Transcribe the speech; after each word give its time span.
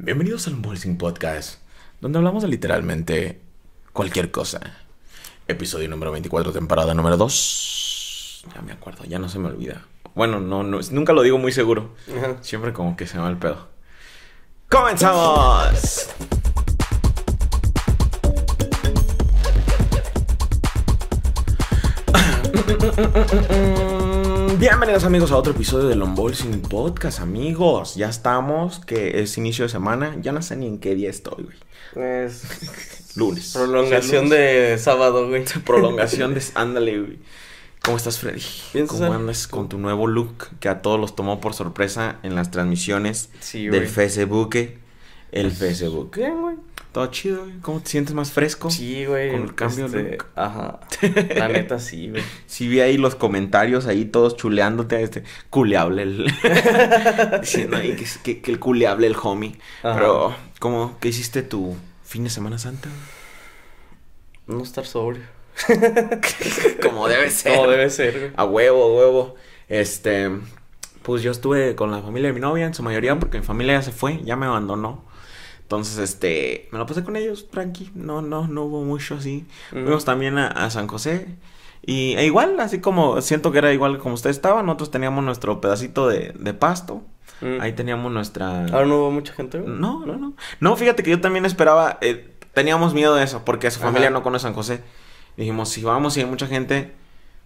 Bienvenidos 0.00 0.46
al 0.46 0.54
Unboxing 0.54 0.96
Podcast, 0.96 1.58
donde 2.00 2.18
hablamos 2.18 2.44
de 2.44 2.48
literalmente 2.48 3.40
cualquier 3.92 4.30
cosa. 4.30 4.60
Episodio 5.48 5.88
número 5.88 6.12
24, 6.12 6.52
temporada 6.52 6.94
número 6.94 7.16
2. 7.16 8.44
Ya 8.54 8.62
me 8.62 8.70
acuerdo, 8.70 9.02
ya 9.06 9.18
no 9.18 9.28
se 9.28 9.40
me 9.40 9.48
olvida. 9.48 9.82
Bueno, 10.14 10.38
no, 10.38 10.62
no 10.62 10.78
nunca 10.92 11.12
lo 11.12 11.22
digo 11.22 11.36
muy 11.38 11.50
seguro. 11.50 11.96
Ajá. 12.16 12.36
Siempre 12.42 12.72
como 12.72 12.96
que 12.96 13.08
se 13.08 13.16
me 13.16 13.24
va 13.24 13.28
el 13.28 13.38
pedo. 13.38 13.66
¡Comenzamos! 14.68 16.08
Bienvenidos 24.70 25.04
amigos 25.04 25.32
a 25.32 25.38
otro 25.38 25.52
episodio 25.54 25.88
del 25.88 26.02
Unboxing 26.02 26.60
Podcast, 26.60 27.20
amigos. 27.20 27.94
Ya 27.94 28.10
estamos, 28.10 28.80
que 28.80 29.22
es 29.22 29.38
inicio 29.38 29.64
de 29.64 29.70
semana. 29.70 30.18
Ya 30.20 30.30
no 30.32 30.42
sé 30.42 30.56
ni 30.56 30.66
en 30.66 30.78
qué 30.78 30.94
día 30.94 31.08
estoy, 31.08 31.44
güey. 31.44 31.56
Es 32.26 32.42
Lunes. 33.16 33.52
prolongación 33.54 34.26
O 34.26 34.28
sea, 34.28 34.38
de 34.38 34.78
sábado, 34.78 35.26
güey. 35.28 35.46
Prolongación 35.64 36.34
de... 36.34 36.42
Ándale, 36.54 37.00
güey. 37.00 37.18
¿Cómo 37.82 37.96
estás, 37.96 38.18
Freddy? 38.18 38.42
Bien, 38.74 38.86
¿Cómo 38.86 39.10
andas 39.10 39.46
con 39.48 39.70
tu 39.70 39.78
nuevo 39.78 40.06
look 40.06 40.48
que 40.60 40.68
a 40.68 40.82
todos 40.82 41.00
los 41.00 41.16
tomó 41.16 41.40
por 41.40 41.54
sorpresa 41.54 42.18
en 42.22 42.34
las 42.34 42.50
transmisiones 42.50 43.30
Sí, 43.40 43.68
del. 43.68 43.88
Facebook? 43.88 44.54
El 45.32 45.50
Facebook. 45.52 46.16
Bien, 46.16 46.40
güey. 46.40 46.56
Todo 46.92 47.06
chido, 47.08 47.44
güey. 47.44 47.58
¿Cómo 47.60 47.80
te 47.80 47.90
sientes 47.90 48.14
más 48.14 48.32
fresco? 48.32 48.70
Sí, 48.70 49.04
güey. 49.04 49.30
Con 49.32 49.42
el 49.42 49.54
cambio 49.54 49.88
de 49.88 50.00
este. 50.12 50.18
Ajá. 50.34 50.80
La 51.36 51.48
neta, 51.48 51.78
sí, 51.78 52.08
güey. 52.08 52.22
Sí 52.46 52.66
vi 52.66 52.80
ahí 52.80 52.96
los 52.96 53.14
comentarios 53.14 53.86
ahí 53.86 54.06
todos 54.06 54.36
chuleándote 54.36 54.96
a 54.96 55.00
este 55.00 55.22
culeable 55.50 56.02
el 56.02 56.32
diciendo 57.40 57.76
ahí 57.76 57.94
que, 57.94 58.04
es- 58.04 58.18
que, 58.18 58.40
que 58.40 58.50
el 58.50 58.58
culeable 58.58 59.06
el 59.06 59.16
homie. 59.22 59.58
Ajá. 59.82 59.94
Pero 59.96 60.34
¿cómo 60.60 60.96
qué 61.00 61.08
hiciste 61.08 61.42
tu 61.42 61.76
fin 62.04 62.24
de 62.24 62.30
Semana 62.30 62.58
Santa? 62.58 62.88
No 64.46 64.62
estar 64.62 64.86
sobrio. 64.86 65.22
Como 66.82 67.08
debe 67.08 67.30
ser. 67.30 67.54
Como 67.54 67.68
debe 67.70 67.90
ser, 67.90 68.18
güey. 68.18 68.30
A 68.36 68.44
huevo, 68.44 68.84
a 68.84 68.96
huevo. 68.96 69.34
Este, 69.68 70.30
pues 71.02 71.22
yo 71.22 71.30
estuve 71.30 71.74
con 71.74 71.90
la 71.90 72.00
familia 72.00 72.28
de 72.28 72.34
mi 72.34 72.40
novia 72.40 72.64
en 72.66 72.74
su 72.74 72.82
mayoría 72.82 73.18
porque 73.18 73.38
mi 73.40 73.44
familia 73.44 73.74
ya 73.74 73.82
se 73.82 73.92
fue, 73.92 74.22
ya 74.24 74.36
me 74.36 74.46
abandonó. 74.46 75.04
Entonces, 75.68 75.98
este, 75.98 76.66
me 76.72 76.78
lo 76.78 76.86
pasé 76.86 77.04
con 77.04 77.14
ellos, 77.14 77.50
tranqui. 77.50 77.90
No, 77.94 78.22
no, 78.22 78.48
no 78.48 78.64
hubo 78.64 78.84
mucho 78.84 79.16
así. 79.16 79.44
Ujú. 79.70 79.82
Fuimos 79.82 80.06
también 80.06 80.38
a, 80.38 80.46
a 80.48 80.70
San 80.70 80.86
José. 80.86 81.28
Y 81.84 82.14
e 82.14 82.24
igual, 82.24 82.58
así 82.58 82.80
como 82.80 83.20
siento 83.20 83.52
que 83.52 83.58
era 83.58 83.70
igual 83.74 83.98
como 83.98 84.14
ustedes 84.14 84.36
estaban, 84.36 84.64
nosotros 84.64 84.90
teníamos 84.90 85.22
nuestro 85.24 85.60
pedacito 85.60 86.08
de, 86.08 86.32
de 86.38 86.54
pasto. 86.54 87.02
Mm. 87.42 87.60
Ahí 87.60 87.74
teníamos 87.74 88.10
nuestra... 88.10 88.64
Ahora 88.64 88.86
no 88.86 88.96
hubo 88.96 89.10
mucha 89.10 89.34
gente. 89.34 89.58
No, 89.58 90.06
no, 90.06 90.16
no. 90.16 90.32
No, 90.58 90.76
fíjate 90.76 91.02
que 91.02 91.10
yo 91.10 91.20
también 91.20 91.44
esperaba, 91.44 91.98
eh, 92.00 92.30
teníamos 92.54 92.94
miedo 92.94 93.14
de 93.14 93.24
eso, 93.24 93.44
porque 93.44 93.70
su 93.70 93.78
familia 93.78 94.08
Ajá. 94.08 94.14
no 94.14 94.22
conoce 94.22 94.44
San 94.44 94.54
José. 94.54 94.82
Dijimos, 95.36 95.68
si 95.68 95.82
vamos 95.82 96.16
y 96.16 96.20
hay 96.20 96.26
mucha 96.26 96.46
gente, 96.46 96.94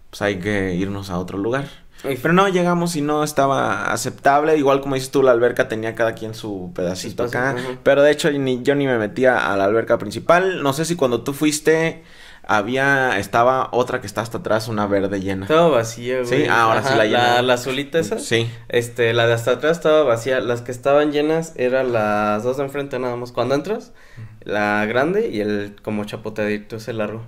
pues 0.09 0.21
hay 0.21 0.39
que 0.39 0.75
irnos 0.75 1.09
a 1.09 1.19
otro 1.19 1.37
lugar. 1.37 1.67
Pero 2.03 2.33
no, 2.33 2.47
llegamos 2.49 2.95
y 2.95 3.01
no 3.01 3.23
estaba 3.23 3.91
aceptable. 3.91 4.57
Igual 4.57 4.81
como 4.81 4.95
dices 4.95 5.09
tú, 5.11 5.23
la 5.23 5.31
alberca 5.31 5.67
tenía 5.67 5.95
cada 5.95 6.13
quien 6.13 6.33
su 6.35 6.71
pedacito 6.75 7.25
Espacio, 7.25 7.61
acá. 7.61 7.77
Pero 7.83 8.03
de 8.03 8.11
hecho 8.11 8.29
ni, 8.31 8.61
yo 8.61 8.75
ni 8.75 8.85
me 8.85 8.97
metía 8.97 9.51
a 9.51 9.57
la 9.57 9.63
alberca 9.65 9.97
principal. 9.97 10.61
No 10.63 10.73
sé 10.73 10.85
si 10.85 10.95
cuando 10.95 11.21
tú 11.23 11.33
fuiste 11.33 12.03
había, 12.45 13.17
estaba 13.19 13.69
otra 13.71 14.01
que 14.01 14.07
está 14.07 14.19
hasta 14.19 14.39
atrás, 14.39 14.67
una 14.67 14.85
verde 14.85 15.21
llena. 15.21 15.43
Estaba 15.45 15.69
vacía, 15.69 16.21
güey. 16.23 16.27
Sí, 16.43 16.45
ah, 16.49 16.63
ahora 16.63 16.83
sí 16.83 16.89
la 16.89 16.95
La, 16.97 17.05
llenaron. 17.05 17.47
la 17.47 17.53
azulita 17.53 17.99
esa. 17.99 18.19
Sí. 18.19 18.49
Este, 18.67 19.13
la 19.13 19.27
de 19.27 19.33
hasta 19.33 19.51
atrás 19.51 19.77
estaba 19.77 20.03
vacía. 20.03 20.41
Las 20.41 20.61
que 20.61 20.71
estaban 20.73 21.13
llenas 21.13 21.53
eran 21.55 21.93
las 21.93 22.43
dos 22.43 22.57
de 22.57 22.63
enfrente 22.63 22.99
nada 22.99 23.15
más. 23.15 23.31
Cuando 23.31 23.55
entras, 23.55 23.93
la 24.41 24.85
grande 24.85 25.29
y 25.29 25.39
el 25.39 25.77
como 25.81 26.03
chapoteadito 26.03 26.75
ese 26.75 26.91
largo. 26.91 27.21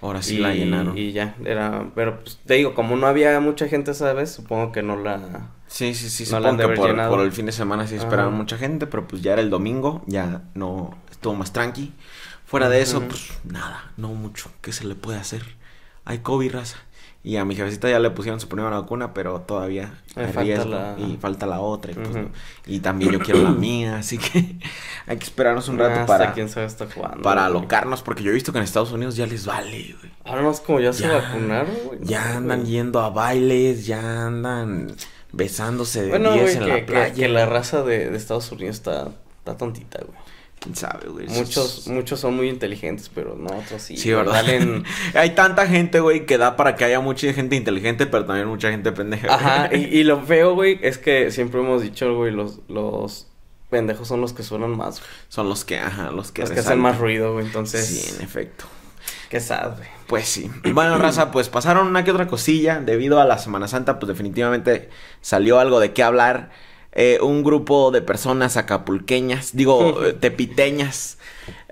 Ahora 0.00 0.22
sí 0.22 0.36
y, 0.36 0.38
la 0.38 0.54
llenaron. 0.54 0.96
Y 0.96 1.12
ya, 1.12 1.34
era, 1.44 1.90
pero 1.94 2.20
pues 2.20 2.38
te 2.46 2.54
digo, 2.54 2.74
como 2.74 2.96
no 2.96 3.06
había 3.06 3.38
mucha 3.40 3.68
gente 3.68 3.90
esa 3.90 4.12
vez, 4.12 4.30
supongo 4.30 4.72
que 4.72 4.82
no 4.82 4.96
la... 4.96 5.50
Sí, 5.66 5.94
sí, 5.94 6.08
sí, 6.08 6.24
No 6.30 6.38
supongo 6.38 6.56
que 6.56 6.94
por, 7.08 7.20
el 7.20 7.32
fin 7.32 7.46
de 7.46 7.52
semana 7.52 7.86
sí 7.86 7.96
esperaban 7.96 8.34
mucha 8.34 8.56
gente, 8.56 8.86
pero 8.86 9.06
pues 9.06 9.22
ya 9.22 9.32
era 9.32 9.42
el 9.42 9.50
domingo, 9.50 10.02
ya 10.06 10.42
no 10.54 10.96
estuvo 11.10 11.34
más 11.34 11.52
tranqui. 11.52 11.92
Fuera 12.46 12.70
de 12.70 12.80
eso, 12.80 13.02
pues 13.02 13.30
nada, 13.44 13.92
no 13.98 14.08
mucho. 14.08 14.50
¿Qué 14.62 14.72
se 14.72 14.86
le 14.86 14.94
puede 14.94 15.18
hacer? 15.18 15.42
Hay 16.06 16.20
COVID, 16.20 16.54
raza. 16.54 16.78
Y 17.28 17.36
a 17.36 17.44
mi 17.44 17.54
jefecita 17.54 17.90
ya 17.90 17.98
le 17.98 18.08
pusieron 18.10 18.40
su 18.40 18.48
primera 18.48 18.70
vacuna, 18.70 19.12
pero 19.12 19.42
todavía 19.42 19.92
hay 20.16 20.24
falta 20.28 20.40
riesgo 20.40 20.70
la- 20.70 20.96
y 20.98 21.18
falta 21.20 21.44
la 21.46 21.60
otra. 21.60 21.92
Y, 21.92 21.94
pues, 21.96 22.08
no. 22.16 22.30
Y 22.66 22.78
también 22.80 23.12
yo 23.12 23.18
quiero 23.20 23.42
la 23.42 23.50
mía, 23.50 23.98
así 23.98 24.16
que 24.16 24.56
hay 25.06 25.18
que 25.18 25.24
esperarnos 25.24 25.68
un 25.68 25.78
rato 25.78 26.06
para, 26.06 26.32
quién 26.32 26.48
sabe 26.48 26.64
hasta 26.64 26.86
cuándo. 26.86 27.20
para 27.20 27.42
güey. 27.48 27.58
alocarnos, 27.58 28.00
porque 28.00 28.22
yo 28.22 28.30
he 28.30 28.34
visto 28.34 28.50
que 28.52 28.58
en 28.58 28.64
Estados 28.64 28.92
Unidos 28.92 29.14
ya 29.16 29.26
les 29.26 29.44
vale, 29.44 29.94
güey. 30.00 30.10
Ahora 30.24 30.40
más 30.40 30.60
como 30.62 30.80
ya, 30.80 30.94
se 30.94 31.06
vacunaron, 31.06 31.74
güey. 31.86 31.98
Ya 32.02 32.36
andan 32.38 32.60
güey. 32.60 32.72
yendo 32.72 33.00
a 33.00 33.10
bailes, 33.10 33.84
ya 33.86 34.26
andan 34.26 34.94
besándose 35.32 36.04
de 36.04 36.08
Bueno, 36.08 36.32
10 36.32 36.42
güey, 36.42 36.54
en 36.56 36.60
que, 36.62 36.66
la 36.68 36.74
que- 36.76 36.82
playa. 36.84 37.14
que 37.14 37.28
la 37.28 37.44
raza 37.44 37.82
de, 37.82 38.08
de 38.08 38.16
Estados 38.16 38.50
Unidos 38.52 38.76
está, 38.76 39.08
está 39.40 39.54
tontita, 39.58 39.98
güey. 40.00 40.18
¿Quién 40.68 40.76
sabe, 40.76 41.08
güey? 41.08 41.26
Muchos, 41.28 41.88
muchos 41.88 42.20
son 42.20 42.36
muy 42.36 42.50
inteligentes, 42.50 43.10
pero 43.14 43.36
no 43.36 43.46
otros 43.56 43.80
sí. 43.80 43.96
Sí, 43.96 44.12
¿verdad? 44.12 44.32
Valen... 44.32 44.84
Hay 45.14 45.30
tanta 45.30 45.66
gente, 45.66 46.00
güey, 46.00 46.26
que 46.26 46.36
da 46.36 46.56
para 46.56 46.76
que 46.76 46.84
haya 46.84 47.00
mucha 47.00 47.32
gente 47.32 47.56
inteligente, 47.56 48.06
pero 48.06 48.26
también 48.26 48.48
mucha 48.48 48.70
gente 48.70 48.92
pendeja. 48.92 49.28
güey. 49.28 49.38
Ajá, 49.38 49.74
y, 49.74 49.78
y 49.98 50.04
lo 50.04 50.20
feo, 50.20 50.54
güey, 50.54 50.78
es 50.82 50.98
que 50.98 51.30
siempre 51.30 51.60
hemos 51.60 51.80
dicho, 51.80 52.14
güey, 52.14 52.32
los, 52.32 52.60
los 52.68 53.28
pendejos 53.70 54.06
son 54.06 54.20
los 54.20 54.34
que 54.34 54.42
suenan 54.42 54.76
más, 54.76 55.00
güey. 55.00 55.10
Son 55.28 55.48
los 55.48 55.64
que, 55.64 55.78
ajá, 55.78 56.10
los 56.10 56.32
que 56.32 56.42
Los 56.42 56.50
que 56.50 56.60
hacen 56.60 56.80
más 56.80 56.98
ruido, 56.98 57.32
güey, 57.32 57.46
entonces... 57.46 57.86
Sí, 57.86 58.16
en 58.16 58.22
efecto. 58.22 58.66
Qué 59.30 59.40
sad, 59.40 59.76
güey. 59.78 59.88
Pues 60.06 60.28
sí. 60.28 60.50
Bueno, 60.74 60.98
raza, 60.98 61.30
pues 61.30 61.48
pasaron 61.48 61.86
una 61.86 62.04
que 62.04 62.10
otra 62.10 62.28
cosilla. 62.28 62.80
Debido 62.80 63.20
a 63.20 63.24
la 63.24 63.38
Semana 63.38 63.68
Santa, 63.68 63.98
pues 63.98 64.08
definitivamente 64.08 64.90
salió 65.22 65.60
algo 65.60 65.80
de 65.80 65.92
qué 65.92 66.02
hablar. 66.02 66.50
Eh, 67.00 67.20
un 67.22 67.44
grupo 67.44 67.92
de 67.92 68.02
personas 68.02 68.56
acapulqueñas, 68.56 69.54
digo, 69.54 70.04
eh, 70.04 70.14
tepiteñas. 70.14 71.18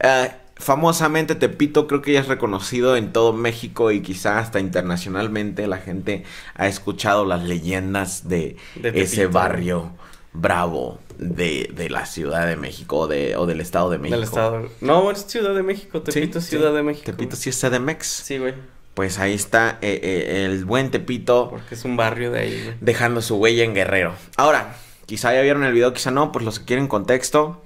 Eh, 0.00 0.30
famosamente 0.54 1.34
Tepito 1.34 1.88
creo 1.88 2.00
que 2.00 2.12
ya 2.12 2.20
es 2.20 2.28
reconocido 2.28 2.96
en 2.96 3.12
todo 3.12 3.32
México 3.32 3.90
y 3.90 4.02
quizá 4.02 4.38
hasta 4.38 4.60
internacionalmente. 4.60 5.66
La 5.66 5.78
gente 5.78 6.22
ha 6.54 6.68
escuchado 6.68 7.24
las 7.24 7.42
leyendas 7.42 8.28
de, 8.28 8.56
De 8.76 9.02
ese 9.02 9.26
barrio 9.26 9.90
bravo 10.32 11.00
de, 11.18 11.72
de 11.74 11.90
la 11.90 12.06
Ciudad 12.06 12.46
de 12.46 12.54
México 12.54 12.98
o, 12.98 13.06
de, 13.08 13.34
o 13.36 13.46
del 13.46 13.60
Estado 13.60 13.90
de 13.90 13.98
México. 13.98 14.14
Del 14.16 14.24
estado. 14.24 14.68
No, 14.80 15.10
es 15.10 15.26
Ciudad 15.26 15.56
de 15.56 15.64
México, 15.64 16.02
Tepito 16.02 16.40
sí. 16.40 16.50
Ciudad 16.50 16.72
de 16.72 16.84
México. 16.84 17.04
Tepito 17.04 17.34
sí 17.34 17.50
es 17.50 17.60
CDMX. 17.60 18.06
Sí, 18.06 18.38
güey, 18.38 18.54
Pues 18.94 19.18
ahí 19.18 19.34
está 19.34 19.78
eh, 19.82 19.98
eh, 20.02 20.44
el 20.44 20.64
buen 20.64 20.92
Tepito 20.92 21.48
porque 21.50 21.74
es 21.74 21.84
un 21.84 21.96
barrio 21.96 22.30
de 22.30 22.38
ahí, 22.38 22.62
güey. 22.62 22.76
dejando 22.80 23.22
su 23.22 23.36
huella 23.38 23.64
en 23.64 23.74
Guerrero. 23.74 24.14
Ahora, 24.36 24.76
quizá 25.06 25.32
ya 25.32 25.40
vieron 25.40 25.64
el 25.64 25.72
video, 25.72 25.92
quizá 25.92 26.10
no, 26.10 26.32
pues 26.32 26.44
los 26.44 26.58
que 26.58 26.66
quieren 26.66 26.88
contexto. 26.88 27.62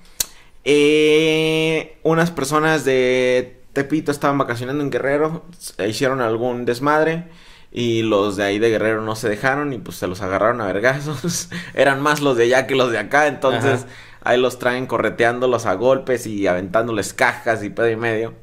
Eh, 0.64 1.98
unas 2.02 2.30
personas 2.30 2.84
de 2.84 3.62
Tepito 3.72 4.12
estaban 4.12 4.38
vacacionando 4.38 4.82
en 4.82 4.90
Guerrero, 4.90 5.44
hicieron 5.86 6.20
algún 6.20 6.64
desmadre 6.64 7.28
y 7.72 8.02
los 8.02 8.36
de 8.36 8.44
ahí 8.44 8.58
de 8.58 8.70
Guerrero 8.70 9.02
no 9.02 9.14
se 9.14 9.28
dejaron 9.28 9.72
y 9.72 9.78
pues 9.78 9.96
se 9.96 10.06
los 10.06 10.20
agarraron 10.20 10.60
a 10.60 10.66
vergazos. 10.66 11.48
Eran 11.74 12.00
más 12.00 12.20
los 12.20 12.36
de 12.36 12.44
allá 12.44 12.66
que 12.66 12.74
los 12.74 12.90
de 12.90 12.98
acá, 12.98 13.26
entonces 13.26 13.82
Ajá. 13.84 13.92
ahí 14.22 14.40
los 14.40 14.58
traen 14.58 14.86
correteándolos 14.86 15.66
a 15.66 15.74
golpes 15.74 16.26
y 16.26 16.46
aventándoles 16.46 17.14
cajas 17.14 17.62
y 17.62 17.70
pedo 17.70 17.88
y 17.88 17.96
medio. 17.96 18.34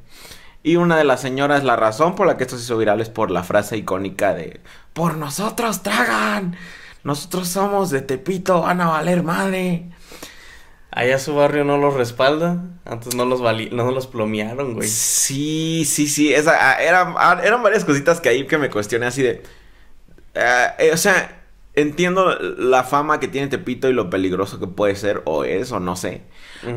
Y 0.62 0.76
una 0.76 0.96
de 0.96 1.04
las 1.04 1.20
señoras, 1.20 1.62
la 1.62 1.76
razón 1.76 2.14
por 2.16 2.26
la 2.26 2.36
que 2.36 2.44
esto 2.44 2.56
se 2.56 2.64
hizo 2.64 2.76
viral 2.76 3.00
es 3.00 3.08
por 3.08 3.30
la 3.30 3.44
frase 3.44 3.76
icónica 3.76 4.34
de 4.34 4.60
Por 4.92 5.16
nosotros 5.16 5.82
tragan, 5.82 6.56
nosotros 7.04 7.48
somos 7.48 7.90
de 7.90 8.02
Tepito, 8.02 8.62
van 8.62 8.80
a 8.80 8.88
valer 8.88 9.22
madre. 9.22 9.90
Allá 10.90 11.18
su 11.18 11.34
barrio 11.34 11.64
no 11.64 11.76
los 11.78 11.94
respalda. 11.94 12.64
Antes 12.84 13.14
no 13.14 13.24
los 13.24 13.40
vali 13.40 13.68
no 13.70 13.90
los 13.90 14.06
plomearon, 14.06 14.74
güey. 14.74 14.88
Sí, 14.88 15.84
sí, 15.84 16.08
sí, 16.08 16.32
esa, 16.32 16.56
ah, 16.58 16.82
eran, 16.82 17.14
ah, 17.18 17.40
eran 17.44 17.62
varias 17.62 17.84
cositas 17.84 18.20
que 18.20 18.30
ahí 18.30 18.46
que 18.46 18.58
me 18.58 18.70
cuestioné 18.70 19.06
así 19.06 19.22
de... 19.22 19.42
ah, 20.34 20.74
eh, 20.78 20.90
o 20.92 20.96
sea, 20.96 21.42
entiendo 21.74 22.34
la 22.40 22.84
fama 22.84 23.20
que 23.20 23.28
tiene 23.28 23.48
Tepito 23.48 23.88
y 23.88 23.92
lo 23.92 24.10
peligroso 24.10 24.58
que 24.58 24.66
puede 24.66 24.96
ser, 24.96 25.22
o 25.26 25.44
es, 25.44 25.70
o 25.72 25.80
no 25.80 25.94
sé. 25.94 26.22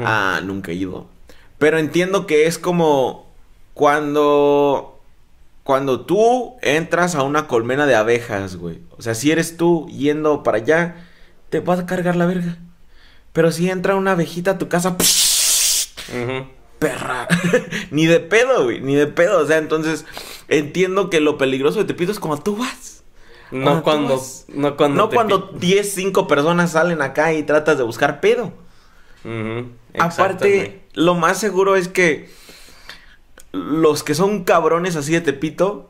Ah, 0.03 0.41
nunca 0.43 0.71
he 0.71 0.75
ido. 0.75 1.09
Pero 1.57 1.77
entiendo 1.77 2.27
que 2.27 2.45
es 2.45 2.57
como 2.57 3.33
cuando... 3.73 4.90
Cuando 5.71 6.01
tú 6.01 6.57
entras 6.61 7.15
a 7.15 7.23
una 7.23 7.47
colmena 7.47 7.85
de 7.85 7.95
abejas, 7.95 8.57
güey. 8.57 8.81
O 8.97 9.01
sea, 9.01 9.15
si 9.15 9.31
eres 9.31 9.55
tú 9.55 9.87
yendo 9.87 10.43
para 10.43 10.57
allá, 10.57 11.07
te 11.49 11.61
vas 11.61 11.79
a 11.79 11.85
cargar 11.85 12.17
la 12.17 12.25
verga. 12.25 12.57
Pero 13.31 13.53
si 13.53 13.69
entra 13.69 13.95
una 13.95 14.11
abejita 14.11 14.51
a 14.51 14.57
tu 14.57 14.67
casa, 14.67 14.97
perra. 16.77 17.25
ni 17.91 18.05
de 18.05 18.19
pedo, 18.19 18.65
güey. 18.65 18.81
Ni 18.81 18.95
de 18.95 19.07
pedo. 19.07 19.39
O 19.39 19.47
sea, 19.47 19.59
entonces 19.59 20.03
entiendo 20.49 21.09
que 21.09 21.21
lo 21.21 21.37
peligroso 21.37 21.79
de 21.79 21.85
Tepito 21.85 22.11
es 22.11 22.19
cuando 22.19 22.43
tú 22.43 22.57
vas. 22.57 23.05
No 23.51 23.81
Cuando 23.81 24.21
no 24.49 24.75
cuando 24.75 24.97
No 25.03 25.09
cuando 25.09 25.51
pi- 25.51 25.67
10, 25.67 25.93
5 25.93 26.27
personas 26.27 26.71
salen 26.73 27.01
acá 27.01 27.31
y 27.31 27.43
tratas 27.43 27.77
de 27.77 27.85
buscar 27.85 28.19
pedo. 28.19 28.51
Aparte, 29.97 30.81
lo 30.95 31.15
más 31.15 31.37
seguro 31.37 31.77
es 31.77 31.87
que 31.87 32.29
los 33.51 34.03
que 34.03 34.15
son 34.15 34.43
cabrones 34.43 34.95
así 34.95 35.13
de 35.13 35.21
Tepito 35.21 35.89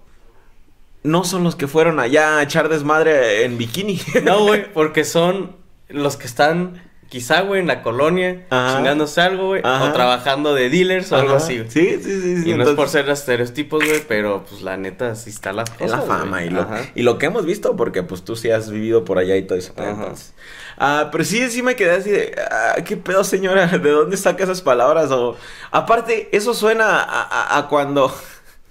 no 1.03 1.23
son 1.23 1.43
los 1.43 1.55
que 1.55 1.67
fueron 1.67 1.99
allá 1.99 2.37
a 2.37 2.43
echar 2.43 2.69
desmadre 2.69 3.43
en 3.45 3.57
bikini. 3.57 3.99
No, 4.23 4.43
güey, 4.45 4.65
porque 4.73 5.03
son 5.03 5.55
los 5.89 6.17
que 6.17 6.27
están 6.27 6.81
quizá, 7.11 7.41
güey, 7.41 7.59
en 7.59 7.67
la 7.67 7.83
colonia, 7.83 8.45
chingándose 8.49 9.19
algo, 9.19 9.47
güey, 9.47 9.61
o 9.61 9.91
trabajando 9.91 10.55
de 10.55 10.69
dealers 10.69 11.11
o 11.11 11.17
algo 11.17 11.35
así, 11.35 11.57
güey. 11.57 11.69
Sí, 11.69 11.99
sí, 12.01 12.21
sí. 12.21 12.43
sí 12.43 12.49
y 12.49 12.53
no 12.53 12.63
es 12.63 12.69
por 12.69 12.87
ser 12.87 13.09
estereotipos, 13.09 13.83
güey, 13.83 14.01
pero 14.07 14.45
pues 14.49 14.61
la 14.61 14.77
neta 14.77 15.13
sí 15.15 15.29
está 15.29 15.51
cosas. 15.51 15.75
Es 15.81 15.91
la 15.91 16.01
fama 16.03 16.45
y 16.45 16.49
lo, 16.49 16.65
y 16.95 17.03
lo 17.03 17.17
que 17.17 17.25
hemos 17.25 17.45
visto, 17.45 17.75
porque 17.75 18.01
pues 18.01 18.23
tú 18.23 18.37
sí 18.37 18.49
has 18.49 18.71
vivido 18.71 19.03
por 19.03 19.17
allá 19.17 19.35
y 19.35 19.41
todo 19.43 19.57
eso. 19.57 19.73
Ah, 20.77 21.09
pero 21.11 21.25
sí, 21.25 21.49
sí 21.49 21.61
me 21.61 21.75
quedé 21.75 21.91
así 21.91 22.09
de, 22.09 22.33
ah, 22.49 22.75
¿qué 22.85 22.95
pedo, 22.95 23.25
señora? 23.25 23.67
¿De 23.77 23.91
dónde 23.91 24.15
saca 24.15 24.45
esas 24.45 24.61
palabras? 24.61 25.11
O, 25.11 25.35
aparte, 25.69 26.29
eso 26.31 26.53
suena 26.53 27.01
a, 27.01 27.57
a 27.57 27.67
cuando, 27.67 28.15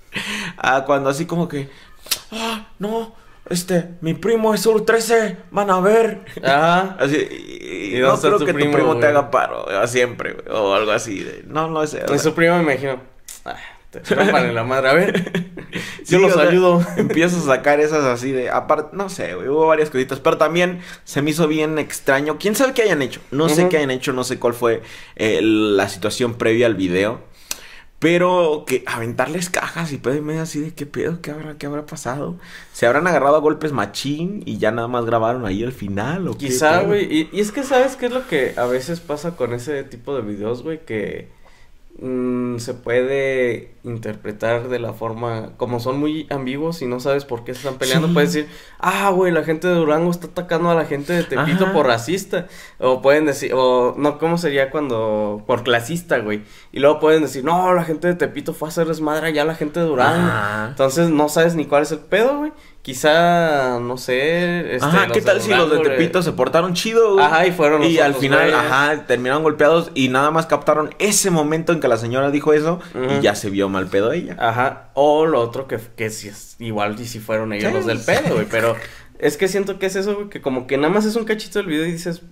a 0.57 0.85
cuando 0.87 1.11
así 1.11 1.27
como 1.27 1.47
que, 1.47 1.69
ah, 2.33 2.69
no, 2.79 3.15
este, 3.51 3.91
mi 4.01 4.15
primo 4.15 4.55
es 4.55 4.63
Sur 4.63 4.85
13, 4.85 5.37
van 5.51 5.71
a 5.71 5.81
ver. 5.81 6.25
Ajá. 6.43 6.97
Así, 7.01 7.17
y, 7.17 7.99
no 7.99 8.19
creo 8.19 8.39
que 8.39 8.53
tu 8.53 8.71
primo 8.71 8.97
te 8.99 9.07
haga 9.09 9.31
paro 9.31 9.67
siempre, 9.87 10.37
o 10.51 10.73
algo 10.75 10.93
así. 10.93 11.27
no, 11.47 11.69
no 11.69 11.83
es. 11.83 11.95
Es 11.95 12.23
su 12.23 12.35
primo, 12.35 12.57
me 12.57 12.63
imagino. 12.63 13.01
Ah, 13.45 13.57
te 13.91 14.01
en 14.15 14.55
la 14.55 14.63
madre, 14.63 14.89
a 14.89 14.93
ver. 14.95 15.51
Yo 16.07 16.19
los 16.19 16.37
ayudo. 16.37 16.85
Empiezo 16.97 17.39
a 17.39 17.57
sacar 17.57 17.81
esas 17.81 18.05
así 18.05 18.31
de. 18.31 18.51
Aparte, 18.51 18.97
no 18.97 19.09
sé, 19.09 19.35
güey, 19.35 19.49
hubo 19.49 19.67
varias 19.67 19.91
cositas. 19.91 20.21
Pero 20.21 20.39
también 20.39 20.81
se 21.05 21.23
me 21.23 21.31
hizo 21.31 21.49
bien 21.49 21.79
extraño. 21.79 22.39
¿Quién 22.39 22.55
sabe 22.55 22.73
qué 22.73 22.83
hayan 22.83 23.03
hecho? 23.03 23.21
No 23.31 23.49
sé 23.49 23.69
qué 23.69 23.79
hayan 23.79 23.91
hecho, 23.91 24.13
no 24.13 24.25
sé 24.25 24.39
cuál 24.39 24.55
fue 24.55 24.83
eh, 25.17 25.41
la 25.43 25.89
situación 25.89 26.35
previa 26.35 26.67
al 26.67 26.75
video. 26.75 27.21
Pero 28.01 28.65
que 28.67 28.83
aventarles 28.87 29.51
cajas 29.51 29.93
y 29.93 29.99
pedo 29.99 30.21
medio 30.23 30.41
así 30.41 30.59
de 30.59 30.73
qué 30.73 30.87
pedo, 30.87 31.21
qué 31.21 31.31
habrá, 31.31 31.59
qué 31.59 31.67
habrá 31.67 31.85
pasado. 31.85 32.39
¿Se 32.73 32.87
habrán 32.87 33.07
agarrado 33.07 33.37
a 33.37 33.41
golpes 33.41 33.73
machín 33.73 34.43
y 34.47 34.57
ya 34.57 34.71
nada 34.71 34.89
más 34.89 35.05
grabaron 35.05 35.45
ahí 35.45 35.63
el 35.63 35.73
final? 35.73 36.27
¿o 36.27 36.37
Quizá, 36.37 36.81
güey. 36.83 37.05
Y, 37.05 37.29
y, 37.31 37.41
es 37.41 37.53
que 37.53 37.63
sabes 37.63 37.97
qué 37.97 38.07
es 38.07 38.13
lo 38.13 38.27
que 38.27 38.55
a 38.57 38.65
veces 38.65 39.01
pasa 39.01 39.37
con 39.37 39.53
ese 39.53 39.85
tipo 39.85 40.17
de 40.17 40.23
videos, 40.23 40.63
güey, 40.63 40.85
que 40.85 41.29
Mm, 41.99 42.59
se 42.61 42.73
puede 42.73 43.75
interpretar 43.85 44.69
de 44.69 44.79
la 44.79 44.95
forma 44.95 45.51
como 45.59 45.81
son 45.81 45.99
muy 45.99 46.27
ambiguos 46.31 46.81
y 46.81 46.87
no 46.87 46.99
sabes 46.99 47.27
por 47.27 47.45
qué 47.45 47.53
se 47.53 47.59
están 47.61 47.79
peleando 47.79 48.15
puedes 48.15 48.33
decir 48.33 48.51
ah 48.79 49.11
güey 49.11 49.31
la 49.33 49.43
gente 49.45 49.69
de 49.69 49.75
Durango 49.75 50.11
está 50.11 50.29
atacando 50.29 50.71
a 50.71 50.75
la 50.75 50.87
gente 50.87 51.13
de 51.13 51.25
Tepito 51.25 51.73
por 51.75 51.87
racista 51.87 52.47
o 52.79 53.03
pueden 53.03 53.27
decir 53.27 53.53
o 53.55 53.95
no 53.99 54.19
cómo 54.19 54.39
sería 54.39 54.71
cuando 54.71 55.43
por 55.47 55.63
clasista 55.63 56.19
güey 56.21 56.43
y 56.73 56.81
luego 56.81 57.01
pueden 57.01 57.23
decir 57.23 57.45
no 57.45 57.75
la 57.75 57.85
gente 57.85 58.09
de 58.09 58.15
Tepito 58.15 58.55
fue 58.55 58.69
a 58.69 58.71
hacer 58.71 58.87
desmadre 58.87 59.27
allá 59.27 59.43
a 59.43 59.47
la 59.47 59.55
gente 59.55 59.81
de 59.81 59.87
Durango 59.87 60.31
entonces 60.69 61.11
no 61.11 61.29
sabes 61.29 61.55
ni 61.55 61.67
cuál 61.67 61.83
es 61.83 61.93
el 61.93 61.99
pedo 61.99 62.39
güey 62.39 62.53
Quizá, 62.83 63.79
no 63.79 63.99
sé. 63.99 64.77
Este, 64.77 64.87
ajá, 64.87 65.09
¿qué 65.13 65.21
tal 65.21 65.41
si 65.43 65.51
los 65.51 65.71
de 65.71 65.81
Tepito 65.81 66.23
se 66.23 66.33
portaron 66.33 66.73
chido, 66.73 67.15
güey? 67.15 67.25
Ajá, 67.25 67.47
y 67.47 67.53
fueron 67.53 67.85
Y 67.85 67.99
al 67.99 68.15
final, 68.15 68.55
ajá, 68.55 69.05
terminaron 69.07 69.43
golpeados 69.43 69.91
y 69.95 70.09
nada 70.09 70.31
más 70.31 70.47
captaron 70.47 70.95
ese 70.99 71.31
momento 71.31 71.73
en 71.73 71.81
que 71.81 71.89
la 71.89 71.99
señora 71.99 72.31
dijo 72.31 72.55
eso 72.55 72.81
y 73.11 73.21
ya 73.21 73.35
se 73.35 73.51
vio 73.51 73.69
mal 73.69 73.89
pedo 73.89 74.13
ella. 74.13 74.35
Ajá, 74.39 74.91
o 74.95 75.27
lo 75.27 75.41
otro 75.41 75.69
que, 75.69 75.79
que 75.95 76.09
si 76.09 76.29
es 76.29 76.57
igual 76.59 76.99
y 76.99 77.05
si 77.05 77.19
fueron 77.19 77.53
ellos 77.53 77.73
los 77.73 77.85
del 77.85 78.01
pedo, 78.01 78.35
güey. 78.35 78.47
Pero 78.51 78.77
es 79.19 79.37
que 79.37 79.49
siento 79.49 79.79
que 79.79 79.87
es 79.87 79.97
eso, 79.97 80.15
güey, 80.15 80.29
que 80.31 80.41
como 80.41 80.67
que 80.67 80.79
nada 80.79 80.93
más 80.93 81.05
es 81.05 81.17
un 81.17 81.25
cachito 81.25 81.59
del 81.59 81.69
video 81.69 81.85
y 81.85 81.93
dices 81.93 82.23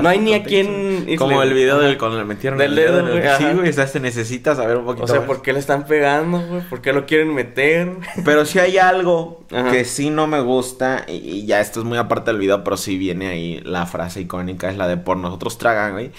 no 0.00 0.08
hay 0.08 0.18
ni 0.18 0.32
a 0.32 0.42
quien. 0.42 1.16
Como 1.16 1.42
el 1.42 1.52
video 1.52 1.78
del 1.78 1.98
cuando 1.98 2.18
le 2.18 2.24
metieron 2.24 2.60
el 2.60 2.74
dedo. 2.74 3.02
güey. 3.02 3.22
Sí, 3.36 3.44
güey. 3.54 3.68
O 3.68 3.72
sea, 3.72 3.86
se 3.86 4.00
necesita 4.00 4.54
saber 4.54 4.78
un 4.78 4.86
poquito. 4.86 5.04
O 5.04 5.08
sea, 5.08 5.26
¿por 5.26 5.42
qué 5.42 5.52
le 5.52 5.58
están 5.58 5.86
pegando, 5.86 6.40
güey? 6.40 6.62
¿Por 6.62 6.80
qué 6.80 6.92
lo 6.92 7.04
quieren 7.04 7.34
meter? 7.34 7.96
Pero 8.24 8.46
sí 8.46 8.58
hay 8.58 8.78
algo 8.78 9.44
que 9.70 9.84
sí 9.84 10.10
no 10.10 10.26
me 10.26 10.40
gusta. 10.40 11.04
Y, 11.08 11.44
ya 11.44 11.60
esto 11.60 11.80
es 11.80 11.86
muy 11.86 11.98
aparte 11.98 12.30
del 12.30 12.40
video, 12.40 12.64
pero 12.64 12.76
sí 12.76 12.96
viene 12.96 13.28
ahí 13.28 13.60
la 13.64 13.84
frase 13.86 14.22
icónica: 14.22 14.70
es 14.70 14.76
la 14.76 14.88
de 14.88 14.96
por 14.96 15.16
nosotros 15.18 15.58
tragan, 15.58 15.92
güey. 15.92 16.10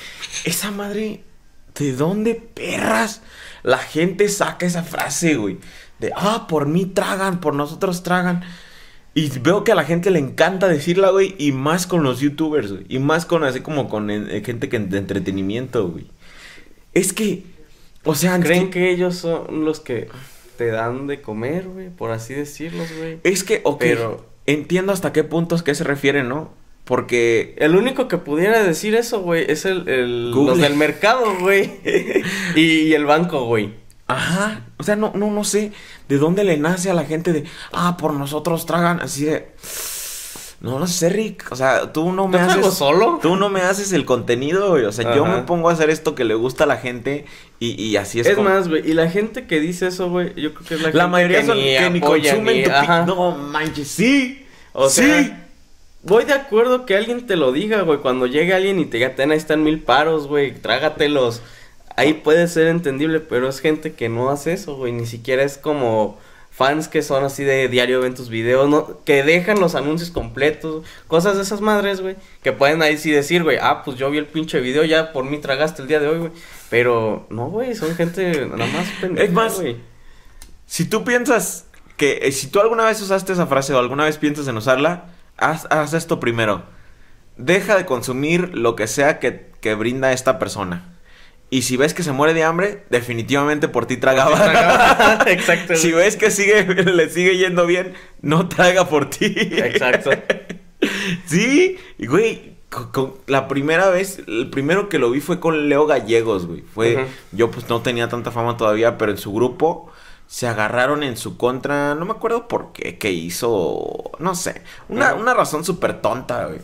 Esa 0.46 0.69
madre, 0.69 1.24
¿de 1.76 1.94
dónde 1.94 2.36
perras? 2.36 3.22
La 3.64 3.78
gente 3.80 4.30
saca 4.30 4.66
esa 4.66 4.84
frase, 4.84 5.36
güey. 5.36 5.58
De 6.00 6.12
ah, 6.16 6.48
por 6.48 6.68
mí 6.68 6.86
tragan, 6.86 7.40
por 7.40 7.56
nosotros 7.56 8.04
tragan. 8.04 8.44
Y 9.15 9.30
veo 9.39 9.63
que 9.63 9.71
a 9.71 9.75
la 9.75 9.83
gente 9.83 10.10
le 10.10 10.19
encanta 10.19 10.68
decirla, 10.68 11.12
güey, 11.12 11.36
y 11.38 11.51
más 11.51 11.86
con 11.86 12.04
los 12.04 12.19
youtubers, 12.19 12.71
güey. 12.71 12.86
Y 12.89 13.00
más 13.00 13.25
con 13.25 13.44
así 13.44 13.60
como 13.60 13.88
con 13.88 14.10
eh, 14.10 14.42
gente 14.44 14.69
que 14.69 14.80
de 14.80 14.98
entretenimiento, 14.98 15.88
güey. 15.88 16.07
Es 16.94 17.13
que, 17.13 17.44
o 18.04 18.15
sea... 18.15 18.39
¿Creen 18.39 18.71
que... 18.71 18.92
ellos 18.92 19.15
son 19.15 19.65
los 19.65 19.80
que 19.80 20.10
te 20.57 20.68
dan 20.68 21.06
de 21.06 21.21
comer, 21.21 21.68
güey? 21.68 21.89
Por 21.89 22.10
así 22.10 22.33
decirlos, 22.33 22.88
güey. 22.98 23.19
Es 23.24 23.44
que, 23.44 23.62
ok, 23.63 23.80
Pero... 23.80 24.25
entiendo 24.48 24.92
hasta 24.92 25.13
qué 25.13 25.24
puntos 25.24 25.62
que 25.62 25.75
se 25.75 25.83
refiere, 25.83 26.24
¿no? 26.24 26.51
Porque... 26.83 27.54
El 27.59 27.75
único 27.75 28.07
que 28.07 28.18
pudiera 28.18 28.63
decir 28.63 28.95
eso, 28.95 29.21
güey, 29.21 29.45
es 29.48 29.66
el, 29.66 29.88
el 29.88 30.31
los 30.31 30.57
del 30.57 30.75
mercado, 30.75 31.38
güey. 31.39 31.71
y 32.56 32.94
el 32.94 33.06
banco, 33.06 33.45
güey. 33.45 33.82
Ajá. 34.13 34.62
O 34.77 34.83
sea, 34.83 34.95
no, 34.95 35.12
no, 35.15 35.31
no 35.31 35.44
sé 35.44 35.71
de 36.07 36.18
dónde 36.18 36.44
le 36.44 36.57
nace 36.57 36.89
a 36.89 36.94
la 36.94 37.06
gente 37.06 37.33
de, 37.33 37.45
ah, 37.71 37.98
por 37.98 38.13
nosotros 38.13 38.65
tragan, 38.65 39.01
así 39.01 39.25
de. 39.25 39.51
No, 40.62 40.80
no 40.80 40.88
sé, 40.88 41.10
Rick. 41.10 41.48
O 41.51 41.57
sea, 41.57 41.92
tú 41.92 42.13
no 42.13 42.30
me 42.30 42.39
haces. 42.39 42.74
solo? 42.74 43.19
Tú 43.21 43.36
no 43.36 43.50
me 43.50 43.60
haces 43.62 43.92
el 43.92 44.06
contenido, 44.06 44.69
güey. 44.69 44.86
O 44.86 44.94
sea, 44.94 45.13
yo 45.13 45.25
me 45.25 45.42
pongo 45.42 45.69
a 45.69 45.74
hacer 45.74 45.89
esto 45.89 46.15
que 46.15 46.24
le 46.24 46.36
gusta 46.36 46.63
a 46.63 46.68
la 46.68 46.77
gente 46.77 47.25
y, 47.60 47.71
y 47.83 47.98
así 47.98 48.21
es. 48.21 48.27
Es 48.27 48.38
más, 48.38 48.69
güey. 48.69 48.89
Y 48.89 48.94
la 48.94 49.10
gente 49.10 49.45
que 49.45 49.60
dice 49.60 49.88
eso, 49.88 50.10
güey, 50.10 50.33
yo 50.36 50.54
creo 50.54 50.66
que 50.66 50.75
es 50.75 50.81
la, 50.81 50.92
la 50.92 51.07
mayoría 51.07 51.42
que 51.42 51.48
son 51.48 51.57
ni 51.57 51.63
que 51.63 51.89
ni 51.89 52.00
consumen 52.00 52.63
tu 52.63 53.06
No 53.06 53.31
manches, 53.31 53.89
sí. 53.89 54.45
O 54.71 54.89
sea. 54.89 55.39
Voy 56.06 56.25
de 56.25 56.33
acuerdo 56.33 56.86
que 56.86 56.98
alguien 56.98 57.25
te 57.27 57.38
lo 57.38 57.54
diga, 57.54 57.81
güey. 57.81 58.00
Cuando 58.00 58.25
llegue 58.27 58.54
alguien 58.54 58.77
y 58.77 58.86
te 58.86 58.98
diga, 58.98 59.16
ten, 59.16 59.31
ahí 59.31 59.38
están 59.38 59.63
mil 59.63 59.81
paros, 59.81 60.27
güey. 60.27 60.54
Trágatelos 60.54 61.42
ahí 61.95 62.13
puede 62.13 62.48
ser 62.48 62.68
entendible, 62.68 63.19
pero 63.19 63.48
es 63.48 63.60
gente 63.60 63.94
que 63.94 64.10
no 64.10 64.30
hace 64.30 64.54
eso, 64.54 64.75
güey, 64.75 64.92
ni 64.92 65.06
siquiera 65.06 65.44
es 65.44 65.57
como 65.57 66.18
fans 66.54 66.88
que 66.88 67.01
son 67.01 67.24
así 67.24 67.44
de 67.44 67.68
diario 67.68 68.01
ven 68.01 68.13
tus 68.13 68.30
videos, 68.30 68.69
no, 68.69 69.00
que 69.06 69.24
dejan 69.24 69.60
los 69.60 69.74
anuncios 69.74 70.12
completos, 70.12 70.86
cosas 71.07 71.36
de 71.36 71.42
esas 71.42 71.62
madres, 71.62 72.01
güey, 72.01 72.16
que 72.44 72.51
pueden 72.51 72.84
ahí 72.84 72.98
sí 72.98 73.10
decir, 73.10 73.44
güey, 73.44 73.57
ah, 73.60 73.81
pues 73.84 73.98
yo 73.98 74.12
vi 74.12 74.19
el 74.19 74.28
pinche 74.28 74.60
video, 74.60 74.84
ya 74.84 75.12
por 75.13 75.25
mí 75.25 75.40
tragaste 75.40 75.81
el 75.81 75.88
día 75.88 76.00
de 76.00 76.07
hoy, 76.07 76.19
güey, 76.19 76.31
pero 76.69 77.25
no, 77.30 77.50
güey, 77.50 77.74
son 77.75 77.95
gente 77.95 78.45
nada 78.45 78.71
más 78.71 78.88
pendeja, 79.02 79.26
Es 79.26 79.33
más, 79.33 79.59
güey. 79.59 79.78
Si 80.68 80.85
tú 80.85 81.04
piensas 81.04 81.66
que, 81.97 82.19
eh, 82.21 82.31
si 82.31 82.47
tú 82.47 82.59
alguna 82.59 82.85
vez 82.85 83.02
usaste 83.02 83.33
esa 83.33 83.47
frase 83.47 83.73
o 83.73 83.80
alguna 83.80 84.06
vez 84.06 84.18
piensas 84.18 84.47
en 84.47 84.57
usarla, 84.57 85.06
haz, 85.38 85.68
haz 85.71 85.94
esto 85.94 86.19
primero. 86.19 86.64
Deja 87.38 87.76
de 87.76 87.85
consumir 87.85 88.56
lo 88.56 88.76
que 88.76 88.88
sea 88.88 89.19
que, 89.19 89.52
que 89.59 89.73
brinda 89.73 90.14
esta 90.14 90.38
persona. 90.38 90.93
Y 91.54 91.62
si 91.62 91.78
ves 91.78 91.94
que 91.94 92.02
se 92.02 92.12
muere 92.12 92.33
de 92.33 92.44
hambre, 92.44 92.83
definitivamente 92.90 93.68
por 93.68 93.86
ti 93.86 93.98
tragaba. 93.98 95.19
Exacto. 95.28 95.76
si 95.76 95.92
ves 95.92 96.18
que 96.18 96.31
sigue, 96.31 96.66
le 96.83 97.10
sigue 97.12 97.38
yendo 97.38 97.68
bien, 97.68 97.94
no 98.24 98.50
traga 98.50 98.90
por 98.90 99.12
ti. 99.12 99.26
Exacto. 99.28 100.10
sí, 101.28 101.78
y 102.00 102.07
güey, 102.07 102.56
la 103.28 103.48
primera 103.48 103.92
vez, 103.92 104.24
el 104.26 104.50
primero 104.50 104.90
que 104.90 104.98
lo 104.98 105.12
vi 105.12 105.22
fue 105.22 105.40
con 105.40 105.69
Leo 105.69 105.86
Gallegos, 105.86 106.48
güey. 106.48 106.62
Fue, 106.62 107.06
yo 107.33 107.52
pues 107.52 107.69
no 107.69 107.83
tenía 107.83 108.10
tanta 108.10 108.31
fama 108.31 108.57
todavía, 108.57 108.98
pero 108.98 109.12
en 109.12 109.19
su 109.19 109.31
grupo 109.31 109.92
se 110.26 110.48
agarraron 110.48 111.04
en 111.04 111.18
su 111.18 111.38
contra, 111.38 111.94
no 111.94 112.06
me 112.06 112.14
acuerdo 112.14 112.48
por 112.48 112.72
qué, 112.74 112.98
que 112.98 113.12
hizo, 113.12 114.10
no 114.18 114.33
sé, 114.33 114.64
una, 114.90 115.14
una 115.14 115.36
razón 115.36 115.64
súper 115.64 116.02
tonta, 116.02 116.48
güey. 116.48 116.62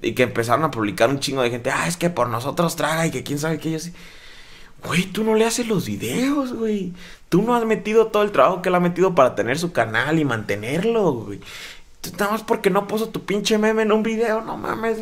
Y 0.00 0.14
que 0.14 0.22
empezaron 0.22 0.64
a 0.64 0.70
publicar 0.70 1.10
un 1.10 1.20
chingo 1.20 1.42
de 1.42 1.50
gente, 1.50 1.70
ah, 1.70 1.86
es 1.86 1.98
que 1.98 2.08
por 2.08 2.30
nosotros 2.30 2.76
traga 2.76 3.06
y 3.06 3.10
que 3.10 3.22
quién 3.22 3.38
sabe 3.38 3.58
qué 3.58 3.72
yo 3.72 3.78
sí. 3.78 3.92
Güey, 4.84 5.04
tú 5.04 5.24
no 5.24 5.34
le 5.34 5.44
haces 5.44 5.68
los 5.68 5.86
videos, 5.86 6.52
güey. 6.52 6.92
Tú 7.28 7.42
no 7.42 7.54
has 7.54 7.64
metido 7.64 8.08
todo 8.08 8.22
el 8.22 8.32
trabajo 8.32 8.62
que 8.62 8.68
él 8.68 8.74
ha 8.74 8.80
metido 8.80 9.14
para 9.14 9.34
tener 9.34 9.58
su 9.58 9.72
canal 9.72 10.18
y 10.18 10.24
mantenerlo, 10.24 11.12
güey. 11.12 11.40
Nada 12.18 12.32
más 12.32 12.42
porque 12.42 12.68
no 12.68 12.88
puso 12.88 13.08
tu 13.08 13.24
pinche 13.24 13.58
meme 13.58 13.82
en 13.82 13.92
un 13.92 14.02
video, 14.02 14.40
no 14.40 14.56
mames. 14.56 14.98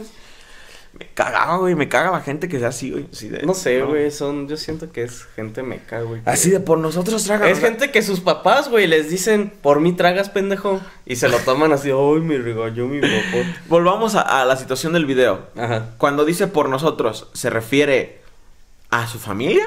Me 0.93 1.07
cagaba, 1.15 1.57
güey, 1.57 1.77
me 1.77 1.89
caga 1.89 2.11
la 2.11 2.21
gente 2.21 2.49
que 2.49 2.59
sea 2.59 2.69
así, 2.69 2.91
güey. 2.91 3.07
no 3.45 3.55
sé, 3.55 3.81
güey, 3.83 4.11
son, 4.11 4.49
yo 4.49 4.57
siento 4.57 4.91
que 4.91 5.05
es 5.05 5.25
gente 5.37 5.63
meca, 5.63 6.03
güey. 6.03 6.21
Así 6.25 6.51
de 6.51 6.59
por 6.59 6.79
nosotros 6.79 7.23
tragan. 7.25 7.49
Es 7.49 7.61
gente 7.61 7.93
que 7.93 8.03
sus 8.03 8.21
papás, 8.21 8.69
güey, 8.69 8.89
les 8.89 9.09
dicen, 9.09 9.53
por 9.63 9.81
mí 9.81 9.93
tragas, 9.93 10.31
pendejo. 10.31 10.81
Y 11.07 11.17
se 11.17 11.29
lo 11.29 11.39
toman 11.39 11.73
así, 11.73 11.91
ay, 11.91 12.21
me 12.21 12.39
regañó 12.39 12.87
mi 12.87 13.01
papá. 13.01 13.61
Volvamos 13.69 14.17
a, 14.17 14.21
a, 14.21 14.45
la 14.45 14.57
situación 14.57 14.93
del 14.93 15.07
video. 15.07 15.47
Ajá. 15.57 15.91
Cuando 15.97 16.25
dice 16.25 16.49
por 16.49 16.69
nosotros, 16.69 17.29
¿se 17.35 17.51
refiere 17.51 18.20
a 18.91 19.07
su 19.07 19.19
familia 19.19 19.65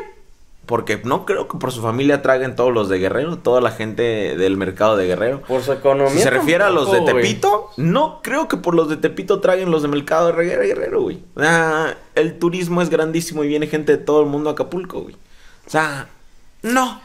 Porque 0.65 1.01
no 1.03 1.25
creo 1.25 1.47
que 1.47 1.57
por 1.57 1.71
su 1.71 1.81
familia 1.81 2.21
traguen 2.21 2.55
todos 2.55 2.73
los 2.73 2.87
de 2.89 2.99
Guerrero, 2.99 3.37
toda 3.37 3.61
la 3.61 3.71
gente 3.71 4.37
del 4.37 4.55
mercado 4.57 4.95
de 4.95 5.07
Guerrero. 5.07 5.41
Por 5.41 5.61
su 5.61 5.73
economía. 5.73 6.13
Si 6.13 6.19
se 6.19 6.29
refiere 6.29 6.63
a 6.63 6.69
los 6.69 6.91
de. 6.91 7.01
Tepito, 7.01 7.71
no 7.77 8.21
creo 8.23 8.47
que 8.47 8.57
por 8.57 8.73
los 8.73 8.89
de 8.89 8.97
Tepito 8.97 9.41
traguen 9.41 9.71
los 9.71 9.81
de 9.81 9.89
mercado 9.89 10.27
de 10.27 10.43
Guerrero, 10.43 10.61
Guerrero, 10.63 11.01
güey. 11.01 11.19
O 11.35 11.41
sea, 11.41 11.97
el 12.15 12.39
turismo 12.39 12.81
es 12.81 12.89
grandísimo 12.89 13.43
y 13.43 13.49
viene 13.49 13.67
gente 13.67 13.97
de 13.97 14.03
todo 14.03 14.21
el 14.21 14.27
mundo 14.27 14.49
a 14.49 14.53
Acapulco, 14.53 15.01
güey. 15.01 15.15
O 15.67 15.69
sea, 15.69 16.07
no. 16.61 17.01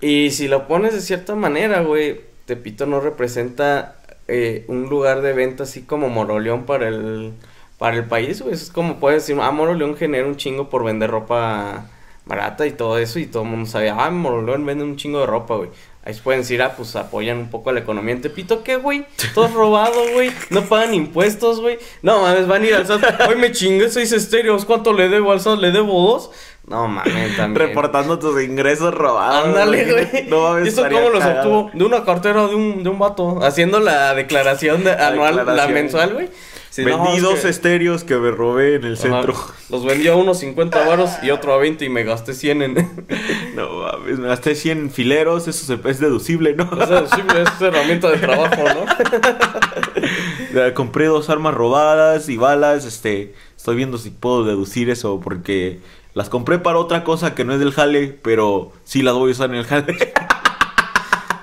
Y 0.00 0.30
si 0.30 0.48
lo 0.48 0.68
pones 0.68 0.94
de 0.94 1.00
cierta 1.00 1.34
manera, 1.34 1.82
güey, 1.82 2.20
Tepito 2.46 2.86
no 2.86 3.00
representa 3.00 3.96
eh, 4.28 4.64
un 4.68 4.88
lugar 4.88 5.22
de 5.22 5.32
venta 5.32 5.64
así 5.64 5.82
como 5.82 6.08
Moroleón 6.08 6.66
para 6.66 6.88
el, 6.88 7.32
para 7.82 7.96
el 7.96 8.04
país, 8.04 8.40
güey. 8.40 8.54
Es 8.54 8.70
como 8.70 9.00
puedes 9.00 9.26
decir, 9.26 9.36
ah, 9.42 9.50
Moroleón 9.50 9.96
genera 9.96 10.24
un 10.28 10.36
chingo 10.36 10.68
por 10.70 10.84
vender 10.84 11.10
ropa 11.10 11.86
barata 12.26 12.64
y 12.64 12.70
todo 12.70 12.96
eso, 12.98 13.18
y 13.18 13.26
todo 13.26 13.42
el 13.42 13.48
mundo 13.48 13.68
sabe, 13.68 13.90
ah, 13.90 14.08
Moroleón 14.08 14.64
vende 14.64 14.84
un 14.84 14.94
chingo 14.94 15.18
de 15.18 15.26
ropa, 15.26 15.56
güey. 15.56 15.70
Ahí 16.04 16.14
se 16.14 16.22
pueden 16.22 16.42
decir, 16.42 16.62
ah, 16.62 16.74
pues 16.76 16.94
apoyan 16.94 17.38
un 17.38 17.50
poco 17.50 17.70
a 17.70 17.72
la 17.72 17.80
economía. 17.80 18.14
En 18.14 18.20
Tepito, 18.22 18.62
¿qué, 18.62 18.76
güey? 18.76 19.04
Todo 19.34 19.48
robado, 19.48 20.00
güey. 20.14 20.30
No 20.50 20.62
pagan 20.62 20.94
impuestos, 20.94 21.60
güey. 21.60 21.78
No 22.02 22.22
mames, 22.22 22.46
van 22.46 22.62
a 22.62 22.66
ir 22.66 22.74
al 22.76 22.86
SAT. 22.86 23.02
Hoy 23.28 23.34
me 23.36 23.50
chingué 23.50 23.88
seis 23.88 24.12
estéreos. 24.12 24.64
¿Cuánto 24.64 24.92
le 24.92 25.08
debo 25.08 25.32
al 25.32 25.40
SAT? 25.40 25.58
¿Le 25.58 25.72
debo 25.72 25.92
dos? 26.12 26.30
No 26.68 26.86
mames, 26.88 27.36
también. 27.36 27.68
Reportando 27.68 28.18
tus 28.20 28.40
ingresos 28.42 28.94
robados. 28.94 29.46
Ándale, 29.46 29.92
güey. 29.92 30.26
No 30.28 30.42
mames, 30.42 30.66
¿Y 30.66 30.68
eso 30.68 30.82
cómo 30.88 31.08
los 31.10 31.20
cagado. 31.20 31.58
obtuvo? 31.58 31.70
De 31.74 31.84
una 31.84 32.04
cartera 32.04 32.46
de 32.46 32.54
un, 32.54 32.82
de 32.84 32.88
un 32.88 32.98
vato. 33.00 33.38
Haciendo 33.44 33.78
la 33.80 34.14
declaración 34.14 34.82
de- 34.84 34.92
anual, 34.92 35.34
la 35.36 35.42
declaración. 35.42 35.72
mensual, 35.74 36.14
güey. 36.14 36.28
Sí, 36.74 36.86
no, 36.86 37.02
Vendí 37.02 37.16
es 37.18 37.22
dos 37.22 37.40
que- 37.40 37.50
estéreos 37.50 38.02
que 38.02 38.16
me 38.16 38.30
robé 38.30 38.76
en 38.76 38.84
el 38.84 38.94
Ajá. 38.94 39.02
centro. 39.02 39.34
Los 39.68 39.84
vendió 39.84 40.14
a 40.14 40.16
unos 40.16 40.38
50 40.38 40.86
varos 40.86 41.10
y 41.22 41.28
otro 41.30 41.52
a 41.52 41.58
20 41.58 41.84
y 41.84 41.90
me 41.90 42.02
gasté 42.02 42.32
100 42.32 42.62
en... 42.62 42.74
No 43.54 43.68
mames, 43.82 44.18
me 44.18 44.28
gasté 44.28 44.54
100 44.54 44.90
fileros, 44.90 45.48
eso 45.48 45.78
es 45.84 46.00
deducible, 46.00 46.54
¿no? 46.54 46.64
Sea, 46.86 47.06
sí, 47.06 47.20
es 47.36 47.60
herramienta 47.60 48.08
de 48.10 48.16
trabajo, 48.16 48.56
¿no? 48.64 48.86
Compré 50.74 51.06
dos 51.06 51.28
armas 51.28 51.52
robadas 51.52 52.30
y 52.30 52.38
balas, 52.38 52.86
este, 52.86 53.34
estoy 53.54 53.76
viendo 53.76 53.98
si 53.98 54.08
puedo 54.08 54.44
deducir 54.44 54.88
eso 54.88 55.20
porque 55.22 55.80
las 56.14 56.30
compré 56.30 56.58
para 56.58 56.78
otra 56.78 57.04
cosa 57.04 57.34
que 57.34 57.44
no 57.44 57.52
es 57.52 57.58
del 57.60 57.72
jale, 57.72 58.18
pero 58.22 58.72
sí 58.84 59.02
las 59.02 59.12
voy 59.14 59.28
a 59.30 59.32
usar 59.32 59.50
en 59.50 59.56
el 59.56 59.64
jale. 59.66 59.94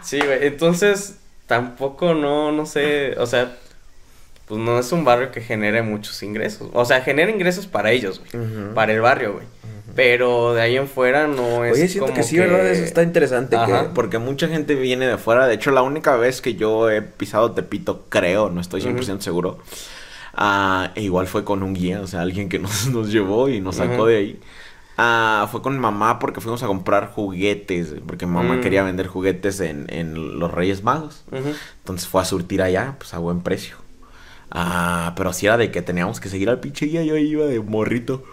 Sí, 0.02 0.18
güey. 0.18 0.48
Entonces, 0.48 1.20
tampoco 1.46 2.16
no, 2.16 2.52
no 2.52 2.66
sé, 2.66 3.14
o 3.20 3.28
sea, 3.28 3.56
pues 4.50 4.60
no 4.60 4.78
es 4.80 4.92
un 4.92 5.06
barrio 5.06 5.32
que 5.32 5.40
genere 5.40 5.82
muchos 5.84 6.22
ingresos. 6.24 6.70
O 6.74 6.84
sea, 6.84 7.00
genera 7.02 7.32
ingresos 7.32 7.68
para 7.68 7.92
ellos, 7.92 8.20
güey. 8.34 8.74
Para 8.74 8.92
el 8.92 9.00
barrio, 9.00 9.34
güey. 9.36 9.46
Pero 9.96 10.54
de 10.54 10.62
ahí 10.62 10.76
en 10.78 10.88
fuera 10.88 11.28
no 11.28 11.64
es 11.66 11.74
Oye, 11.74 11.88
siento 11.88 12.08
como 12.08 12.16
que 12.18 12.24
sí, 12.24 12.38
¿verdad? 12.38 12.66
Eso 12.68 12.84
está 12.84 13.02
interesante, 13.04 13.58
que- 13.66 13.90
porque 13.96 14.18
mucha 14.18 14.48
gente 14.48 14.76
viene 14.76 15.08
de 15.08 15.18
fuera. 15.18 15.48
De 15.48 15.54
hecho, 15.56 15.72
la 15.72 15.82
única 15.82 16.16
vez 16.16 16.42
que 16.42 16.56
yo 16.56 16.90
he 16.90 17.02
pisado 17.02 17.52
Tepito, 17.52 18.06
creo, 18.10 18.50
no 18.50 18.60
estoy 18.62 18.82
100% 18.82 19.22
seguro, 19.22 19.60
ah, 20.34 20.92
e 20.96 21.02
igual 21.04 21.28
fue 21.28 21.44
con 21.44 21.64
un 21.64 21.74
guía, 21.74 22.02
o 22.02 22.08
sea, 22.08 22.22
alguien 22.22 22.50
que 22.50 22.60
nos, 22.60 22.88
nos 22.92 23.12
llevó 23.12 23.50
y 23.50 23.62
nos 23.62 23.78
sacó 23.78 24.06
de 24.06 24.18
ahí. 24.18 24.40
Ah, 24.98 25.48
fue 25.52 25.62
con 25.62 25.74
mi 25.74 25.80
mamá 25.80 26.20
porque 26.20 26.42
fuimos 26.42 26.62
a 26.62 26.68
comprar 26.68 27.12
juguetes, 27.14 27.96
porque 28.06 28.26
mi 28.26 28.34
mamá 28.34 28.56
Mm. 28.56 28.62
quería 28.62 28.84
vender 28.84 29.08
juguetes 29.08 29.60
en, 29.62 29.86
en 29.90 30.40
los 30.40 30.52
Reyes 30.52 30.84
Magos. 30.84 31.24
Entonces 31.32 32.08
fue 32.08 32.22
a 32.22 32.26
surtir 32.26 32.62
allá, 32.62 32.96
pues 33.00 33.14
a 33.14 33.18
buen 33.20 33.42
precio. 33.42 33.78
Ah, 34.52 35.14
pero 35.16 35.34
si 35.34 35.46
era 35.46 35.58
de 35.58 35.72
que 35.72 35.82
teníamos 35.82 36.20
que 36.20 36.30
seguir 36.30 36.50
al 36.50 36.60
pinche 36.60 36.86
guía, 36.88 37.04
yo 37.04 37.18
iba 37.18 37.46
de 37.46 37.60
morrito. 37.60 38.24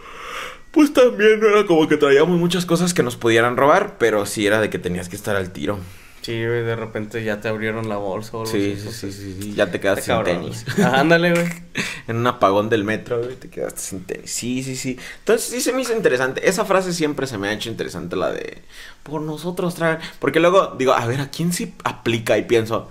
Pues 0.71 0.93
también 0.93 1.41
no 1.41 1.49
era 1.49 1.67
como 1.67 1.89
que 1.89 1.97
traíamos 1.97 2.39
muchas 2.39 2.67
cosas 2.67 2.93
que 2.95 3.03
nos 3.03 3.17
pudieran 3.17 3.57
robar, 3.57 3.97
pero 3.99 4.27
sí 4.27 4.47
era 4.47 4.61
de 4.61 4.69
que 4.71 4.79
tenías 4.79 5.09
que 5.09 5.17
estar 5.17 5.37
al 5.37 5.51
tiro. 5.53 5.79
Sí, 6.23 6.33
güey, 6.45 6.65
de 6.65 6.75
repente 6.75 7.23
ya 7.23 7.41
te 7.41 7.47
abrieron 7.49 7.89
la 7.89 7.99
bolsa 7.99 8.37
o 8.37 8.41
algo 8.41 8.51
Sí, 8.53 8.73
así, 8.73 8.77
sí, 8.77 8.83
pues, 8.85 8.97
sí, 8.97 9.13
sí, 9.13 9.37
sí, 9.41 9.55
ya 9.55 9.71
te 9.71 9.79
quedaste 9.79 10.03
sin 10.03 10.15
cabrón, 10.15 10.41
tenis. 10.41 10.65
güey. 10.75 10.87
Ajá, 10.87 11.01
ándale, 11.01 11.31
güey. 11.31 11.47
en 12.09 12.17
un 12.17 12.27
apagón 12.27 12.69
del 12.69 12.83
metro, 12.83 13.23
güey, 13.23 13.37
te 13.37 13.49
quedaste 13.49 13.81
sin 13.81 14.01
tenis. 14.05 14.29
Sí, 14.31 14.65
sí, 14.65 14.75
sí. 14.75 14.99
Entonces 15.21 15.49
sí 15.49 15.61
se 15.61 15.73
me 15.73 15.83
hizo 15.83 15.95
interesante. 15.95 16.49
Esa 16.49 16.65
frase 16.65 16.93
siempre 16.93 17.29
se 17.29 17.39
me 17.39 17.47
ha 17.49 17.53
hecho 17.53 17.71
interesante, 17.71 18.17
la 18.17 18.33
de 18.33 18.59
por 19.05 19.21
nosotros 19.23 19.77
traer. 19.77 20.01
Porque 20.19 20.41
luego 20.41 20.75
digo, 20.77 20.95
a 20.95 21.07
ver, 21.07 21.21
¿a 21.21 21.31
quién 21.31 21.53
sí 21.53 21.75
aplica? 21.85 22.37
Y 22.39 22.43
pienso, 22.43 22.89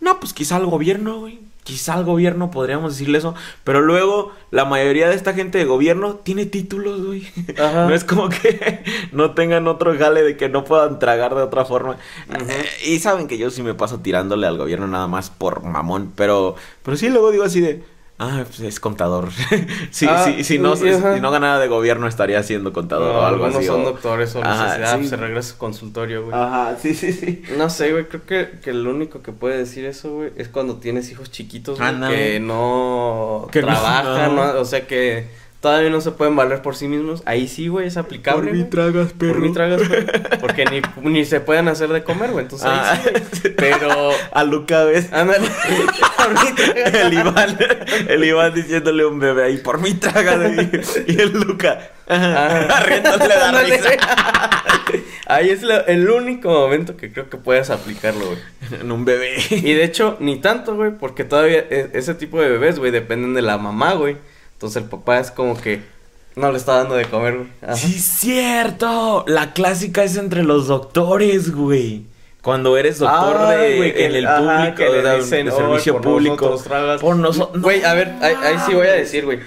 no, 0.00 0.18
pues 0.18 0.32
quizá 0.32 0.56
al 0.56 0.64
gobierno, 0.66 1.20
güey. 1.20 1.40
Quizá 1.68 1.92
al 1.92 2.04
gobierno 2.04 2.50
podríamos 2.50 2.94
decirle 2.94 3.18
eso. 3.18 3.34
Pero 3.62 3.82
luego 3.82 4.32
la 4.50 4.64
mayoría 4.64 5.06
de 5.06 5.14
esta 5.14 5.34
gente 5.34 5.58
de 5.58 5.66
gobierno 5.66 6.14
tiene 6.14 6.46
títulos, 6.46 7.04
güey. 7.04 7.28
Ajá. 7.58 7.84
No 7.88 7.94
es 7.94 8.04
como 8.04 8.30
que 8.30 8.82
no 9.12 9.34
tengan 9.34 9.68
otro 9.68 9.94
jale 9.98 10.22
de 10.22 10.38
que 10.38 10.48
no 10.48 10.64
puedan 10.64 10.98
tragar 10.98 11.34
de 11.34 11.42
otra 11.42 11.66
forma. 11.66 11.98
Eh, 12.30 12.64
y 12.86 12.98
saben 13.00 13.28
que 13.28 13.36
yo 13.36 13.50
sí 13.50 13.62
me 13.62 13.74
paso 13.74 14.00
tirándole 14.00 14.46
al 14.46 14.56
gobierno 14.56 14.86
nada 14.86 15.08
más 15.08 15.28
por 15.28 15.62
mamón. 15.62 16.10
Pero, 16.16 16.54
pero 16.82 16.96
sí 16.96 17.10
luego 17.10 17.30
digo 17.30 17.44
así 17.44 17.60
de. 17.60 17.84
Ah, 18.20 18.42
pues 18.44 18.58
es 18.60 18.80
contador. 18.80 19.28
sí, 19.92 20.06
Ah, 20.08 20.24
sí, 20.24 20.42
si 20.42 20.58
no, 20.58 20.74
si 20.74 20.86
no 21.20 21.30
ganara 21.30 21.60
de 21.60 21.68
gobierno 21.68 22.08
estaría 22.08 22.42
siendo 22.42 22.72
contador 22.72 23.12
No, 23.12 23.20
o 23.20 23.22
algo 23.24 23.44
algunos 23.44 23.56
así. 23.58 23.66
son 23.66 23.82
o- 23.82 23.84
doctores 23.84 24.34
o 24.34 24.42
Ajá, 24.44 24.74
sí. 24.74 24.96
pues, 24.96 25.08
se 25.10 25.16
regresa 25.16 25.50
a 25.50 25.52
su 25.52 25.58
consultorio, 25.58 26.24
güey. 26.24 26.34
Ajá, 26.36 26.76
sí, 26.82 26.94
sí, 26.94 27.12
sí. 27.12 27.42
No 27.56 27.70
sé, 27.70 27.92
güey, 27.92 28.08
creo 28.08 28.26
que, 28.26 28.58
que 28.60 28.70
el 28.70 28.86
único 28.88 29.22
que 29.22 29.30
puede 29.32 29.58
decir 29.58 29.84
eso, 29.84 30.10
güey, 30.14 30.32
es 30.36 30.48
cuando 30.48 30.78
tienes 30.78 31.10
hijos 31.12 31.30
chiquitos, 31.30 31.78
güey, 31.78 32.00
que 32.10 32.40
no 32.40 33.46
Que 33.52 33.62
trabajan. 33.62 34.34
¿no? 34.34 34.60
o 34.60 34.64
sea 34.64 34.86
que 34.86 35.26
todavía 35.60 35.90
no 35.90 36.00
se 36.00 36.12
pueden 36.12 36.36
valer 36.36 36.62
por 36.62 36.76
sí 36.76 36.86
mismos. 36.88 37.22
Ahí 37.26 37.48
sí, 37.48 37.68
güey, 37.68 37.86
es 37.88 37.96
aplicable. 37.96 38.50
güey. 38.50 38.70
tragas, 38.70 39.12
Por 39.12 39.38
mí 39.40 39.52
tragas, 39.52 39.88
güey, 39.88 40.06
porque 40.40 40.64
ni, 40.66 41.10
ni 41.10 41.24
se 41.24 41.40
pueden 41.40 41.68
hacer 41.68 41.88
de 41.90 42.04
comer, 42.04 42.30
güey, 42.30 42.44
entonces 42.44 42.68
Ah, 42.70 42.92
ahí 42.92 43.00
sí, 43.32 43.40
güey. 43.42 43.54
Pero, 43.56 44.10
A 44.32 44.44
Luca, 44.44 44.84
¿ves? 44.84 45.12
ándale, 45.12 45.48
por 46.16 46.30
mí 46.30 46.50
tragas. 46.56 46.94
El 46.94 47.12
Iván, 47.14 47.58
el 48.08 48.24
Iván 48.24 48.54
diciéndole 48.54 49.02
a 49.02 49.06
un 49.08 49.18
bebé 49.18 49.44
ahí, 49.44 49.58
por 49.58 49.80
mí 49.80 49.94
traga 49.94 50.38
de 50.38 50.82
Y 51.08 51.20
el 51.20 51.32
Luca, 51.32 51.90
Ah. 52.08 52.82
riéndole 52.86 53.34
Ándale. 53.34 53.76
risa. 53.76 53.90
Ahí 55.26 55.50
es 55.50 55.62
la- 55.62 55.80
el 55.80 56.08
único 56.08 56.48
momento 56.48 56.96
que 56.96 57.12
creo 57.12 57.28
que 57.28 57.36
puedes 57.36 57.68
aplicarlo, 57.68 58.24
güey. 58.26 58.38
En 58.80 58.90
un 58.90 59.04
bebé. 59.04 59.34
Y 59.50 59.74
de 59.74 59.84
hecho, 59.84 60.16
ni 60.20 60.40
tanto, 60.40 60.74
güey, 60.74 60.92
porque 60.98 61.24
todavía 61.24 61.58
e- 61.68 61.90
ese 61.92 62.14
tipo 62.14 62.40
de 62.40 62.48
bebés, 62.48 62.78
güey, 62.78 62.90
dependen 62.90 63.34
de 63.34 63.42
la 63.42 63.58
mamá, 63.58 63.92
güey. 63.92 64.16
Entonces 64.58 64.82
el 64.82 64.88
papá 64.88 65.20
es 65.20 65.30
como 65.30 65.56
que 65.60 65.80
no 66.34 66.50
le 66.50 66.58
está 66.58 66.74
dando 66.78 66.96
de 66.96 67.04
comer, 67.04 67.36
güey. 67.36 67.48
Ajá. 67.62 67.76
Sí, 67.76 67.92
cierto. 67.98 69.24
La 69.28 69.52
clásica 69.52 70.02
es 70.04 70.16
entre 70.16 70.42
los 70.42 70.66
doctores, 70.66 71.54
güey. 71.54 72.04
Cuando 72.42 72.76
eres 72.76 72.98
doctor 72.98 73.36
Ah, 73.38 73.50
de, 73.52 73.92
que- 73.92 74.06
en 74.06 74.14
el 74.16 74.26
ajá, 74.26 74.38
público, 74.58 74.76
que 74.76 75.02
le 75.02 75.16
dicen, 75.16 75.46
de 75.46 75.52
"Ay, 75.52 75.58
servicio 75.58 75.92
por 75.94 76.02
público. 76.02 76.34
nosotros 76.36 76.64
tragas". 76.64 77.00
Por 77.00 77.16
nosotros. 77.16 77.62
Güey, 77.62 77.84
a 77.84 77.94
ver, 77.94 78.14
ahí, 78.20 78.34
ahí 78.42 78.56
sí 78.66 78.74
voy 78.74 78.86
a 78.86 78.92
decir, 78.92 79.24
güey. 79.24 79.40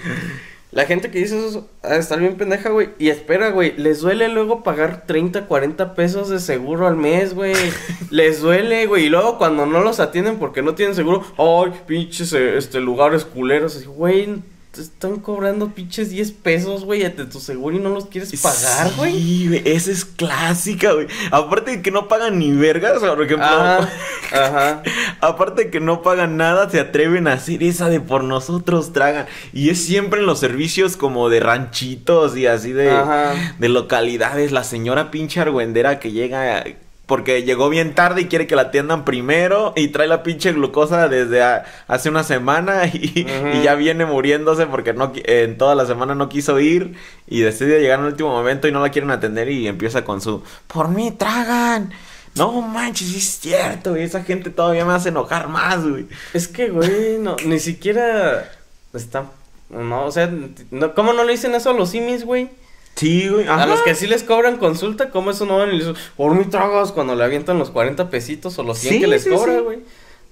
La 0.70 0.86
gente 0.86 1.10
que 1.10 1.18
dice 1.18 1.36
eso 1.46 1.68
estar 1.82 2.18
bien 2.18 2.36
pendeja, 2.36 2.70
güey. 2.70 2.90
Y 2.98 3.10
espera, 3.10 3.50
güey. 3.50 3.74
Les 3.76 4.00
duele 4.00 4.28
luego 4.28 4.62
pagar 4.62 5.04
30, 5.06 5.46
40 5.46 5.94
pesos 5.94 6.30
de 6.30 6.40
seguro 6.40 6.86
al 6.86 6.96
mes, 6.96 7.34
güey. 7.34 7.54
Les 8.10 8.40
duele, 8.40 8.86
güey. 8.86 9.04
Y 9.06 9.08
luego 9.10 9.36
cuando 9.36 9.66
no 9.66 9.82
los 9.82 10.00
atienden 10.00 10.38
porque 10.38 10.62
no 10.62 10.74
tienen 10.74 10.94
seguro, 10.94 11.22
ay, 11.36 11.72
pinches 11.86 12.32
eh, 12.32 12.56
este, 12.56 12.80
lugares 12.80 13.24
culeros. 13.26 13.76
Así, 13.76 13.84
güey, 13.84 14.36
te 14.72 14.80
están 14.80 15.16
cobrando 15.20 15.68
pinches 15.68 16.08
10 16.08 16.32
pesos, 16.32 16.84
güey, 16.86 17.02
de 17.02 17.10
tu 17.10 17.40
seguro 17.40 17.76
y 17.76 17.78
no 17.78 17.90
los 17.90 18.06
quieres 18.06 18.32
pagar, 18.40 18.90
güey. 18.96 19.12
Sí, 19.12 19.48
güey, 19.48 19.62
esa 19.66 19.90
es 19.90 20.06
clásica, 20.06 20.94
güey. 20.94 21.08
Aparte 21.30 21.72
de 21.72 21.82
que 21.82 21.90
no 21.90 22.08
pagan 22.08 22.38
ni 22.38 22.52
vergas, 22.52 22.96
o 22.96 23.00
sea, 23.00 23.14
por 23.14 23.24
ejemplo, 23.24 23.44
Ajá, 23.46 23.86
ajá. 24.32 24.82
aparte 25.20 25.64
de 25.64 25.70
que 25.70 25.78
no 25.78 26.00
pagan 26.00 26.38
nada, 26.38 26.70
se 26.70 26.80
atreven 26.80 27.28
a 27.28 27.34
hacer 27.34 27.62
esa 27.62 27.90
de 27.90 28.00
por 28.00 28.24
nosotros 28.24 28.94
tragan. 28.94 29.26
Y 29.52 29.68
es 29.68 29.84
siempre 29.84 30.20
en 30.20 30.26
los 30.26 30.40
servicios 30.40 30.96
como 30.96 31.28
de 31.28 31.40
ranchitos 31.40 32.34
y 32.38 32.46
así 32.46 32.72
de, 32.72 32.90
Ajá. 32.90 33.34
de 33.58 33.68
localidades. 33.68 34.52
La 34.52 34.64
señora 34.64 35.10
pinche 35.10 35.38
argüendera 35.40 36.00
que 36.00 36.12
llega 36.12 36.64
porque 37.12 37.42
llegó 37.42 37.68
bien 37.68 37.94
tarde 37.94 38.22
y 38.22 38.26
quiere 38.26 38.46
que 38.46 38.56
la 38.56 38.62
atiendan 38.62 39.04
primero 39.04 39.74
y 39.76 39.88
trae 39.88 40.08
la 40.08 40.22
pinche 40.22 40.50
glucosa 40.54 41.08
desde 41.08 41.42
a- 41.42 41.66
hace 41.86 42.08
una 42.08 42.24
semana 42.24 42.86
y, 42.90 43.26
ya 43.62 43.74
viene 43.74 44.06
muriéndose 44.06 44.64
porque 44.64 44.94
no 44.94 45.12
qui- 45.12 45.20
en 45.26 45.58
toda 45.58 45.74
la 45.74 45.84
semana 45.84 46.14
no 46.14 46.30
quiso 46.30 46.58
ir 46.58 46.94
y 47.26 47.42
decide 47.42 47.82
llegar 47.82 47.98
en 47.98 48.06
el 48.06 48.12
último 48.12 48.30
momento 48.30 48.66
y 48.66 48.72
no 48.72 48.80
la 48.80 48.88
quieren 48.88 49.10
atender 49.10 49.50
y 49.50 49.68
empieza 49.68 50.06
con 50.06 50.22
su 50.22 50.42
por 50.66 50.88
mí 50.88 51.10
tragan. 51.10 51.92
No 52.34 52.62
manches, 52.62 53.14
es 53.14 53.38
cierto, 53.40 53.90
güey. 53.90 54.04
Esa 54.04 54.24
gente 54.24 54.48
todavía 54.48 54.86
me 54.86 54.94
hace 54.94 55.10
enojar 55.10 55.48
más, 55.48 55.86
güey. 55.86 56.06
Es 56.32 56.48
que, 56.48 56.70
güey, 56.70 57.18
no, 57.18 57.36
ni 57.44 57.58
siquiera 57.58 58.50
está. 58.94 59.26
No, 59.68 60.06
o 60.06 60.10
sea, 60.10 60.32
no, 60.70 60.94
¿cómo 60.94 61.12
no 61.12 61.24
le 61.24 61.32
dicen 61.32 61.54
eso 61.54 61.68
a 61.68 61.74
los 61.74 61.90
simis, 61.90 62.24
güey? 62.24 62.48
Sí, 62.94 63.28
güey. 63.28 63.46
A 63.48 63.66
los 63.66 63.80
que 63.82 63.94
sí 63.94 64.06
les 64.06 64.22
cobran 64.22 64.58
consulta, 64.58 65.10
¿cómo 65.10 65.30
eso 65.30 65.46
no 65.46 65.58
van 65.58 65.70
y 65.70 65.78
les 65.78 65.86
dicen, 65.88 66.02
por 66.16 66.34
mí 66.34 66.44
tragas 66.44 66.92
cuando 66.92 67.14
le 67.14 67.24
avientan 67.24 67.58
los 67.58 67.70
40 67.70 68.10
pesitos 68.10 68.58
o 68.58 68.62
los 68.62 68.78
100 68.78 68.94
Sí, 68.94 69.00
que 69.00 69.06
les 69.06 69.24
sí, 69.24 69.30
cobra, 69.30 69.54
sí. 69.56 69.60
güey? 69.60 69.78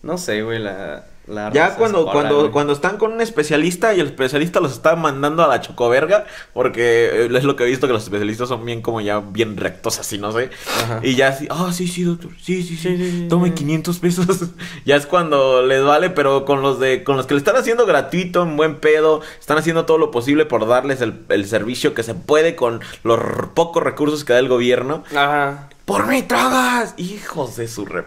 No 0.02 0.19
sé, 0.19 0.43
güey, 0.43 0.59
la, 0.59 1.07
La 1.30 1.52
Ya 1.52 1.76
cuando, 1.76 2.00
escolar, 2.00 2.12
cuando, 2.14 2.38
güey. 2.40 2.50
cuando 2.50 2.72
están 2.72 2.96
con 2.99 3.12
un 3.12 3.20
especialista 3.20 3.94
y 3.94 4.00
el 4.00 4.06
especialista 4.08 4.60
los 4.60 4.72
está 4.72 4.96
mandando 4.96 5.44
a 5.44 5.46
la 5.46 5.60
chocoverga, 5.60 6.26
porque 6.52 7.06
eh, 7.25 7.28
es 7.32 7.44
lo 7.44 7.54
que 7.56 7.64
he 7.64 7.66
visto 7.66 7.87
que 7.87 7.92
los 7.92 8.02
especialistas 8.02 8.49
son 8.49 8.64
bien 8.64 8.82
como 8.82 9.00
ya 9.00 9.20
bien 9.20 9.56
rectos 9.56 9.99
así, 10.00 10.18
no 10.18 10.32
sé. 10.32 10.50
Ajá. 10.82 11.00
Y 11.02 11.14
ya 11.14 11.28
así, 11.28 11.46
ah, 11.50 11.70
sí, 11.72 11.87
sí, 11.87 12.02
doctor, 12.02 12.32
sí, 12.42 12.62
sí, 12.62 12.76
sí, 12.76 12.96
Sí, 12.96 13.10
sí, 13.10 13.26
tome 13.28 13.49
sí. 13.49 13.54
500 13.54 13.99
pesos. 14.00 14.26
ya 14.84 14.96
es 14.96 15.06
cuando 15.06 15.62
les 15.64 15.84
vale, 15.84 16.10
pero 16.10 16.44
con 16.44 16.62
los 16.62 16.80
de, 16.80 17.04
con 17.04 17.16
los 17.16 17.26
que 17.26 17.34
le 17.34 17.38
están 17.38 17.56
haciendo 17.56 17.87
gratuito, 17.87 18.42
en 18.42 18.56
buen 18.56 18.76
pedo, 18.80 19.20
están 19.38 19.56
haciendo 19.56 19.84
todo 19.87 19.99
lo 19.99 20.10
posible 20.10 20.46
por 20.46 20.66
darles 20.66 21.00
el, 21.00 21.25
el 21.28 21.46
servicio 21.46 21.94
que 21.94 22.02
se 22.02 22.14
puede 22.14 22.56
con 22.56 22.80
los 23.04 23.20
pocos 23.54 23.82
recursos 23.82 24.25
que 24.25 24.32
da 24.32 24.40
el 24.40 24.49
gobierno. 24.49 25.04
Ajá. 25.14 25.68
¡Por 25.84 26.06
mí 26.06 26.22
tragas! 26.22 26.94
Hijos 26.96 27.56
de 27.56 27.68
su 27.68 27.87
rep. 27.87 28.06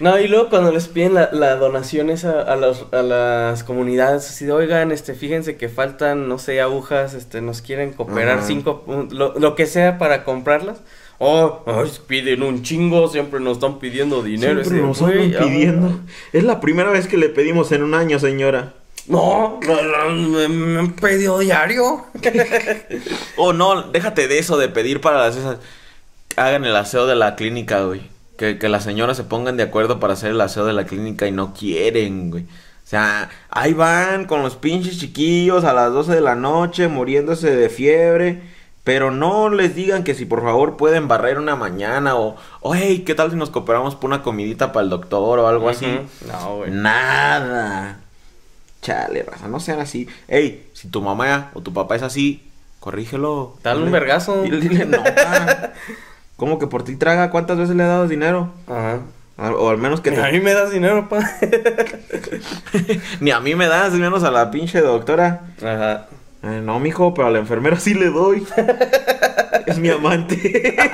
No, 0.00 0.18
y 0.18 0.28
luego 0.28 0.48
cuando 0.48 0.72
les 0.72 0.88
piden 0.88 1.12
la, 1.14 1.28
la 1.30 1.56
donación 1.56 2.08
esa 2.08 2.40
a, 2.40 2.56
los, 2.56 2.86
a 2.92 3.02
las 3.02 3.62
comunidades, 3.64 4.28
así 4.30 4.46
de, 4.46 4.52
oigan, 4.52 4.92
este, 4.92 5.14
fíjense 5.14 5.56
que 5.58 5.68
faltan, 5.68 6.26
no 6.26 6.38
sé, 6.38 6.60
agujas, 6.60 7.12
este, 7.12 7.42
nos 7.42 7.60
quieren 7.60 7.92
cooperar 7.92 8.38
Ajá. 8.38 8.46
cinco, 8.46 8.82
lo, 9.10 9.38
lo 9.38 9.54
que 9.54 9.66
sea 9.66 9.98
para 9.98 10.24
comprarlas. 10.24 10.78
Oh, 11.18 11.62
ay, 11.66 11.90
piden 12.06 12.42
un 12.42 12.62
chingo, 12.62 13.06
siempre 13.08 13.40
nos 13.40 13.58
están 13.58 13.78
pidiendo 13.78 14.22
dinero. 14.22 14.64
Siempre 14.64 14.86
nos 14.86 15.00
"Güey, 15.00 15.26
andan 15.26 15.42
ah, 15.42 15.44
pidiendo. 15.44 16.00
Es 16.32 16.44
la 16.44 16.60
primera 16.60 16.90
vez 16.90 17.06
que 17.06 17.18
le 17.18 17.28
pedimos 17.28 17.70
en 17.72 17.82
un 17.82 17.92
año, 17.92 18.18
señora. 18.18 18.72
No, 19.06 19.60
no, 19.66 19.82
no, 19.82 20.10
me, 20.10 20.48
me 20.48 20.78
han 20.78 20.92
pedido 20.92 21.38
diario. 21.38 22.06
Oh, 23.36 23.52
no, 23.52 23.82
déjate 23.82 24.28
de 24.28 24.38
eso, 24.38 24.56
de 24.56 24.68
pedir 24.70 25.00
para 25.02 25.18
las 25.18 25.36
esas. 25.36 25.58
Hagan 26.36 26.64
el 26.64 26.74
aseo 26.76 27.06
de 27.06 27.16
la 27.16 27.36
clínica, 27.36 27.82
güey. 27.82 28.02
Que, 28.40 28.56
que 28.56 28.70
las 28.70 28.84
señoras 28.84 29.18
se 29.18 29.24
pongan 29.24 29.58
de 29.58 29.64
acuerdo 29.64 30.00
para 30.00 30.14
hacer 30.14 30.30
el 30.30 30.40
aseo 30.40 30.64
de 30.64 30.72
la 30.72 30.86
clínica 30.86 31.26
y 31.26 31.30
no 31.30 31.52
quieren, 31.52 32.30
güey. 32.30 32.44
O 32.44 32.86
sea, 32.90 33.28
ahí 33.50 33.74
van 33.74 34.24
con 34.24 34.40
los 34.40 34.56
pinches 34.56 34.98
chiquillos 34.98 35.64
a 35.64 35.74
las 35.74 35.92
12 35.92 36.14
de 36.14 36.22
la 36.22 36.36
noche 36.36 36.88
muriéndose 36.88 37.54
de 37.54 37.68
fiebre. 37.68 38.40
Pero 38.82 39.10
no 39.10 39.50
les 39.50 39.74
digan 39.74 40.04
que 40.04 40.14
si 40.14 40.24
por 40.24 40.42
favor 40.42 40.78
pueden 40.78 41.06
barrer 41.06 41.38
una 41.38 41.54
mañana 41.54 42.16
o, 42.16 42.36
o 42.62 42.74
hey, 42.74 43.02
¿qué 43.04 43.14
tal 43.14 43.30
si 43.30 43.36
nos 43.36 43.50
cooperamos 43.50 43.94
por 43.94 44.08
una 44.08 44.22
comidita 44.22 44.72
para 44.72 44.84
el 44.84 44.88
doctor 44.88 45.38
o 45.38 45.46
algo 45.46 45.68
así? 45.68 45.84
Ujú. 45.84 46.32
No, 46.32 46.56
güey. 46.56 46.70
Nada. 46.70 48.00
Chale, 48.80 49.22
raza, 49.22 49.48
no 49.48 49.60
sean 49.60 49.80
así. 49.80 50.08
Ey, 50.28 50.70
si 50.72 50.88
tu 50.88 51.02
mamá 51.02 51.50
o 51.52 51.60
tu 51.60 51.74
papá 51.74 51.96
es 51.96 52.02
así, 52.02 52.48
corrígelo. 52.80 53.58
Dale 53.62 53.82
un 53.82 53.92
vergazo. 53.92 54.40
Dile, 54.44 54.60
dile, 54.60 54.86
no, 54.86 55.04
pa. 55.04 55.74
¿Cómo 56.40 56.58
que 56.58 56.66
por 56.66 56.84
ti 56.84 56.96
traga? 56.96 57.30
¿Cuántas 57.30 57.58
veces 57.58 57.76
le 57.76 57.82
has 57.82 57.90
dado 57.90 58.08
dinero? 58.08 58.48
Ajá. 58.66 59.00
O 59.58 59.68
al 59.68 59.76
menos 59.76 60.00
que 60.00 60.08
A 60.08 60.24
te... 60.24 60.32
mí 60.32 60.40
me 60.40 60.54
das 60.54 60.70
dinero, 60.70 61.06
pa. 61.06 61.18
Ni 63.20 63.30
a 63.30 63.40
mí 63.40 63.54
me 63.54 63.66
das, 63.66 63.92
menos 63.92 64.24
a 64.24 64.30
la 64.30 64.50
pinche 64.50 64.80
doctora. 64.80 65.42
Ajá. 65.62 66.06
Eh, 66.42 66.62
no, 66.64 66.80
mijo, 66.80 67.12
pero 67.12 67.28
a 67.28 67.30
la 67.30 67.40
enfermera 67.40 67.78
sí 67.78 67.92
le 67.92 68.06
doy. 68.06 68.42
es 69.66 69.78
mi 69.78 69.90
amante. 69.90 70.78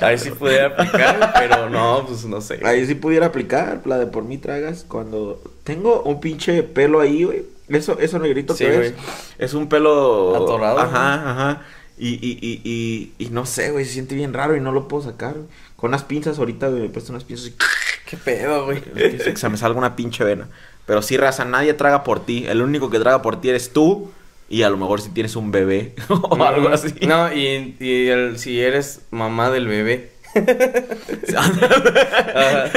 Ahí 0.00 0.16
sí 0.18 0.30
pudiera 0.30 0.66
aplicar, 0.68 1.32
pero 1.36 1.68
no, 1.70 2.04
pues 2.06 2.24
no 2.24 2.40
sé. 2.40 2.60
Ahí 2.64 2.86
sí 2.86 2.94
pudiera 2.94 3.26
aplicar 3.26 3.80
la 3.84 3.98
de 3.98 4.06
por 4.06 4.22
mí 4.24 4.38
tragas 4.38 4.84
cuando 4.86 5.40
tengo 5.64 6.02
un 6.02 6.20
pinche 6.20 6.62
pelo 6.62 7.00
ahí, 7.00 7.24
güey. 7.24 7.44
Eso, 7.68 7.98
eso 7.98 8.18
negrito 8.20 8.54
Sí, 8.54 8.64
que 8.64 8.76
güey. 8.76 8.86
es. 8.88 8.94
Es 9.38 9.54
un 9.54 9.68
pelo 9.68 10.36
Atorado, 10.36 10.78
Ajá, 10.80 11.30
ajá. 11.30 11.62
Y, 12.04 12.14
y, 12.14 12.38
y, 12.42 12.60
y, 12.64 13.12
y 13.24 13.28
no 13.30 13.46
sé, 13.46 13.70
güey, 13.70 13.84
se 13.84 13.92
siente 13.92 14.16
bien 14.16 14.32
raro 14.32 14.56
y 14.56 14.60
no 14.60 14.72
lo 14.72 14.88
puedo 14.88 15.04
sacar. 15.04 15.34
güey. 15.34 15.46
Con 15.76 15.90
unas 15.90 16.02
pinzas 16.02 16.38
ahorita, 16.40 16.66
güey, 16.68 16.80
me 16.80 16.86
he 16.86 16.90
puesto 16.90 17.12
unas 17.12 17.22
pinzas 17.22 17.46
y 17.48 17.54
¿Qué 18.10 18.16
pedo, 18.16 18.64
güey? 18.64 18.80
que 18.80 19.36
se 19.36 19.48
me 19.48 19.56
salga 19.56 19.78
una 19.78 19.94
pinche 19.94 20.24
vena. 20.24 20.48
Pero 20.84 21.00
sí, 21.00 21.16
raza, 21.16 21.44
nadie 21.44 21.74
traga 21.74 22.02
por 22.02 22.26
ti. 22.26 22.44
El 22.48 22.60
único 22.60 22.90
que 22.90 22.98
traga 22.98 23.22
por 23.22 23.40
ti 23.40 23.50
eres 23.50 23.72
tú. 23.72 24.10
Y 24.48 24.64
a 24.64 24.70
lo 24.70 24.76
mejor 24.76 25.00
si 25.00 25.10
tienes 25.10 25.36
un 25.36 25.52
bebé 25.52 25.94
o 26.08 26.42
algo 26.44 26.68
así. 26.70 26.92
No, 27.06 27.32
y, 27.32 27.76
y 27.78 28.08
el, 28.08 28.38
si 28.38 28.60
eres 28.60 29.02
mamá 29.12 29.50
del 29.50 29.68
bebé. 29.68 30.10
Ajá. 31.36 32.70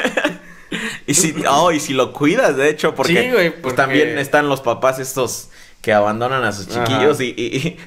Y 1.08 1.13
si, 1.13 1.34
oh, 1.50 1.72
y 1.72 1.79
si 1.79 1.94
lo 1.94 2.12
cuidas, 2.13 2.58
de 2.58 2.70
hecho, 2.70 2.96
porque, 2.96 3.24
Sí, 3.24 3.32
güey, 3.32 3.50
pues, 3.50 3.62
porque- 3.62 3.77
también 3.77 4.17
están 4.17 4.50
los 4.50 4.62
papás 4.62 5.00
estos 5.00 5.50
que 5.82 5.94
abandonan 5.94 6.44
a 6.44 6.51
sus 6.51 6.67
Ajá. 6.75 6.86
chiquillos 6.86 7.22
y... 7.22 7.34
y- 7.38 7.58
y- 7.58 7.77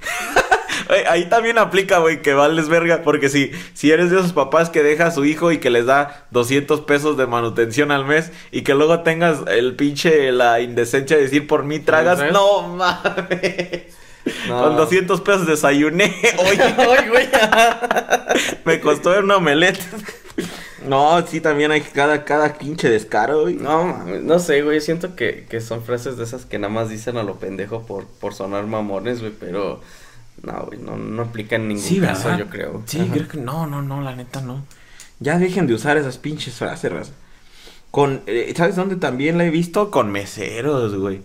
Ahí 1.09 1.29
también 1.29 1.59
aplica, 1.59 1.99
güey, 1.99 2.23
que 2.23 2.33
vales 2.35 2.69
verga, 2.69 3.03
porque 3.03 3.29
si, 3.29 3.51
si 3.75 3.91
eres 3.91 4.11
de 4.11 4.19
esos 4.19 4.33
papás 4.33 4.71
que 4.71 4.83
deja 4.83 5.07
a 5.07 5.11
su 5.11 5.25
hijo 5.25 5.53
y 5.53 5.59
que 5.59 5.71
les 5.71 5.87
da 5.87 6.27
200 6.31 6.81
pesos 6.83 7.17
de 7.17 7.27
manutención 7.27 7.91
al 7.91 8.05
mes 8.05 8.33
y 8.51 8.63
que 8.63 8.75
luego 8.75 9.01
tengas 9.01 9.41
el 9.49 9.75
pinche, 9.77 10.33
la 10.33 10.61
indecencia 10.61 11.17
de 11.17 11.25
decir 11.25 11.47
por 11.47 11.65
mí 11.65 11.79
tragas, 11.79 12.19
¿Sabes? 12.19 12.33
no 12.33 12.63
mames. 12.69 13.83
No. 14.47 14.63
Con 14.63 14.77
200 14.77 15.21
pesos 15.23 15.47
desayuné, 15.47 16.15
oye, 16.39 17.09
güey. 17.09 17.29
me 18.65 18.81
costó 18.81 19.19
una 19.19 19.37
omelette. 19.37 19.81
No, 20.87 21.27
sí, 21.27 21.41
también 21.41 21.71
hay 21.71 21.81
cada, 21.81 22.25
cada 22.25 22.55
pinche 22.55 22.89
descaro, 22.89 23.43
güey. 23.43 23.55
No, 23.55 23.85
mames, 23.85 24.23
no 24.23 24.39
sé, 24.39 24.63
güey. 24.63 24.81
Siento 24.81 25.17
que, 25.17 25.47
que 25.49 25.61
son 25.61 25.83
frases 25.83 26.17
de 26.17 26.25
esas 26.25 26.47
que 26.47 26.59
nada 26.59 26.73
más 26.73 26.89
dicen 26.89 27.17
a 27.17 27.23
lo 27.23 27.37
pendejo 27.37 27.83
por, 27.83 28.07
por 28.07 28.35
sonar 28.35 28.67
mamones, 28.67 29.21
güey. 29.21 29.33
Pero 29.39 29.81
no, 30.43 30.65
güey, 30.67 30.79
no, 30.79 30.97
no 30.97 31.23
aplica 31.23 31.57
en 31.57 31.69
ningún 31.69 31.83
Sí, 31.85 32.01
caso, 32.01 32.25
¿verdad? 32.25 32.39
yo 32.39 32.49
creo. 32.49 32.83
Sí, 32.87 33.01
Ajá. 33.01 33.13
creo 33.13 33.29
que 33.29 33.39
no, 33.39 33.67
no, 33.67 33.83
no, 33.83 34.01
la 34.01 34.15
neta 34.17 34.41
no. 34.41 34.65
Ya 35.21 35.39
dejen 35.39 35.67
de 35.67 35.75
usar 35.75 35.97
esas 35.97 36.19
pinches 36.19 36.55
frases, 36.55 36.93
raza. 36.93 37.13
Con, 37.91 38.23
eh, 38.27 38.53
¿sabes 38.57 38.77
dónde 38.77 38.97
también 38.97 39.39
la 39.39 39.45
he 39.47 39.51
visto? 39.51 39.91
Con 39.91 40.11
meseros, 40.13 40.95
güey. 40.95 41.23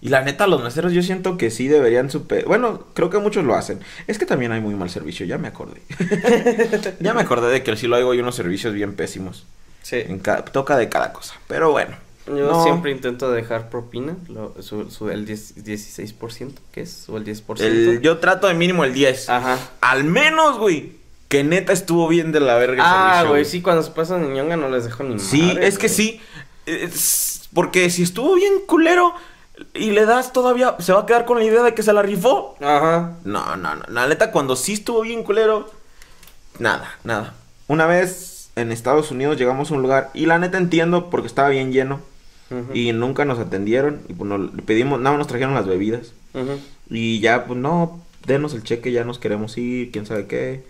Y 0.00 0.08
la 0.08 0.22
neta, 0.22 0.46
los 0.46 0.62
meseros 0.62 0.92
yo 0.92 1.02
siento 1.02 1.36
que 1.36 1.50
sí 1.50 1.68
deberían 1.68 2.10
super... 2.10 2.44
Bueno, 2.44 2.84
creo 2.94 3.10
que 3.10 3.18
muchos 3.18 3.44
lo 3.44 3.54
hacen. 3.56 3.80
Es 4.06 4.18
que 4.18 4.26
también 4.26 4.52
hay 4.52 4.60
muy 4.60 4.74
mal 4.74 4.88
servicio, 4.90 5.26
ya 5.26 5.38
me 5.38 5.48
acordé. 5.48 5.80
ya 7.00 7.14
me 7.14 7.22
acordé 7.22 7.50
de 7.50 7.62
que 7.62 7.76
sí 7.76 7.86
lo 7.86 7.96
hago 7.96 8.14
y 8.14 8.20
unos 8.20 8.36
servicios 8.36 8.72
bien 8.74 8.94
pésimos. 8.94 9.46
Sí. 9.82 9.96
En 10.06 10.18
ca- 10.18 10.44
toca 10.44 10.76
de 10.76 10.88
cada 10.88 11.12
cosa. 11.12 11.34
Pero 11.48 11.70
bueno. 11.72 11.96
Yo 12.26 12.34
no. 12.50 12.62
siempre 12.64 12.90
intento 12.90 13.30
dejar 13.30 13.70
propina, 13.70 14.16
lo, 14.28 14.54
su, 14.60 14.90
su- 14.90 15.10
el 15.10 15.26
10, 15.26 15.64
16%, 15.64 16.52
que 16.72 16.80
es, 16.80 17.08
o 17.08 17.16
el 17.18 17.24
10%. 17.24 17.60
El- 17.60 18.00
yo 18.00 18.18
trato 18.18 18.48
de 18.48 18.54
mínimo 18.54 18.82
el 18.84 18.92
10. 18.94 19.28
Ajá. 19.28 19.58
Al 19.80 20.04
menos, 20.04 20.58
güey. 20.58 20.94
Que 21.28 21.42
neta 21.42 21.72
estuvo 21.72 22.06
bien 22.06 22.30
de 22.30 22.38
la 22.38 22.54
verga 22.54 22.84
Ah, 22.86 23.24
güey, 23.24 23.44
sí, 23.44 23.60
cuando 23.60 23.82
se 23.82 23.90
pasan 23.90 24.32
ñonga 24.32 24.56
no 24.56 24.68
les 24.68 24.84
dejo 24.84 25.02
ni 25.02 25.18
Sí, 25.18 25.42
madre, 25.42 25.66
es 25.66 25.76
que 25.78 25.88
sí. 25.88 26.20
Es- 26.66 27.48
porque 27.52 27.90
si 27.90 28.02
estuvo 28.04 28.34
bien 28.34 28.52
culero 28.66 29.12
y 29.74 29.90
le 29.90 30.04
das 30.06 30.32
todavía, 30.32 30.76
se 30.78 30.92
va 30.92 31.00
a 31.00 31.06
quedar 31.06 31.24
con 31.24 31.38
la 31.38 31.44
idea 31.44 31.62
de 31.62 31.74
que 31.74 31.82
se 31.82 31.92
la 31.92 32.02
rifó. 32.02 32.56
Ajá. 32.60 33.14
No, 33.24 33.56
no, 33.56 33.74
no. 33.74 33.82
La 33.88 34.06
neta, 34.06 34.30
cuando 34.30 34.54
sí 34.54 34.74
estuvo 34.74 35.00
bien 35.02 35.22
culero, 35.24 35.68
nada, 36.58 36.96
nada. 37.04 37.34
Una 37.68 37.86
vez 37.86 38.50
en 38.56 38.70
Estados 38.72 39.10
Unidos 39.10 39.36
llegamos 39.36 39.70
a 39.70 39.74
un 39.74 39.82
lugar 39.82 40.10
y 40.14 40.26
la 40.26 40.38
neta 40.38 40.58
entiendo 40.58 41.10
porque 41.10 41.26
estaba 41.26 41.48
bien 41.48 41.72
lleno 41.72 42.00
Y 42.74 42.92
nunca 42.92 43.24
nos 43.24 43.38
atendieron 43.38 44.00
y 44.08 44.12
pues 44.14 44.28
no, 44.28 44.38
le 44.38 44.62
pedimos, 44.62 45.00
nada 45.00 45.16
nos 45.18 45.26
trajeron 45.26 45.54
las 45.54 45.66
bebidas 45.66 46.12
y 46.88 47.18
ya 47.20 47.44
pues 47.46 47.58
no, 47.58 48.00
denos 48.26 48.54
el 48.54 48.62
cheque, 48.62 48.92
ya 48.92 49.04
nos 49.04 49.18
queremos 49.18 49.56
ir, 49.58 49.90
quién 49.90 50.06
sabe 50.06 50.26
qué, 50.26 50.64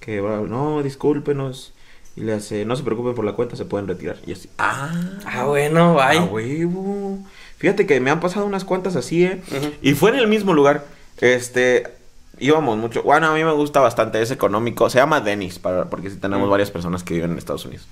que 0.00 0.20
no, 0.20 0.82
discúlpenos 0.82 1.72
y 2.16 2.20
le 2.22 2.34
hace, 2.34 2.64
no 2.66 2.76
se 2.76 2.82
preocupen 2.82 3.14
por 3.14 3.24
la 3.24 3.32
cuenta, 3.32 3.56
se 3.56 3.64
pueden 3.64 3.88
retirar 3.88 4.16
y 4.26 4.32
así, 4.32 4.50
ah, 4.58 4.92
Ah, 5.24 5.44
bueno, 5.44 5.94
bye. 5.94 6.18
a 6.18 6.24
huevo. 6.24 7.18
Fíjate 7.56 7.86
que 7.86 7.98
me 8.00 8.10
han 8.10 8.20
pasado 8.20 8.44
unas 8.44 8.64
cuantas 8.64 8.96
así, 8.96 9.24
¿eh? 9.24 9.40
Y 9.80 9.94
fue 9.94 10.10
en 10.10 10.16
el 10.16 10.26
mismo 10.26 10.52
lugar. 10.52 10.84
Este, 11.20 11.84
íbamos 12.40 12.76
mucho. 12.76 13.02
Bueno, 13.04 13.28
a 13.28 13.34
mí 13.34 13.44
me 13.44 13.52
gusta 13.52 13.78
bastante, 13.80 14.20
es 14.20 14.32
económico. 14.32 14.90
Se 14.90 14.98
llama 14.98 15.20
Dennis, 15.20 15.60
para, 15.60 15.88
porque 15.88 16.10
sí 16.10 16.16
tenemos 16.16 16.48
Mm. 16.48 16.50
varias 16.50 16.70
personas 16.72 17.04
que 17.04 17.14
viven 17.14 17.30
en 17.30 17.38
Estados 17.38 17.64
Unidos. 17.64 17.86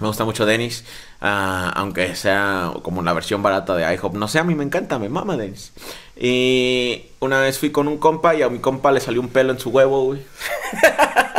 Me 0.00 0.06
gusta 0.08 0.24
mucho 0.24 0.46
Dennis, 0.46 0.84
ah, 1.20 1.70
aunque 1.76 2.14
sea 2.16 2.72
como 2.82 3.02
la 3.02 3.12
versión 3.12 3.42
barata 3.42 3.74
de 3.76 3.94
IHOP. 3.94 4.14
No 4.14 4.28
sé, 4.28 4.38
a 4.38 4.44
mí 4.44 4.54
me 4.54 4.64
encanta, 4.64 4.98
me 4.98 5.08
mama 5.08 5.36
Dennis. 5.36 5.72
Y 6.16 7.06
una 7.20 7.40
vez 7.40 7.58
fui 7.58 7.70
con 7.70 7.86
un 7.88 7.98
compa 7.98 8.34
y 8.34 8.42
a 8.42 8.48
mi 8.48 8.58
compa 8.58 8.92
le 8.92 9.00
salió 9.00 9.20
un 9.20 9.28
pelo 9.28 9.52
en 9.52 9.58
su 9.58 9.70
huevo, 9.70 10.04
güey. 10.04 10.20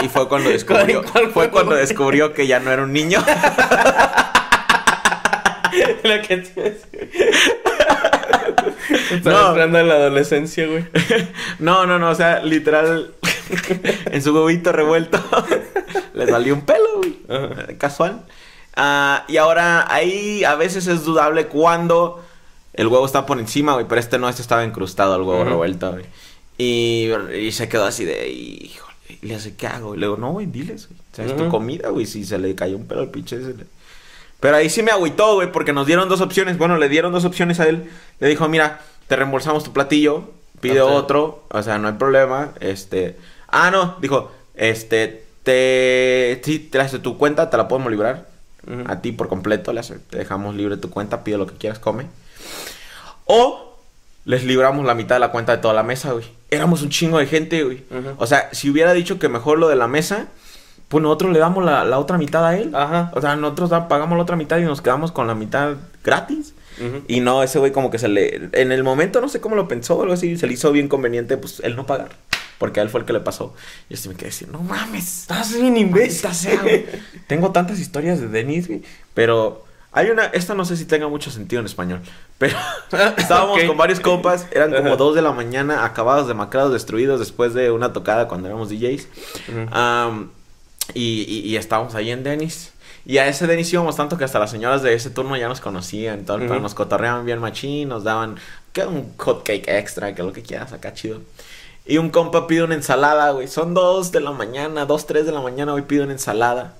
Y 0.04 0.08
fue 0.10 0.28
cuando 0.28 0.50
descubrió, 0.54 1.04
¿Cuál 1.12 1.30
fue 1.32 1.50
cuando 1.50 1.76
descubrió 1.76 2.34
que 2.34 2.48
ya 2.48 2.60
no 2.60 2.72
era 2.72 2.84
un 2.84 2.94
niño. 2.94 3.24
Lo 6.04 6.22
que. 6.22 6.44
Estaba 9.12 9.42
No. 9.42 9.48
entrando 9.50 9.80
en 9.80 9.88
la 9.88 9.94
adolescencia, 9.96 10.68
güey. 10.68 10.86
No, 11.60 11.86
no, 11.86 12.00
no, 12.00 12.10
o 12.10 12.16
sea, 12.16 12.42
literal, 12.44 13.14
en 14.06 14.22
su 14.22 14.34
huevito 14.36 14.72
revuelto 14.72 15.20
le 16.14 16.28
salió 16.28 16.54
un 16.56 16.62
pelo, 16.62 16.98
güey. 16.98 17.18
Ajá. 17.30 17.68
Casual. 17.78 18.26
Ah, 18.76 19.26
y 19.28 19.38
ahora 19.38 19.86
ahí 19.94 20.44
a 20.44 20.56
veces 20.56 20.88
es 20.88 21.04
dudable 21.04 21.48
cuando 21.48 22.24
el 22.74 22.88
huevo 22.88 23.06
está 23.06 23.26
por 23.26 23.40
encima, 23.40 23.74
güey, 23.74 23.86
pero 23.88 24.00
este 24.00 24.18
no, 24.18 24.30
este 24.30 24.42
estaba 24.42 24.64
incrustado 24.64 25.14
al 25.16 25.22
huevo 25.22 25.42
Ujú. 25.42 25.50
revuelto, 25.50 25.92
güey. 25.92 26.06
Y, 26.58 27.10
y 27.38 27.52
se 27.52 27.68
quedó 27.68 27.86
así 27.86 28.06
de, 28.06 28.30
híjole, 28.30 28.94
Y 29.22 29.26
le 29.28 29.36
hace, 29.36 29.56
¿qué 29.56 29.68
hago? 29.68 29.96
Y 29.96 29.98
le 29.98 30.06
digo, 30.06 30.18
no, 30.18 30.32
güey, 30.32 30.46
diles, 30.46 30.88
güey. 30.88 31.00
O 31.12 31.16
sea, 31.16 31.26
es 31.26 31.36
tu 31.36 31.50
comida, 31.50 31.90
güey. 31.90 32.06
Si 32.06 32.24
se 32.24 32.38
le 32.38 32.56
cayó 32.56 32.78
un 32.78 32.86
pelo 32.88 33.02
al 33.02 33.10
pinche 33.10 33.36
ese, 33.38 33.54
le- 33.54 33.66
Pero 34.40 34.56
ahí 34.56 34.70
sí 34.70 34.84
me 34.84 34.92
agüitó, 34.92 35.36
güey, 35.36 35.52
porque 35.52 35.74
nos 35.74 35.86
dieron 35.88 36.08
dos 36.08 36.22
opciones. 36.22 36.58
Bueno, 36.58 36.78
le 36.78 36.88
dieron 36.88 37.12
dos 37.12 37.26
opciones 37.26 37.60
a 37.60 37.68
él. 37.68 37.90
Le 38.20 38.28
dijo, 38.28 38.48
mira, 38.48 38.80
te 39.08 39.16
reembolsamos 39.16 39.64
tu 39.64 39.74
platillo, 39.74 40.30
pide 40.62 40.82
otro, 40.82 41.44
o 41.50 41.62
sea, 41.64 41.78
no 41.78 41.90
hay 41.90 41.96
problema. 41.96 42.52
Este. 42.62 43.18
Ah, 43.48 43.70
no, 43.72 43.98
dijo, 44.00 44.32
este, 44.56 45.26
te. 45.44 46.42
Sí, 46.46 46.60
te 46.60 47.00
tu 47.00 47.18
cuenta, 47.18 47.50
te 47.50 47.58
la 47.58 47.68
podemos 47.68 47.92
A 48.88 49.02
ti 49.02 49.12
por 49.12 49.28
completo, 49.28 49.74
le 49.74 49.80
hace, 49.80 49.98
te 49.98 50.18
dejamos 50.20 50.56
libre 50.56 50.78
tu 50.78 50.90
cuenta, 50.90 51.24
pide 51.24 51.38
lo 51.38 51.48
que 51.48 51.56
quieras, 51.56 51.80
come. 51.80 52.06
O 53.26 53.78
les 54.26 54.44
libramos 54.44 54.86
la 54.86 54.94
mitad 54.94 55.16
de 55.16 55.20
la 55.20 55.32
cuenta 55.32 55.56
de 55.56 55.58
toda 55.62 55.74
la 55.74 55.84
mesa, 55.84 56.12
güey. 56.12 56.26
Éramos 56.50 56.82
un 56.84 56.90
chingo 56.90 57.18
de 57.18 57.26
gente, 57.26 57.64
güey. 57.64 57.84
O 58.18 58.28
sea, 58.28 58.50
si 58.52 58.70
hubiera 58.70 58.94
dicho 58.94 59.18
que 59.20 59.30
mejor 59.30 59.58
lo 59.58 59.68
de 59.68 59.76
la 59.76 59.88
mesa, 59.88 60.28
pues 60.90 61.02
nosotros 61.02 61.32
le 61.32 61.40
damos 61.40 61.64
la, 61.64 61.84
la 61.86 61.98
otra 61.98 62.18
mitad 62.18 62.46
a 62.46 62.58
él. 62.58 62.76
Ajá. 62.76 63.12
O 63.16 63.22
sea, 63.22 63.36
nosotros 63.36 63.70
da- 63.70 63.88
pagamos 63.88 64.18
la 64.18 64.24
otra 64.24 64.36
mitad 64.36 64.58
y 64.58 64.64
nos 64.64 64.82
quedamos 64.82 65.12
con 65.12 65.26
la 65.28 65.34
mitad 65.36 65.76
gratis. 66.04 66.54
Y 67.08 67.20
no, 67.20 67.44
ese 67.44 67.60
güey 67.60 67.72
como 67.72 67.92
que 67.92 68.00
se 68.00 68.08
le... 68.08 68.50
En 68.54 68.72
el 68.72 68.84
momento 68.84 69.22
no 69.22 69.30
sé 69.30 69.40
cómo 69.40 69.56
lo 69.56 69.68
pensó 69.68 69.98
o 69.98 70.02
algo 70.02 70.14
así, 70.16 70.36
se 70.38 70.48
le 70.48 70.54
hizo 70.54 70.72
bien 70.72 70.88
conveniente, 70.88 71.38
pues, 71.38 71.60
él 71.64 71.76
no 71.76 71.86
pagar. 71.86 72.10
Porque 72.62 72.80
a 72.80 72.84
él 72.84 72.90
fue 72.90 73.00
el 73.00 73.08
que 73.08 73.14
le 73.14 73.22
pasó. 73.22 73.56
Y 73.90 73.96
así 73.96 74.08
me 74.08 74.14
quedé 74.14 74.28
decir, 74.28 74.48
no 74.50 74.60
mames. 74.60 75.22
Estás 75.22 75.52
bien 75.52 75.76
imbécil. 75.76 76.30
Tengo 77.28 77.52
tantas 77.52 77.80
historias 77.80 78.22
de 78.22 78.28
Denis, 78.28 78.68
güey. 78.68 78.84
Pero 79.16 79.66
hay 79.92 80.12
una... 80.12 80.26
Esta 80.26 80.54
no 80.54 80.64
sé 80.64 80.78
si 80.78 80.86
tenga 80.86 81.08
mucho 81.08 81.32
sentido 81.32 81.60
en 81.60 81.66
español. 81.66 82.02
Pero 82.38 82.56
estábamos 83.18 83.64
con 83.64 83.78
varios 83.78 84.00
compas. 84.00 84.46
Eran 84.52 84.72
como 84.76 84.96
dos 84.96 85.16
de 85.16 85.24
la 85.24 85.32
mañana, 85.32 85.86
acabados, 85.86 86.28
demacrados, 86.28 86.72
destruidos 86.72 87.20
después 87.20 87.56
de 87.56 87.72
una 87.72 87.94
tocada 87.94 88.28
cuando 88.28 88.48
éramos 88.48 88.70
DJs. 88.70 89.08
Y, 90.94 91.26
y, 91.28 91.40
y 91.50 91.56
estábamos 91.58 91.96
ahí 91.96 92.12
en 92.12 92.22
Denis. 92.24 92.74
Y 93.08 93.18
a 93.18 93.28
ese 93.28 93.48
Denis 93.48 93.74
íbamos 93.74 93.96
tanto 93.96 94.20
que 94.20 94.24
hasta 94.24 94.38
las 94.38 94.52
señoras 94.52 94.84
de 94.84 94.94
ese 94.94 95.10
turno 95.10 95.36
ya 95.36 95.48
nos 95.48 95.62
conocían. 95.62 96.26
Todo, 96.26 96.38
Ujú. 96.46 96.60
Nos 96.60 96.76
cotorreaban 96.76 97.26
bien 97.26 97.40
machín, 97.40 97.90
nos 97.90 98.04
daban 98.04 98.36
que 98.72 98.86
un 98.86 99.14
hot 99.18 99.42
cake 99.44 99.68
extra, 99.68 100.14
que 100.14 100.22
lo 100.22 100.32
que 100.32 100.44
quieras, 100.44 100.74
acá 100.74 100.94
chido. 100.94 101.22
Y 101.86 101.98
un 101.98 102.10
compa 102.10 102.48
pide 102.48 102.64
una 102.64 102.76
ensalada, 102.76 103.32
güey. 103.32 103.48
Son 103.48 103.74
dos 103.74 104.12
de 104.12 104.22
la 104.22 104.32
mañana, 104.32 104.86
dos, 104.86 105.06
tres 105.08 105.26
de 105.26 105.32
la 105.32 105.42
mañana, 105.42 105.72
güey, 105.72 105.84
pide 105.86 106.04
una 106.04 106.14
ensalada. 106.14 106.76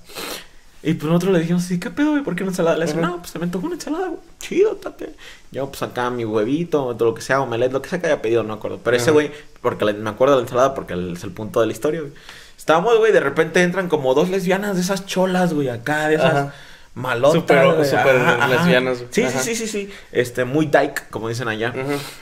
Y 0.84 0.94
pues 0.94 1.04
nosotros 1.08 1.32
le 1.32 1.40
dijimos, 1.40 1.62
sí, 1.62 1.78
¿qué 1.78 1.90
pedo, 1.90 2.10
güey? 2.12 2.22
¿Por 2.24 2.34
qué 2.34 2.42
una 2.42 2.50
ensalada? 2.52 2.76
Le 2.76 2.86
Ujú. 2.86 3.00
no, 3.00 3.18
pues 3.18 3.30
se 3.30 3.38
me 3.38 3.44
antojó 3.44 3.66
una 3.66 3.76
ensalada, 3.76 4.08
güey. 4.08 4.20
Chido, 4.40 4.74
tate. 4.76 5.14
Yo, 5.52 5.68
pues 5.68 5.82
acá 5.82 6.10
mi 6.10 6.24
huevito, 6.24 6.94
todo 6.96 7.10
lo 7.10 7.14
que 7.14 7.22
sea, 7.22 7.40
omelette, 7.40 7.72
lo 7.72 7.82
que 7.82 7.88
sea 7.88 8.00
que 8.00 8.06
haya 8.06 8.20
pedido, 8.22 8.42
no 8.42 8.48
me 8.48 8.54
acuerdo. 8.54 8.80
Pero 8.82 8.96
ese 8.96 9.10
güey, 9.12 9.30
porque 9.60 9.84
le- 9.84 9.92
me 9.94 10.10
acuerdo 10.10 10.34
de 10.34 10.40
la 10.42 10.46
ensalada 10.46 10.74
porque 10.74 10.94
el- 10.94 11.12
es 11.12 11.22
el 11.24 11.30
punto 11.30 11.60
de 11.60 11.66
la 11.66 11.72
historia, 11.72 12.00
güey. 12.00 12.12
Estábamos, 12.58 12.96
güey, 12.98 13.12
de 13.12 13.20
repente 13.20 13.62
entran 13.62 13.88
como 13.88 14.14
dos 14.14 14.28
lesbianas 14.28 14.74
de 14.76 14.82
esas 14.82 15.06
cholas, 15.06 15.52
güey, 15.54 15.68
acá, 15.68 16.08
de 16.08 16.14
esas 16.16 16.32
Ajá. 16.34 16.54
Súper 17.82 18.16
ajá, 18.16 18.34
ajá. 18.34 18.48
lesbianas. 18.48 19.04
Sí, 19.10 19.22
Ajá. 19.22 19.40
sí, 19.40 19.54
sí, 19.54 19.66
sí, 19.66 19.86
sí. 19.86 19.94
Este, 20.12 20.44
muy 20.44 20.66
dyke, 20.66 21.08
como 21.10 21.28
dicen 21.28 21.48
allá. 21.48 21.72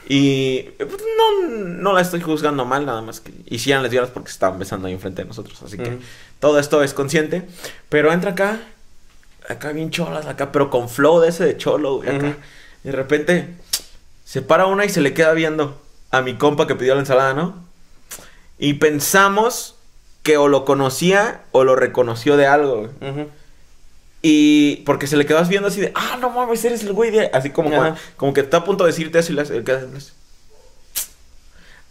Y 0.08 0.62
pues, 0.78 1.02
no, 1.16 1.48
no 1.48 1.92
la 1.92 2.00
estoy 2.00 2.20
juzgando 2.20 2.64
mal, 2.64 2.86
nada 2.86 3.02
más 3.02 3.20
que. 3.20 3.32
Y 3.46 3.58
sí 3.58 3.70
eran 3.70 3.82
lesbianas 3.82 4.10
porque 4.10 4.28
se 4.28 4.34
estaban 4.34 4.58
besando 4.58 4.86
ahí 4.86 4.94
enfrente 4.94 5.22
de 5.22 5.28
nosotros. 5.28 5.60
Así 5.62 5.76
que 5.76 5.98
todo 6.38 6.58
esto 6.58 6.82
es 6.82 6.94
consciente. 6.94 7.42
Pero 7.88 8.12
entra 8.12 8.30
acá, 8.32 8.60
acá 9.48 9.72
bien 9.72 9.90
cholas, 9.90 10.26
acá, 10.26 10.52
pero 10.52 10.70
con 10.70 10.88
flow 10.88 11.20
de 11.20 11.28
ese 11.30 11.44
de 11.44 11.56
cholo, 11.56 11.96
güey, 11.96 12.14
acá. 12.14 12.36
De 12.84 12.92
repente 12.92 13.48
se 14.24 14.40
para 14.42 14.66
una 14.66 14.84
y 14.84 14.88
se 14.88 15.00
le 15.00 15.12
queda 15.12 15.32
viendo 15.32 15.82
a 16.12 16.22
mi 16.22 16.34
compa 16.34 16.66
que 16.68 16.76
pidió 16.76 16.94
la 16.94 17.00
ensalada, 17.00 17.34
¿no? 17.34 17.64
Y 18.58 18.74
pensamos 18.74 19.74
que 20.22 20.36
o 20.36 20.46
lo 20.48 20.64
conocía 20.64 21.42
o 21.50 21.64
lo 21.64 21.74
reconoció 21.74 22.36
de 22.36 22.46
algo, 22.46 22.88
güey. 23.00 23.26
Y 24.22 24.76
porque 24.84 25.06
se 25.06 25.16
le 25.16 25.24
quedas 25.24 25.48
viendo 25.48 25.68
así 25.68 25.80
de, 25.80 25.92
ah, 25.94 26.18
no 26.20 26.28
mames, 26.30 26.62
eres 26.64 26.82
el 26.82 26.92
güey 26.92 27.10
de. 27.10 27.30
Así 27.32 27.50
como, 27.50 27.70
cuando- 27.70 27.98
como 28.16 28.34
que 28.34 28.40
está 28.42 28.58
a 28.58 28.64
punto 28.64 28.84
de 28.84 28.90
decirte 28.92 29.18
eso 29.18 29.32
y 29.32 29.36
le 29.36 29.42
hace- 29.42 29.62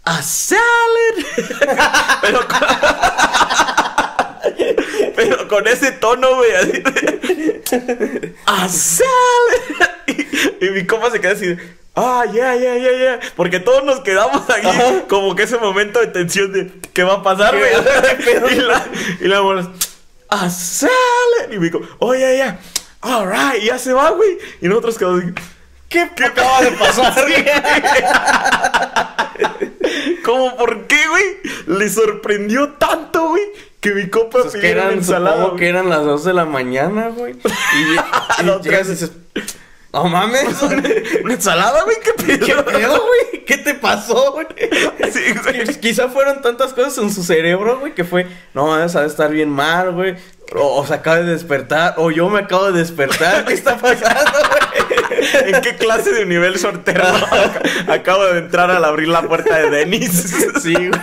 A 0.04 0.22
salad. 0.22 0.62
pero, 2.22 2.48
con... 2.48 2.60
pero 5.16 5.48
con 5.48 5.68
ese 5.68 5.92
tono, 5.94 6.36
güey, 6.36 6.52
así 6.56 6.72
de, 6.72 8.36
A 8.46 8.70
salad. 8.70 9.90
y, 10.08 10.66
y 10.66 10.70
mi 10.72 10.86
compa 10.86 11.12
se 11.12 11.20
queda 11.20 11.34
así 11.34 11.48
de. 11.48 11.80
Ah, 11.96 12.24
ya, 12.32 12.56
ya, 12.56 12.78
ya, 12.78 12.92
ya. 12.92 13.20
Porque 13.36 13.60
todos 13.60 13.84
nos 13.84 14.00
quedamos 14.02 14.48
aquí 14.50 14.68
Ajá. 14.68 15.04
como 15.10 15.36
que 15.36 15.44
ese 15.44 15.58
momento 15.58 16.00
de 16.00 16.08
tensión 16.08 16.54
de 16.54 16.72
¿qué 16.94 17.04
va 17.04 17.16
a 17.16 17.24
pasar, 17.24 17.58
güey? 17.58 17.72
y 18.54 18.56
la, 18.62 18.86
y 19.20 19.28
la 19.28 19.42
a 20.30 20.50
salad. 20.50 21.52
Y 21.52 21.60
me 21.60 21.66
dijo, 21.66 21.82
oh, 22.00 22.16
ya. 22.16 22.60
Alright, 23.02 23.64
y 23.64 23.68
ya 23.68 23.80
se 23.80 23.94
va, 23.94 24.10
güey. 24.12 24.38
Y 24.62 24.68
nosotros 24.68 24.98
quedamos 24.98 25.24
así, 25.24 25.34
¿Qué, 25.88 26.10
¿Qué 26.16 26.26
acaba 26.26 26.62
de 26.62 26.72
pasar? 26.74 27.16
¿Cómo 30.24 30.56
por 30.56 30.86
qué, 30.86 30.98
güey? 31.08 31.78
Le 31.80 31.90
sorprendió 31.90 32.74
tanto, 32.74 33.30
güey, 33.30 33.42
que 33.80 33.92
mi 33.92 34.08
compa 34.10 34.42
Pues 34.42 34.54
que 34.54 34.60
pidiera 34.60 34.84
eran, 34.84 34.98
ensalada. 35.00 35.38
supongo 35.38 35.56
que 35.58 35.70
eran 35.70 35.90
las 35.90 36.04
2 36.06 36.24
de 36.26 36.34
la 36.34 36.46
mañana, 36.46 37.10
güey. 37.10 37.34
Y, 37.34 37.96
y 38.42 38.46
No, 38.46 38.62
llegas 38.62 38.88
y 38.88 38.92
dices, 38.92 39.12
no 39.94 40.06
mames. 40.06 40.62
¿Una 41.24 41.34
ensalada, 41.34 41.84
güey? 41.84 41.98
¿Qué 42.04 42.38
¿Qué 42.38 42.38
pedo? 42.54 42.66
pedo, 42.66 43.02
güey? 43.08 43.46
¿Qué 43.46 43.58
te 43.58 43.74
pasó, 43.76 44.34
güey? 44.34 44.48
Sí, 45.12 45.22
güey. 45.44 45.66
Qui- 45.66 45.80
Quizá 45.80 46.08
fueron 46.10 46.42
tantas 46.42 46.74
cosas 46.74 46.98
en 47.00 47.12
su 47.12 47.24
cerebro, 47.24 47.80
güey, 47.80 47.96
que 47.96 48.04
fue, 48.04 48.28
no 48.54 48.74
ha 48.74 48.86
de 48.86 49.08
estar 49.08 49.32
bien 49.32 49.50
mal, 49.50 49.92
güey. 49.94 50.16
O, 50.56 50.80
o 50.82 50.86
se 50.86 50.94
acaba 50.96 51.18
de 51.18 51.24
despertar, 51.32 51.96
o 51.98 52.12
yo 52.12 52.30
me 52.30 52.40
acabo 52.40 52.72
de 52.72 52.80
despertar. 52.80 53.46
¿Qué 53.46 53.54
está 53.54 53.78
pasando, 53.78 54.32
güey? 54.50 55.54
¿En 55.54 55.62
qué 55.62 55.76
clase 55.76 56.12
de 56.12 56.24
universo 56.24 56.70
alterno 56.70 57.04
ac- 57.28 57.90
acabo 57.90 58.26
de 58.26 58.40
entrar 58.40 58.70
al 58.72 58.84
abrir 58.86 59.08
la 59.08 59.24
puerta 59.24 59.58
de 59.58 59.70
Denis? 59.72 60.12
Sí, 60.62 60.74
güey. 60.76 61.02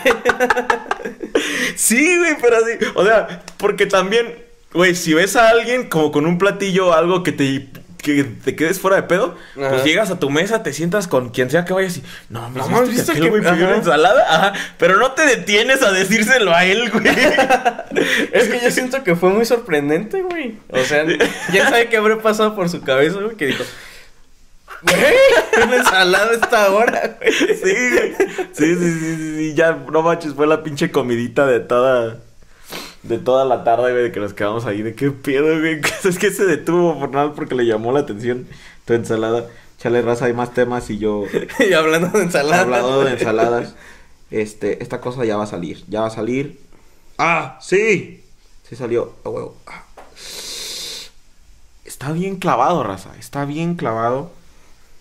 Sí, 1.76 2.18
güey, 2.18 2.36
pero 2.40 2.56
así. 2.56 2.72
O 2.94 3.04
sea, 3.04 3.42
porque 3.56 3.86
también, 3.86 4.36
güey, 4.72 4.94
si 4.94 5.14
ves 5.14 5.36
a 5.36 5.48
alguien 5.50 5.88
como 5.88 6.10
con 6.12 6.26
un 6.26 6.38
platillo, 6.38 6.92
algo 6.94 7.22
que 7.22 7.32
te. 7.32 7.68
Que 8.06 8.22
te 8.22 8.54
quedes 8.54 8.78
fuera 8.78 8.96
de 8.98 9.02
pedo, 9.02 9.36
Ajá. 9.56 9.68
pues 9.70 9.82
llegas 9.82 10.12
a 10.12 10.18
tu 10.20 10.30
mesa, 10.30 10.62
te 10.62 10.72
sientas 10.72 11.08
con 11.08 11.30
quien 11.30 11.50
sea 11.50 11.64
que 11.64 11.72
vayas 11.72 11.96
y. 11.96 12.04
No, 12.28 12.48
No, 12.50 12.68
mames, 12.68 12.90
¿viste 12.90 12.94
¿viste 12.94 13.12
que 13.14 13.20
que- 13.22 13.28
güey 13.30 13.42
pidió 13.42 13.66
una 13.66 13.76
ensalada? 13.78 14.24
Ajá. 14.28 14.52
Pero 14.78 14.96
no 14.98 15.10
te 15.12 15.26
detienes 15.26 15.82
a 15.82 15.90
decírselo 15.90 16.54
a 16.54 16.64
él, 16.64 16.88
güey. 16.92 17.04
Es 18.32 18.48
que 18.48 18.60
yo 18.62 18.70
siento 18.70 19.02
que 19.02 19.16
fue 19.16 19.30
muy 19.30 19.44
sorprendente, 19.44 20.22
güey. 20.22 20.56
O 20.70 20.78
sea, 20.84 21.04
ya 21.52 21.68
sabe 21.68 21.88
qué 21.88 21.96
habrá 21.96 22.18
pasado 22.22 22.54
por 22.54 22.68
su 22.68 22.80
cabeza, 22.82 23.18
güey, 23.20 23.36
que 23.36 23.46
dijo, 23.46 23.64
güey, 24.82 25.64
una 25.66 25.76
ensalada 25.76 26.30
a 26.30 26.34
esta 26.34 26.70
hora, 26.70 27.16
güey. 27.18 27.32
Sí, 27.32 27.54
güey. 27.90 28.14
Sí, 28.52 28.74
sí, 28.76 28.76
sí, 28.76 29.00
sí, 29.00 29.36
sí, 29.36 29.54
ya, 29.54 29.72
no 29.90 30.02
manches, 30.02 30.34
fue 30.34 30.46
la 30.46 30.62
pinche 30.62 30.90
comidita 30.92 31.46
de 31.46 31.60
toda, 31.60 32.18
de 33.08 33.18
toda 33.18 33.44
la 33.44 33.64
tarde, 33.64 33.92
güey, 33.92 34.04
de 34.04 34.12
que 34.12 34.20
nos 34.20 34.34
quedamos 34.34 34.66
ahí, 34.66 34.82
de 34.82 34.94
qué 34.94 35.10
pedo, 35.10 35.58
güey, 35.58 35.80
es 36.04 36.18
que 36.18 36.30
se 36.30 36.44
detuvo 36.44 36.98
por 36.98 37.10
nada 37.10 37.32
porque 37.34 37.54
le 37.54 37.66
llamó 37.66 37.92
la 37.92 38.00
atención 38.00 38.46
tu 38.84 38.94
ensalada. 38.94 39.46
Chale, 39.78 40.00
raza, 40.02 40.24
hay 40.26 40.32
más 40.32 40.54
temas 40.54 40.88
y 40.90 40.98
yo, 40.98 41.24
Y 41.68 41.72
hablando 41.72 42.08
de 42.08 42.24
ensalada. 42.24 42.62
hablando 42.62 43.04
de 43.04 43.12
ensaladas, 43.18 43.74
este, 44.30 44.82
esta 44.82 45.00
cosa 45.00 45.24
ya 45.24 45.36
va 45.36 45.44
a 45.44 45.48
salir, 45.48 45.84
ya 45.88 46.00
va 46.00 46.06
a 46.08 46.10
salir. 46.10 46.60
¡Ah, 47.18 47.58
sí! 47.60 48.24
Sí 48.68 48.76
salió, 48.76 49.14
a 49.24 49.28
huevo. 49.28 49.56
Ah. 49.66 49.84
Está 51.84 52.12
bien 52.12 52.36
clavado, 52.36 52.82
raza, 52.82 53.10
está 53.18 53.44
bien 53.44 53.76
clavado. 53.76 54.32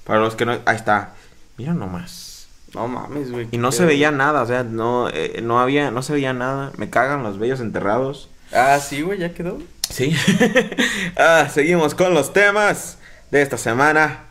Para 0.03 0.19
los 0.19 0.35
que 0.35 0.45
no, 0.45 0.51
ahí 0.65 0.75
está, 0.75 1.13
mira 1.57 1.73
nomás. 1.73 2.24
No 2.75 2.89
mames, 2.89 3.31
güey. 3.31 3.47
Y 3.51 3.57
no 3.57 3.71
se 3.71 3.85
veía 3.85 4.11
nada, 4.11 4.41
o 4.41 4.45
sea, 4.45 4.63
no, 4.63 5.07
eh, 5.09 5.39
no 5.41 5.61
había, 5.61 5.91
no 5.91 6.01
se 6.01 6.11
veía 6.11 6.33
nada. 6.33 6.73
Me 6.75 6.89
cagan 6.89 7.23
los 7.23 7.39
bellos 7.39 7.61
enterrados. 7.61 8.29
Ah, 8.51 8.79
sí, 8.79 9.01
güey, 9.01 9.17
ya 9.17 9.33
quedó. 9.33 9.59
Sí. 9.89 10.13
ah, 11.17 11.47
seguimos 11.51 11.95
con 11.95 12.13
los 12.13 12.33
temas 12.33 12.97
de 13.31 13.41
esta 13.41 13.57
semana. 13.57 14.25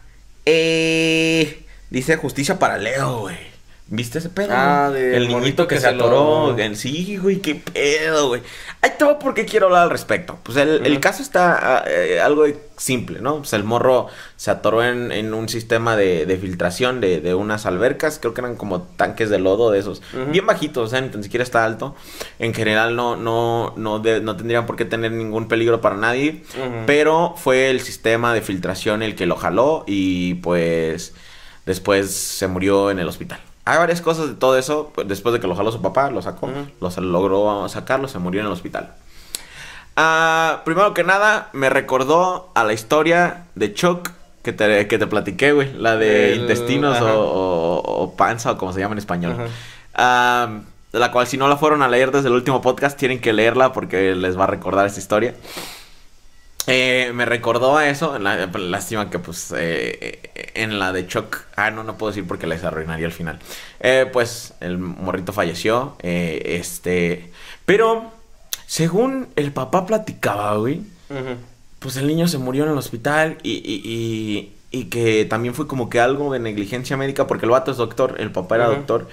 Eh, 0.44 1.64
dice 1.88 2.16
justicia 2.16 2.58
para 2.58 2.76
Leo, 2.76 3.20
güey. 3.20 3.53
¿Viste 3.86 4.18
ese 4.18 4.30
pedo? 4.30 4.48
Ah, 4.50 4.90
del 4.90 5.14
El 5.14 5.28
niñito 5.28 5.68
que, 5.68 5.74
que 5.74 5.80
se 5.82 5.92
lo- 5.92 6.06
atoró. 6.06 6.58
el- 6.58 6.74
Sí, 6.76 7.18
güey, 7.18 7.40
qué 7.40 7.54
pedo, 7.54 8.28
güey. 8.28 8.40
Ahí 8.80 8.92
te 8.98 9.04
va 9.04 9.18
porque 9.18 9.44
quiero 9.44 9.66
hablar 9.66 9.82
al 9.82 9.90
respecto. 9.90 10.38
Pues 10.42 10.56
el, 10.56 10.86
el 10.86 11.00
caso 11.00 11.22
está 11.22 11.78
ah, 11.80 11.84
eh, 11.86 12.18
algo 12.18 12.44
de- 12.44 12.58
simple, 12.78 13.20
¿no? 13.20 13.38
Pues 13.38 13.52
el 13.52 13.62
morro 13.62 14.08
se 14.36 14.50
atoró 14.50 14.82
en, 14.82 15.12
en 15.12 15.34
un 15.34 15.50
sistema 15.50 15.96
de, 15.96 16.24
de 16.24 16.38
filtración 16.38 17.02
de, 17.02 17.20
de 17.20 17.34
unas 17.34 17.66
albercas. 17.66 18.18
Creo 18.18 18.32
que 18.32 18.40
eran 18.40 18.56
como 18.56 18.80
tanques 18.82 19.28
de 19.28 19.38
lodo 19.38 19.70
de 19.70 19.80
esos. 19.80 20.00
Bien 20.30 20.46
bajitos, 20.46 20.86
o 20.86 20.90
sea, 20.90 21.02
ni 21.02 21.10
tan 21.10 21.22
siquiera 21.22 21.44
está 21.44 21.64
alto. 21.66 21.94
En 22.38 22.54
general 22.54 22.96
no, 22.96 23.16
no, 23.16 23.74
no, 23.76 23.98
de- 23.98 24.22
no 24.22 24.34
tendrían 24.34 24.64
por 24.64 24.76
qué 24.76 24.86
tener 24.86 25.12
ningún 25.12 25.46
peligro 25.46 25.82
para 25.82 25.96
nadie. 25.96 26.42
Pero 26.86 27.34
fue 27.36 27.68
el 27.68 27.82
sistema 27.82 28.32
de 28.32 28.40
filtración 28.40 29.02
el 29.02 29.14
que 29.14 29.26
lo 29.26 29.36
jaló 29.36 29.84
y 29.86 30.34
pues 30.36 31.12
después 31.66 32.10
se 32.12 32.48
murió 32.48 32.90
en 32.90 32.98
el 32.98 33.08
hospital. 33.08 33.40
Hay 33.64 33.78
varias 33.78 34.00
cosas 34.00 34.28
de 34.28 34.34
todo 34.34 34.58
eso. 34.58 34.90
Pues, 34.94 35.08
después 35.08 35.32
de 35.32 35.40
que 35.40 35.46
lo 35.46 35.56
jaló 35.56 35.72
su 35.72 35.80
papá, 35.80 36.10
lo 36.10 36.22
sacó, 36.22 36.50
los 36.80 36.96
logró 36.98 37.68
sacarlo, 37.68 38.08
se 38.08 38.18
murió 38.18 38.40
en 38.40 38.46
el 38.46 38.52
hospital. 38.52 38.94
Ah, 39.96 40.62
primero 40.64 40.92
que 40.92 41.04
nada, 41.04 41.50
me 41.52 41.70
recordó 41.70 42.50
a 42.54 42.64
la 42.64 42.72
historia 42.72 43.44
de 43.54 43.72
Chuck 43.72 44.10
que 44.42 44.52
te, 44.52 44.86
que 44.88 44.98
te 44.98 45.06
platiqué, 45.06 45.52
güey. 45.52 45.72
La 45.74 45.96
de 45.96 46.36
intestinos 46.36 46.98
o, 47.00 48.14
panza 48.16 48.52
o 48.52 48.58
como 48.58 48.72
se 48.72 48.80
llama 48.80 48.92
en 48.92 48.98
español. 48.98 49.36
Ah, 49.94 50.60
la 50.92 51.10
cual 51.10 51.26
si 51.26 51.36
no 51.36 51.48
la 51.48 51.56
fueron 51.56 51.82
a 51.82 51.88
leer 51.88 52.10
desde 52.10 52.28
el 52.28 52.34
último 52.34 52.60
podcast, 52.60 52.98
tienen 52.98 53.20
que 53.20 53.32
leerla 53.32 53.72
porque 53.72 54.14
les 54.14 54.38
va 54.38 54.44
a 54.44 54.48
recordar 54.48 54.86
esta 54.86 55.00
historia. 55.00 55.34
Eh, 56.66 57.12
me 57.14 57.26
recordó 57.26 57.76
a 57.76 57.88
eso, 57.88 58.18
la, 58.18 58.46
lástima 58.46 59.10
que 59.10 59.18
pues 59.18 59.52
eh, 59.56 60.52
en 60.54 60.78
la 60.78 60.92
de 60.92 61.06
Chuck, 61.06 61.42
ah 61.56 61.70
no, 61.70 61.84
no 61.84 61.98
puedo 61.98 62.10
decir 62.10 62.26
porque 62.26 62.46
les 62.46 62.64
arruinaría 62.64 63.06
el 63.06 63.12
final. 63.12 63.38
Eh, 63.80 64.08
pues 64.10 64.54
el 64.60 64.78
morrito 64.78 65.32
falleció, 65.32 65.96
este, 66.00 67.30
pero 67.66 68.12
según 68.66 69.28
el 69.36 69.52
papá 69.52 69.84
platicaba, 69.84 70.56
güey, 70.56 70.80
pues 71.80 71.96
el 71.96 72.06
niño 72.06 72.28
se 72.28 72.38
murió 72.38 72.64
en 72.64 72.70
el 72.70 72.78
hospital 72.78 73.36
y, 73.42 73.52
y, 73.52 74.52
y, 74.70 74.84
que 74.86 75.26
también 75.26 75.54
fue 75.54 75.66
como 75.66 75.90
que 75.90 76.00
algo 76.00 76.32
de 76.32 76.38
negligencia 76.38 76.96
médica 76.96 77.26
porque 77.26 77.44
el 77.44 77.50
vato 77.50 77.70
es 77.72 77.76
doctor, 77.76 78.16
el 78.18 78.32
papá 78.32 78.56
era 78.56 78.68
doctor. 78.68 79.08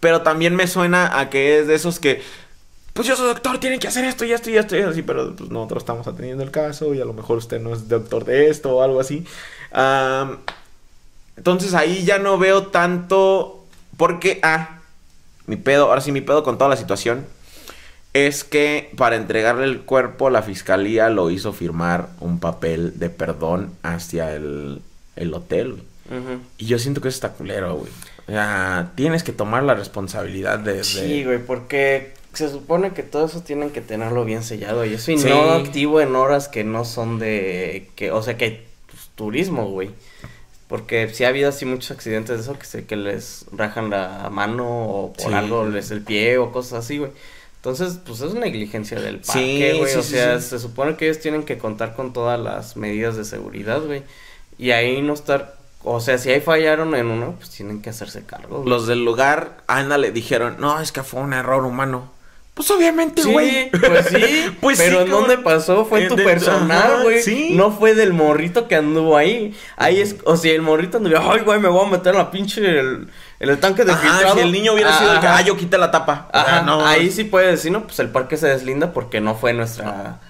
Pero 0.00 0.22
también 0.22 0.54
me 0.54 0.66
suena 0.66 1.18
a 1.18 1.30
que 1.30 1.60
es 1.60 1.66
de 1.66 1.76
esos 1.76 2.00
que, 2.00 2.20
pues 2.94 3.08
yo 3.08 3.16
soy 3.16 3.26
doctor, 3.26 3.58
tienen 3.58 3.80
que 3.80 3.88
hacer 3.88 4.04
esto 4.04 4.24
y 4.24 4.32
esto 4.32 4.50
y 4.50 4.56
esto 4.56 4.76
y 4.76 4.80
así, 4.82 5.02
pero 5.02 5.34
pues 5.34 5.50
nosotros 5.50 5.82
estamos 5.82 6.06
atendiendo 6.06 6.44
el 6.44 6.52
caso 6.52 6.94
y 6.94 7.00
a 7.00 7.04
lo 7.04 7.12
mejor 7.12 7.38
usted 7.38 7.60
no 7.60 7.74
es 7.74 7.88
doctor 7.88 8.24
de 8.24 8.48
esto 8.48 8.76
o 8.76 8.82
algo 8.82 9.00
así. 9.00 9.26
entonces 11.36 11.74
ahí 11.74 12.04
ya 12.04 12.18
no 12.18 12.38
veo 12.38 12.68
tanto 12.68 13.64
porque, 13.96 14.38
ah, 14.44 14.78
mi 15.46 15.56
pedo, 15.56 15.86
ahora 15.86 16.00
sí 16.00 16.12
mi 16.12 16.20
pedo 16.20 16.44
con 16.44 16.56
toda 16.56 16.70
la 16.70 16.76
situación 16.76 17.26
es 18.12 18.44
que 18.44 18.92
para 18.96 19.16
entregarle 19.16 19.64
el 19.64 19.80
cuerpo 19.80 20.30
la 20.30 20.42
fiscalía 20.42 21.10
lo 21.10 21.30
hizo 21.30 21.52
firmar 21.52 22.10
un 22.20 22.38
papel 22.38 22.98
de 23.00 23.10
perdón 23.10 23.72
hacia 23.82 24.32
el, 24.32 24.80
hotel, 25.32 25.82
Y 26.58 26.66
yo 26.66 26.78
siento 26.78 27.00
que 27.00 27.08
eso 27.08 27.16
está 27.16 27.30
culero, 27.30 27.74
güey. 27.74 27.90
O 28.28 28.30
sea, 28.30 28.92
tienes 28.94 29.24
que 29.24 29.32
tomar 29.32 29.64
la 29.64 29.74
responsabilidad 29.74 30.60
de... 30.60 30.84
Sí, 30.84 31.24
güey, 31.24 31.44
porque 31.44 32.13
se 32.38 32.50
supone 32.50 32.92
que 32.92 33.02
todo 33.02 33.26
eso 33.26 33.42
tienen 33.42 33.70
que 33.70 33.80
tenerlo 33.80 34.24
bien 34.24 34.42
sellado 34.42 34.84
y 34.84 34.94
eso 34.94 35.12
y 35.12 35.16
no 35.16 35.50
activo 35.52 36.00
en 36.00 36.16
horas 36.16 36.48
que 36.48 36.64
no 36.64 36.84
son 36.84 37.18
de... 37.18 37.88
que 37.96 38.10
O 38.10 38.22
sea, 38.22 38.36
que 38.36 38.44
hay 38.44 38.66
pues, 38.86 39.10
turismo, 39.14 39.68
güey. 39.70 39.90
Porque 40.68 41.08
si 41.12 41.24
ha 41.24 41.28
habido 41.28 41.50
así 41.50 41.66
muchos 41.66 41.90
accidentes 41.90 42.36
de 42.36 42.42
eso 42.42 42.58
que 42.58 42.64
sé 42.64 42.84
que 42.86 42.96
les 42.96 43.46
rajan 43.52 43.90
la 43.90 44.28
mano 44.30 44.66
o 44.66 45.12
por 45.12 45.34
algo 45.34 45.66
les 45.66 45.90
el 45.90 46.02
pie 46.02 46.38
o 46.38 46.52
cosas 46.52 46.84
así, 46.84 46.98
güey. 46.98 47.12
Entonces, 47.56 47.98
pues 48.04 48.20
es 48.20 48.34
negligencia 48.34 49.00
del 49.00 49.20
parque, 49.20 49.76
güey. 49.78 49.94
o 49.94 50.02
sea, 50.02 50.38
se 50.40 50.58
supone 50.58 50.96
que 50.96 51.06
ellos 51.06 51.20
tienen 51.20 51.44
que 51.44 51.56
contar 51.56 51.94
con 51.94 52.12
todas 52.12 52.38
las 52.38 52.76
medidas 52.76 53.16
de 53.16 53.24
seguridad, 53.24 53.80
güey. 53.82 54.02
Y 54.58 54.72
ahí 54.72 55.00
no 55.00 55.14
estar. 55.14 55.56
O 55.82 56.00
sea, 56.00 56.18
si 56.18 56.30
ahí 56.30 56.40
fallaron 56.40 56.94
en 56.94 57.06
uno, 57.06 57.36
pues 57.38 57.50
tienen 57.50 57.80
que 57.80 57.90
hacerse 57.90 58.24
cargo. 58.24 58.64
Los 58.66 58.86
del 58.86 59.04
lugar, 59.04 59.62
ándale, 59.66 60.12
dijeron, 60.12 60.56
no, 60.58 60.80
es 60.80 60.92
que 60.92 61.02
fue 61.02 61.20
un 61.20 61.32
error 61.32 61.64
humano. 61.64 62.10
Pues 62.54 62.70
obviamente, 62.70 63.22
güey. 63.24 63.68
pues 63.70 64.06
sí. 64.06 64.56
pues 64.60 64.78
pero 64.78 65.00
¿en 65.00 65.10
dónde 65.10 65.38
pasó? 65.38 65.84
Fue 65.84 66.04
en 66.04 66.08
tu 66.08 66.16
personal, 66.16 67.02
güey. 67.02 67.20
Sí. 67.20 67.50
No 67.52 67.72
fue 67.72 67.94
del 67.94 68.12
morrito 68.12 68.68
que 68.68 68.76
anduvo 68.76 69.16
ahí. 69.16 69.56
Ahí 69.76 70.00
es, 70.00 70.16
o 70.24 70.36
sea, 70.36 70.52
el 70.52 70.62
morrito 70.62 70.98
anduvo, 70.98 71.16
ay, 71.18 71.40
güey, 71.40 71.58
me 71.58 71.68
voy 71.68 71.84
a 71.84 71.90
meter 71.90 72.12
en 72.12 72.18
la 72.18 72.30
pinche 72.30 72.60
el, 72.60 73.08
en 73.40 73.48
el 73.48 73.58
tanque 73.58 73.84
de 73.84 73.96
filtrado. 73.96 74.34
Si 74.36 74.40
el 74.40 74.52
niño 74.52 74.72
hubiera 74.74 74.96
sido 74.96 75.14
el 75.14 75.20
que, 75.20 75.26
ah, 75.26 75.40
yo 75.40 75.56
quité 75.56 75.78
la 75.78 75.90
tapa. 75.90 76.28
Ajá, 76.32 76.62
no, 76.62 76.86
ahí 76.86 77.10
sí 77.10 77.24
puede 77.24 77.50
decir, 77.50 77.72
no, 77.72 77.84
pues 77.86 77.98
el 77.98 78.10
parque 78.10 78.36
se 78.36 78.46
deslinda 78.46 78.92
porque 78.92 79.20
no 79.20 79.34
fue 79.34 79.52
nuestra. 79.52 80.20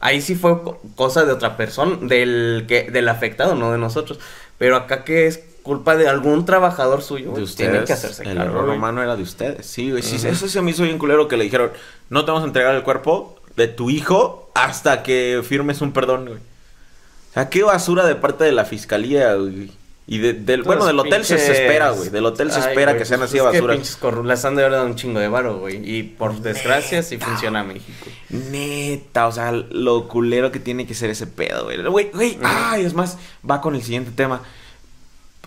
Ahí 0.00 0.22
sí 0.22 0.34
fue 0.34 0.58
cosa 0.96 1.26
de 1.26 1.32
otra 1.32 1.58
persona, 1.58 1.98
del 2.00 2.64
que, 2.66 2.90
del 2.90 3.08
afectado, 3.10 3.54
no 3.54 3.72
de 3.72 3.78
nosotros. 3.78 4.18
Pero 4.56 4.76
acá 4.76 5.04
que 5.04 5.26
es 5.26 5.40
culpa 5.64 5.96
de 5.96 6.06
algún 6.06 6.44
trabajador 6.44 7.02
suyo, 7.02 7.32
de 7.32 7.42
ustedes, 7.42 7.70
tiene 7.70 7.84
que 7.86 7.94
hacerse 7.94 8.22
El 8.22 8.36
error 8.36 8.68
humano 8.68 9.02
era 9.02 9.16
de 9.16 9.22
ustedes. 9.22 9.66
Sí, 9.66 9.90
güey. 9.90 10.02
Sí, 10.02 10.16
eso 10.24 10.46
sí 10.46 10.58
a 10.58 10.62
mí 10.62 10.74
soy 10.74 10.90
un 10.90 10.98
culero 10.98 11.26
que 11.26 11.38
le 11.38 11.44
dijeron, 11.44 11.72
no 12.10 12.24
te 12.24 12.30
vamos 12.30 12.44
a 12.44 12.46
entregar 12.46 12.74
el 12.74 12.82
cuerpo 12.82 13.40
de 13.56 13.66
tu 13.66 13.88
hijo 13.88 14.50
hasta 14.54 15.02
que 15.02 15.42
firmes 15.42 15.80
un 15.80 15.92
perdón, 15.92 16.26
güey. 16.26 16.36
O 16.36 17.32
sea, 17.32 17.48
qué 17.48 17.62
basura 17.62 18.04
de 18.04 18.14
parte 18.14 18.44
de 18.44 18.52
la 18.52 18.66
fiscalía, 18.66 19.34
güey. 19.34 19.72
Y 20.06 20.18
del, 20.18 20.62
bueno, 20.64 20.84
del 20.84 20.98
hotel 20.98 21.24
se, 21.24 21.36
espera, 21.36 21.92
güey. 21.92 22.10
Del 22.10 22.26
hotel 22.26 22.52
se 22.52 22.60
espera 22.60 22.94
que 22.98 23.06
sean 23.06 23.20
pues 23.20 23.30
así 23.30 23.40
basura. 23.40 23.72
Pinches 23.72 23.98
las 24.22 24.44
han 24.44 24.54
de 24.54 24.64
verdad 24.64 24.84
un 24.84 24.96
chingo 24.96 25.18
de 25.18 25.28
varo, 25.28 25.60
güey. 25.60 25.80
Y 25.82 26.02
por 26.02 26.42
desgracia 26.42 27.02
sí 27.02 27.16
funciona 27.16 27.64
México. 27.64 28.06
Neta, 28.28 29.26
o 29.26 29.32
sea, 29.32 29.50
lo 29.50 30.08
culero 30.08 30.52
que 30.52 30.60
tiene 30.60 30.86
que 30.86 30.92
ser 30.92 31.08
ese 31.08 31.26
pedo, 31.26 31.64
güey. 31.64 31.82
Güey, 31.82 32.10
güey. 32.12 32.38
Ay, 32.42 32.84
es 32.84 32.92
más, 32.92 33.16
va 33.50 33.62
con 33.62 33.74
el 33.74 33.82
siguiente 33.82 34.10
tema 34.14 34.42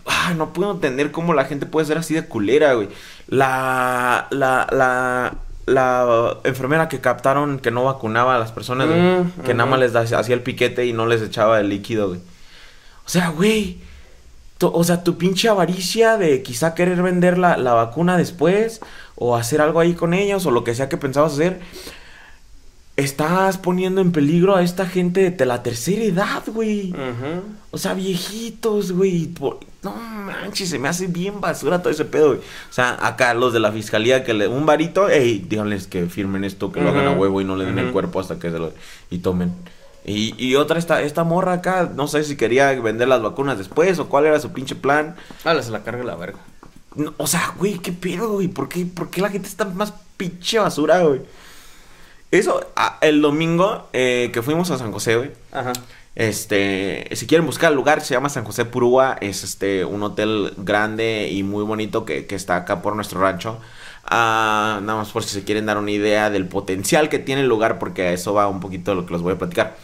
ah, 0.08 0.34
no 0.36 0.54
puedo 0.54 0.72
entender 0.72 1.12
cómo 1.12 1.34
la 1.34 1.46
gente 1.46 1.66
puede 1.66 1.86
ser 1.86 1.98
así 1.98 2.14
de 2.14 2.26
culera, 2.26 2.74
güey. 2.74 2.90
La, 3.28 4.28
la, 4.32 4.68
la, 4.72 5.36
la 5.66 6.38
enfermera 6.44 6.90
que 6.90 7.00
captaron 7.00 7.60
que 7.60 7.72
no 7.72 7.84
vacunaba 7.84 8.36
a 8.36 8.40
las 8.40 8.52
personas, 8.52 8.88
mm, 8.88 9.42
que 9.42 9.54
nada 9.54 9.70
más 9.70 9.80
les 9.80 9.96
hacía 9.96 10.36
el 10.36 10.42
piquete 10.42 10.86
y 10.86 10.94
no 10.94 11.06
les 11.06 11.22
echaba 11.22 11.60
el 11.60 11.70
líquido, 11.70 12.10
güey. 12.10 12.20
O 13.06 13.10
sea, 13.10 13.30
güey. 13.30 13.80
O 14.60 14.84
sea, 14.84 15.04
tu 15.04 15.20
pinche 15.20 15.50
avaricia 15.50 16.18
de 16.18 16.42
quizá 16.42 16.74
querer 16.74 17.04
vender 17.04 17.38
la, 17.38 17.58
la 17.58 17.74
vacuna 17.74 18.18
después 18.18 18.82
o 19.16 19.36
hacer 19.36 19.62
algo 19.62 19.80
ahí 19.80 19.94
con 19.94 20.16
ellos 20.16 20.48
o 20.48 20.52
lo 20.52 20.64
que 20.64 20.74
sea 20.74 20.90
que 20.90 20.98
pensabas 20.98 21.34
hacer 21.34 21.60
estás 22.98 23.60
poniendo 23.60 24.02
en 24.02 24.12
peligro 24.12 24.56
a 24.56 24.64
esta 24.64 24.88
gente 24.88 25.30
de 25.30 25.46
la 25.46 25.64
tercera 25.64 26.04
edad, 26.04 26.44
güey. 26.48 26.94
O 27.72 27.78
sea, 27.78 27.94
viejitos, 27.94 28.92
güey. 28.92 29.34
No 29.84 29.96
manches, 29.96 30.70
se 30.70 30.80
me 30.80 30.88
hace 30.88 31.08
bien 31.08 31.40
basura 31.40 31.82
todo 31.82 31.92
ese 31.92 32.06
pedo, 32.06 32.30
güey. 32.30 32.40
O 32.40 32.74
sea, 32.74 32.98
acá 33.06 33.34
los 33.34 33.54
de 33.54 33.60
la 33.60 33.72
fiscalía 33.72 34.24
que 34.24 34.34
le... 34.34 34.48
Un 34.48 34.66
varito, 34.66 35.08
ey, 35.08 35.46
díganles 35.48 35.88
que 35.88 36.08
firmen 36.08 36.44
esto, 36.44 36.72
que 36.72 36.82
lo 36.82 36.90
hagan 36.90 37.08
a 37.08 37.12
huevo 37.12 37.42
y 37.42 37.46
no 37.46 37.56
le 37.56 37.66
den 37.66 37.78
el 37.80 37.92
cuerpo 37.92 38.20
hasta 38.20 38.40
que 38.40 38.50
se 38.50 38.58
lo... 38.58 38.74
Y 39.10 39.20
tomen. 39.20 39.54
Y, 40.04 40.34
y 40.38 40.56
otra, 40.56 40.80
esta, 40.80 41.02
esta 41.02 41.24
morra 41.24 41.54
acá, 41.54 41.92
no 41.94 42.08
sé 42.08 42.24
si 42.24 42.38
quería 42.38 42.72
vender 42.80 43.08
las 43.08 43.22
vacunas 43.22 43.58
después 43.58 44.00
o 44.00 44.08
cuál 44.08 44.26
era 44.26 44.40
su 44.40 44.52
pinche 44.52 44.76
plan. 44.76 45.16
Ah, 45.44 45.62
se 45.62 45.70
la 45.70 45.84
carga 45.84 46.04
la 46.04 46.16
verga. 46.16 46.40
o 47.18 47.28
sea, 47.28 47.54
güey, 47.58 47.80
qué 47.80 47.92
pedo, 47.92 48.32
güey. 48.32 48.48
¿Por 48.48 48.70
qué, 48.70 48.86
¿Por 48.86 49.10
qué 49.10 49.22
la 49.22 49.30
gente 49.30 49.48
está 49.48 49.66
más 49.66 49.94
pinche 50.16 50.60
basura, 50.60 51.00
güey? 51.00 51.22
Eso, 52.32 52.60
el 53.02 53.22
domingo 53.22 53.88
eh, 53.94 54.32
que 54.34 54.42
fuimos 54.42 54.72
a 54.72 54.78
San 54.78 54.92
José, 54.92 55.18
güey. 55.18 55.32
Ajá. 55.52 55.74
Este, 56.18 57.08
si 57.12 57.28
quieren 57.28 57.46
buscar 57.46 57.70
el 57.70 57.76
lugar, 57.76 58.02
se 58.02 58.16
llama 58.16 58.30
San 58.30 58.44
José 58.44 58.66
Purúa. 58.66 59.18
Es 59.22 59.44
este, 59.44 59.86
un 59.86 60.02
hotel 60.02 60.52
grande 60.58 61.30
y 61.32 61.44
muy 61.44 61.64
bonito 61.64 62.06
que, 62.06 62.26
está 62.32 62.56
acá 62.56 62.82
por 62.82 62.96
nuestro 62.96 63.22
rancho. 63.22 63.60
Ah, 64.04 64.80
nada 64.82 64.98
más 64.98 65.12
por 65.12 65.24
si 65.24 65.30
se 65.30 65.44
quieren 65.44 65.68
dar 65.68 65.78
una 65.78 65.92
idea 65.92 66.32
del 66.32 66.48
potencial 66.48 67.08
que 67.10 67.20
tiene 67.20 67.42
el 67.42 67.48
lugar, 67.48 67.78
porque 67.78 68.08
a 68.08 68.14
eso 68.14 68.34
va 68.34 68.48
un 68.48 68.60
poquito 68.60 68.90
de 68.92 68.96
lo 68.96 69.06
que 69.06 69.14
les 69.14 69.22
voy 69.22 69.34
a 69.34 69.38
platicar. 69.38 69.78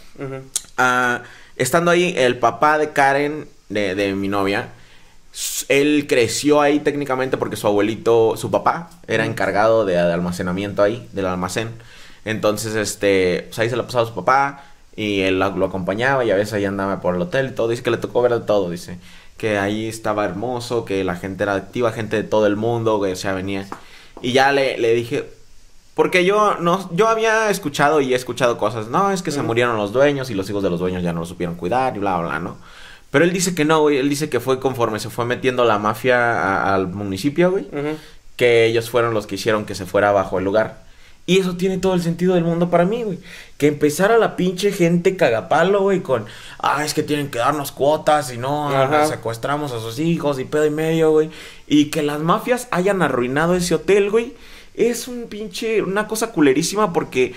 Ah, 0.75 1.21
estando 1.55 1.91
ahí, 1.91 2.15
el 2.17 2.39
papá 2.39 2.79
de 2.79 2.93
Karen, 2.93 3.47
de, 3.69 3.93
de 3.93 4.15
mi 4.15 4.27
novia, 4.27 4.69
él 5.67 6.07
creció 6.09 6.61
ahí 6.61 6.79
técnicamente 6.79 7.37
porque 7.37 7.57
su 7.57 7.67
abuelito, 7.67 8.37
su 8.37 8.49
papá, 8.49 8.89
era 9.05 9.27
encargado 9.27 9.85
de, 9.85 9.93
de 9.93 10.13
almacenamiento 10.13 10.81
ahí, 10.81 11.07
del 11.11 11.27
almacén. 11.27 11.69
Entonces, 12.25 12.73
este, 12.73 13.45
pues 13.49 13.59
ahí 13.59 13.69
se 13.69 13.75
la 13.75 13.83
pasaba 13.83 14.05
a 14.05 14.07
su 14.07 14.15
papá 14.15 14.72
y 14.95 15.21
él 15.21 15.39
lo, 15.39 15.65
acompañaba 15.65 16.23
y 16.23 16.31
a 16.31 16.35
veces 16.35 16.53
ahí 16.53 16.65
andaba 16.65 17.01
por 17.01 17.15
el 17.15 17.21
hotel 17.21 17.47
y 17.47 17.51
todo. 17.51 17.67
Dice 17.67 17.83
que 17.83 17.91
le 17.91 17.97
tocó 17.97 18.21
ver 18.21 18.33
de 18.33 18.41
todo, 18.41 18.69
dice. 18.69 18.99
Que 19.37 19.57
ahí 19.57 19.87
estaba 19.87 20.25
hermoso, 20.25 20.85
que 20.85 21.03
la 21.03 21.15
gente 21.15 21.43
era 21.43 21.55
activa, 21.55 21.91
gente 21.91 22.15
de 22.17 22.23
todo 22.23 22.45
el 22.47 22.55
mundo, 22.55 23.01
que 23.01 23.11
o 23.11 23.15
sea, 23.15 23.33
venía. 23.33 23.67
Y 24.21 24.31
ya 24.31 24.51
le, 24.51 24.77
le 24.77 24.93
dije, 24.93 25.25
porque 25.95 26.25
yo 26.25 26.55
no, 26.59 26.89
yo 26.93 27.07
había 27.07 27.49
escuchado 27.49 28.01
y 28.01 28.13
he 28.13 28.15
escuchado 28.15 28.57
cosas, 28.57 28.87
no, 28.87 29.11
es 29.11 29.21
que 29.21 29.31
se 29.31 29.41
murieron 29.41 29.77
los 29.77 29.93
dueños 29.93 30.29
y 30.29 30.33
los 30.33 30.49
hijos 30.49 30.63
de 30.63 30.69
los 30.69 30.79
dueños 30.79 31.03
ya 31.03 31.13
no 31.13 31.19
lo 31.21 31.25
supieron 31.25 31.55
cuidar 31.55 31.95
y 31.95 31.99
bla, 31.99 32.17
bla, 32.17 32.39
¿no? 32.39 32.57
Pero 33.11 33.25
él 33.25 33.33
dice 33.33 33.53
que 33.53 33.63
no, 33.63 33.81
güey, 33.81 33.97
él 33.97 34.09
dice 34.09 34.27
que 34.27 34.39
fue 34.39 34.59
conforme 34.59 34.99
se 34.99 35.11
fue 35.11 35.25
metiendo 35.25 35.65
la 35.65 35.77
mafia 35.77 36.73
al 36.73 36.87
municipio, 36.87 37.51
güey, 37.51 37.67
que 38.37 38.65
ellos 38.65 38.89
fueron 38.89 39.13
los 39.13 39.27
que 39.27 39.35
hicieron 39.35 39.65
que 39.65 39.75
se 39.75 39.85
fuera 39.85 40.09
abajo 40.09 40.39
el 40.39 40.45
lugar. 40.45 40.82
Y 41.25 41.39
eso 41.39 41.55
tiene 41.55 41.77
todo 41.77 41.93
el 41.93 42.01
sentido 42.01 42.35
del 42.35 42.43
mundo 42.43 42.69
para 42.69 42.85
mí, 42.85 43.03
güey. 43.03 43.17
Que 43.57 43.67
empezara 43.67 44.17
la 44.17 44.35
pinche 44.35 44.73
gente 44.73 45.15
cagapalo, 45.15 45.81
güey, 45.81 46.01
con, 46.01 46.25
ah, 46.59 46.83
es 46.83 46.93
que 46.93 47.01
tienen 47.01 47.29
que 47.29 47.39
darnos 47.39 47.71
cuotas 47.71 48.33
y 48.33 48.37
no, 48.37 48.69
secuestramos 49.07 49.71
a 49.71 49.79
sus 49.79 49.99
hijos 49.99 50.37
y 50.39 50.43
pedo 50.43 50.65
y 50.65 50.69
medio, 50.69 51.11
güey. 51.11 51.29
Y 51.65 51.85
que 51.85 52.03
las 52.03 52.19
mafias 52.19 52.67
hayan 52.71 53.01
arruinado 53.01 53.55
ese 53.55 53.75
hotel, 53.75 54.11
güey. 54.11 54.33
Es 54.73 55.07
un 55.07 55.27
pinche, 55.27 55.81
una 55.81 56.07
cosa 56.07 56.31
culerísima 56.31 56.91
porque 56.91 57.35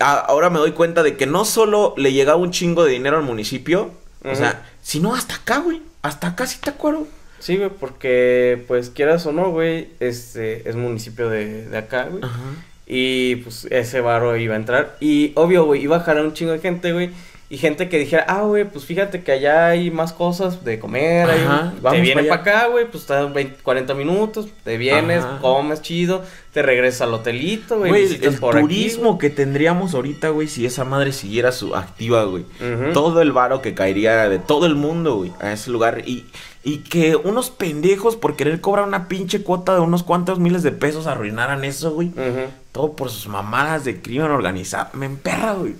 ahora 0.00 0.48
me 0.48 0.60
doy 0.60 0.72
cuenta 0.72 1.02
de 1.02 1.16
que 1.16 1.26
no 1.26 1.44
solo 1.44 1.94
le 1.96 2.12
llegaba 2.12 2.38
un 2.38 2.52
chingo 2.52 2.84
de 2.84 2.92
dinero 2.92 3.16
al 3.16 3.24
municipio, 3.24 3.90
o 4.24 4.34
sea, 4.36 4.68
sino 4.82 5.14
hasta 5.14 5.34
acá, 5.36 5.58
güey. 5.58 5.82
Hasta 6.02 6.28
acá 6.28 6.46
sí 6.46 6.58
te 6.60 6.70
acuerdo. 6.70 7.08
Sí, 7.40 7.56
güey, 7.56 7.70
porque, 7.70 8.64
pues, 8.68 8.90
quieras 8.90 9.26
o 9.26 9.32
no, 9.32 9.50
güey, 9.50 9.90
este, 10.00 10.68
es 10.68 10.76
municipio 10.76 11.28
de, 11.28 11.68
de 11.68 11.78
acá, 11.78 12.04
güey. 12.04 12.22
Ajá. 12.22 12.40
Y, 12.88 13.36
pues, 13.36 13.66
ese 13.70 14.00
barro 14.00 14.36
iba 14.36 14.54
a 14.54 14.56
entrar. 14.56 14.96
Y, 14.98 15.32
obvio, 15.34 15.66
güey, 15.66 15.82
iba 15.82 15.98
a 15.98 16.00
jalar 16.00 16.24
un 16.24 16.32
chingo 16.32 16.52
de 16.52 16.58
gente, 16.58 16.92
güey. 16.92 17.10
Y 17.50 17.56
gente 17.56 17.88
que 17.88 17.98
dijera, 17.98 18.26
ah, 18.28 18.42
güey, 18.42 18.64
pues 18.64 18.84
fíjate 18.84 19.22
que 19.22 19.32
allá 19.32 19.68
hay 19.68 19.90
más 19.90 20.12
cosas 20.12 20.64
de 20.66 20.78
comer. 20.78 21.30
Ajá, 21.30 21.72
te 21.90 22.00
vienes 22.02 22.26
para 22.26 22.42
acá, 22.42 22.66
güey, 22.66 22.84
pues 22.90 23.04
estás 23.04 23.32
20, 23.32 23.62
40 23.62 23.94
minutos, 23.94 24.48
te 24.64 24.76
vienes, 24.76 25.24
Ajá. 25.24 25.38
comes 25.40 25.80
chido, 25.80 26.22
te 26.52 26.60
regresas 26.60 27.02
al 27.02 27.14
hotelito, 27.14 27.78
güey, 27.78 27.90
Güey, 27.90 28.18
el 28.22 28.34
por 28.34 28.54
aquí, 28.54 28.62
turismo 28.66 29.16
que 29.16 29.30
tendríamos 29.30 29.94
ahorita, 29.94 30.28
güey, 30.28 30.46
si 30.46 30.66
esa 30.66 30.84
madre 30.84 31.12
siguiera 31.12 31.50
su 31.50 31.74
activa, 31.74 32.24
güey. 32.24 32.44
Todo 32.92 33.22
el 33.22 33.32
varo 33.32 33.62
que 33.62 33.72
caería 33.72 34.28
de 34.28 34.38
todo 34.38 34.66
el 34.66 34.74
mundo, 34.74 35.16
güey, 35.16 35.32
a 35.40 35.50
ese 35.50 35.70
lugar. 35.70 36.02
Y, 36.06 36.26
y 36.64 36.80
que 36.80 37.16
unos 37.16 37.48
pendejos 37.48 38.16
por 38.16 38.36
querer 38.36 38.60
cobrar 38.60 38.86
una 38.86 39.08
pinche 39.08 39.42
cuota 39.42 39.72
de 39.72 39.80
unos 39.80 40.02
cuantos 40.02 40.38
miles 40.38 40.62
de 40.62 40.72
pesos 40.72 41.06
arruinaran 41.06 41.64
eso, 41.64 41.92
güey. 41.92 42.08
Ujú. 42.08 42.50
Todo 42.78 42.92
por 42.92 43.10
sus 43.10 43.26
mamadas 43.26 43.84
de 43.84 44.00
crimen 44.00 44.30
organizado. 44.30 44.90
Me 44.92 45.06
emperra, 45.06 45.54
güey. 45.54 45.74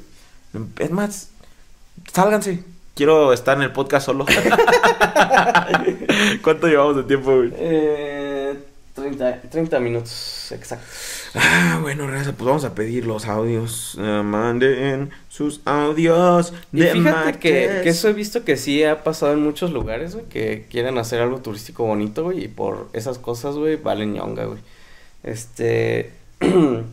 Es 0.80 0.90
más, 0.90 1.30
sálganse. 2.12 2.64
Quiero 2.96 3.32
estar 3.32 3.56
en 3.56 3.62
el 3.62 3.70
podcast 3.70 4.06
solo. 4.06 4.26
¿Cuánto 6.42 6.66
llevamos 6.66 6.96
de 6.96 7.04
tiempo, 7.04 7.36
güey? 7.36 7.52
Eh, 7.54 8.58
30, 8.96 9.42
30 9.42 9.78
minutos, 9.78 10.50
exacto. 10.50 10.88
Ah, 11.36 11.78
bueno, 11.80 12.08
raza, 12.08 12.32
pues 12.32 12.48
vamos 12.48 12.64
a 12.64 12.74
pedir 12.74 13.06
los 13.06 13.26
audios. 13.26 13.96
Eh, 13.96 14.22
manden 14.24 15.10
sus 15.28 15.60
audios. 15.66 16.52
Y 16.72 16.80
de 16.80 16.92
fíjate 16.94 17.38
que, 17.38 17.80
que 17.84 17.90
eso 17.90 18.08
he 18.08 18.12
visto 18.12 18.42
que 18.42 18.56
sí 18.56 18.82
ha 18.82 19.04
pasado 19.04 19.34
en 19.34 19.44
muchos 19.44 19.70
lugares, 19.70 20.16
güey, 20.16 20.26
que 20.26 20.66
quieren 20.68 20.98
hacer 20.98 21.20
algo 21.20 21.38
turístico 21.38 21.84
bonito, 21.84 22.24
güey, 22.24 22.42
y 22.42 22.48
por 22.48 22.88
esas 22.92 23.20
cosas, 23.20 23.54
güey, 23.54 23.76
valen 23.76 24.14
ñonga, 24.14 24.46
güey. 24.46 24.58
Este, 25.22 26.17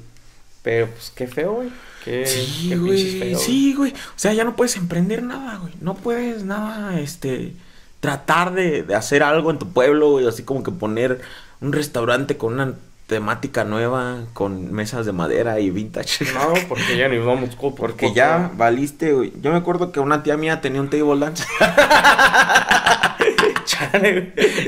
pero 0.64 0.88
pues 0.88 1.12
qué 1.16 1.28
feo, 1.28 1.54
güey. 1.54 1.70
Qué, 2.04 2.26
Sí, 2.26 2.70
qué 2.70 2.78
güey. 2.78 3.20
feo, 3.20 3.40
Sí, 3.40 3.74
güey. 3.74 3.92
O 3.92 4.18
sea, 4.18 4.34
ya 4.34 4.44
no 4.44 4.56
puedes 4.56 4.76
emprender 4.76 5.24
nada, 5.24 5.58
güey. 5.58 5.74
No 5.82 5.96
puedes 5.96 6.44
nada, 6.44 7.00
este. 7.00 7.54
Tratar 8.00 8.54
de, 8.54 8.84
de 8.84 8.96
hacer 8.96 9.24
algo 9.24 9.50
en 9.52 9.60
tu 9.60 9.68
pueblo, 9.70 10.12
güey. 10.12 10.28
Así 10.28 10.44
como 10.44 10.64
que 10.64 10.72
poner 10.72 11.22
un 11.62 11.74
restaurante 11.74 12.38
con 12.38 12.54
una 12.54 12.74
temática 13.08 13.64
nueva, 13.64 14.18
con 14.34 14.72
mesas 14.72 15.06
de 15.06 15.12
madera 15.12 15.60
y 15.60 15.70
vintage. 15.72 16.26
No, 16.34 16.54
porque 16.68 16.98
ya 16.98 17.08
ni 17.08 17.18
vamos 17.18 17.56
co- 17.56 17.74
Porque 17.76 18.14
ya 18.14 18.52
valiste, 18.56 19.14
güey. 19.14 19.34
Yo 19.42 19.52
me 19.52 19.58
acuerdo 19.58 19.92
que 19.92 20.00
una 20.00 20.22
tía 20.24 20.38
mía 20.38 20.62
tenía 20.62 20.82
un 20.82 20.90
table 20.90 21.20
dance. 21.20 21.44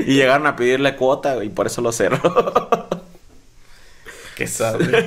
Y 0.06 0.14
llegaron 0.14 0.46
a 0.46 0.56
pedirle 0.56 0.96
cuota, 0.96 1.34
güey. 1.36 1.48
Y 1.48 1.50
por 1.50 1.66
eso 1.66 1.80
lo 1.82 1.92
cerró. 1.92 2.87
Qué 4.38 4.46
güey. 4.46 5.04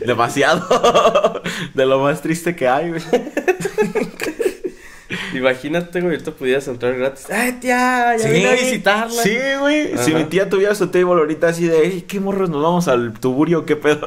Demasiado. 0.06 1.42
de 1.74 1.86
lo 1.86 2.00
más 2.00 2.20
triste 2.20 2.56
que 2.56 2.66
hay, 2.68 2.90
güey. 2.90 3.02
Imagínate, 5.32 6.00
güey, 6.00 6.14
ahorita 6.14 6.32
pudieras 6.32 6.66
entrar 6.66 6.94
gratis. 6.96 7.30
Ay, 7.30 7.52
tía, 7.52 8.16
ya 8.16 8.28
vine 8.28 8.48
a 8.48 8.52
visitarla. 8.54 9.22
Sí, 9.22 9.38
güey. 9.60 9.96
Si 9.98 10.12
mi 10.12 10.24
tía 10.24 10.50
tuviera 10.50 10.74
su 10.74 10.88
table 10.88 11.12
ahorita 11.12 11.48
así 11.48 11.66
de, 11.68 11.82
"Ey, 11.84 12.02
¿qué 12.02 12.18
morros 12.18 12.50
nos 12.50 12.62
vamos 12.62 12.88
al 12.88 13.12
tuburio? 13.12 13.64
¿Qué 13.64 13.76
pedo? 13.76 14.04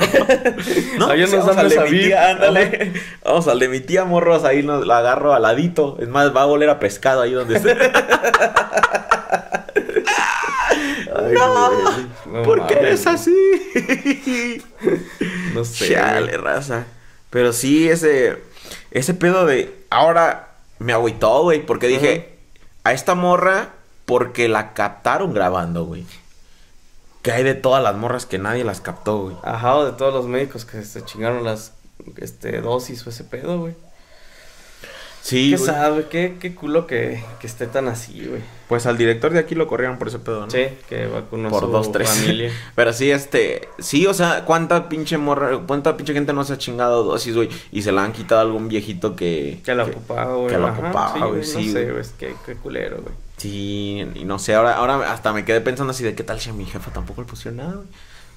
Ahí 1.10 1.26
Sí, 1.26 1.32
nos 1.36 1.46
vamos 1.46 1.58
al 1.58 1.70
de 1.70 1.80
mi 1.90 2.00
tía, 2.02 2.30
ándale. 2.32 2.94
Vamos 3.24 3.48
al 3.48 3.58
de 3.60 3.70
mi 3.70 3.80
tía 3.80 4.04
morros, 4.04 4.44
ahí 4.44 4.62
nos 4.64 4.86
la 4.86 4.98
agarro 4.98 5.34
al 5.34 5.44
ladito. 5.44 5.98
Es 6.02 6.10
más, 6.10 6.36
va 6.36 6.42
a 6.42 6.46
oler 6.48 6.70
a 6.70 6.80
pescado 6.80 7.22
ahí 7.22 7.32
donde 7.32 7.56
esté. 7.58 7.76
Ay, 11.40 12.12
no, 12.26 12.44
¿por 12.44 12.68
qué 12.68 12.74
eres 12.76 13.08
así? 13.08 13.36
No 15.54 15.66
sé. 15.66 15.94
Chale, 15.94 16.38
raza. 16.38 16.86
Pero 17.30 17.54
sí, 17.54 17.90
ese, 17.90 18.42
ese 18.92 19.14
pedo 19.14 19.46
de. 19.46 19.86
Ahora 19.90 20.56
me 20.80 20.94
agüitó, 20.94 21.44
güey, 21.44 21.66
porque 21.66 21.88
dije, 21.88 22.38
a 22.84 22.94
esta 22.94 23.16
morra, 23.16 23.70
porque 24.06 24.50
la 24.50 24.74
captaron 24.74 25.34
grabando, 25.34 25.86
güey. 25.86 26.06
Que 27.22 27.32
hay 27.32 27.44
de 27.44 27.54
todas 27.54 27.84
las 27.84 27.96
morras 27.96 28.26
que 28.26 28.40
nadie 28.40 28.64
las 28.64 28.82
captó, 28.82 29.20
güey. 29.20 29.36
Ajá, 29.44 29.76
o 29.76 29.86
de 29.86 29.92
todos 29.92 30.14
los 30.14 30.26
médicos 30.26 30.66
que 30.66 30.84
se 30.84 31.06
chingaron 31.06 31.44
las 31.44 31.74
este, 32.18 32.62
dosis 32.62 33.06
o 33.06 33.10
ese 33.10 33.24
pedo, 33.24 33.60
güey. 33.60 33.76
Sí, 35.22 35.52
qué 35.52 35.58
güey. 35.58 35.90
güey. 35.92 36.10
Qué, 36.10 36.38
qué 36.40 36.56
culo 36.56 36.88
que, 36.88 37.24
que 37.40 37.48
esté 37.48 37.68
tan 37.68 37.88
así, 37.88 38.26
güey. 38.28 38.42
Pues 38.68 38.86
al 38.86 38.98
director 38.98 39.32
de 39.32 39.40
aquí 39.40 39.54
lo 39.54 39.68
corrieron 39.68 39.98
por 39.98 40.08
ese 40.08 40.18
pedo, 40.20 40.42
¿no? 40.46 40.50
Sí, 40.50 40.66
que 40.90 41.06
vacunó 41.08 41.50
a 41.50 41.52
Por 41.52 41.66
su 41.66 41.68
dos, 41.72 41.92
tres. 41.92 42.10
familia. 42.10 42.52
Pero 42.76 42.92
sí, 42.94 43.12
este, 43.12 43.68
sí, 43.80 44.08
o 44.08 44.14
sea, 44.14 44.46
cuánta 44.46 44.90
pinche 44.90 45.18
morra, 45.18 45.60
cuánta 45.68 45.96
pinche 45.98 46.14
gente 46.14 46.34
no 46.34 46.44
se 46.44 46.54
ha 46.54 46.58
chingado 46.58 47.04
dosis, 47.04 47.36
güey, 47.36 47.50
y 47.72 47.82
se 47.84 47.92
la 47.92 48.04
han 48.04 48.14
quitado 48.14 48.42
a 48.42 48.44
algún 48.46 48.68
viejito 48.68 49.16
que... 49.16 49.60
Que 49.64 49.76
la 49.76 49.84
ocupaba, 49.84 50.34
güey. 50.36 50.48
que 50.48 50.58
la 50.58 50.72
ocupaba, 50.72 51.14
sí, 51.14 51.20
güey, 51.20 51.44
sí, 51.44 51.54
No 51.58 51.62
sé, 51.64 51.72
güey. 51.72 51.86
güey. 51.90 52.02
es 52.02 52.10
que 52.18 52.34
qué 52.46 52.56
culero, 52.56 53.02
güey. 53.02 53.14
Sí, 53.38 54.06
y 54.16 54.24
no 54.26 54.40
sé, 54.40 54.56
ahora, 54.56 54.76
ahora 54.78 55.12
hasta 55.12 55.34
me 55.34 55.46
quedé 55.46 55.62
pensando 55.62 55.92
así 55.92 56.04
de 56.04 56.16
qué 56.16 56.24
tal 56.24 56.40
si 56.40 56.50
a 56.50 56.54
mi 56.54 56.66
jefa 56.66 56.92
tampoco 56.92 57.22
le 57.22 57.28
pusieron 57.28 57.58
nada, 57.58 57.74
güey. 57.74 57.88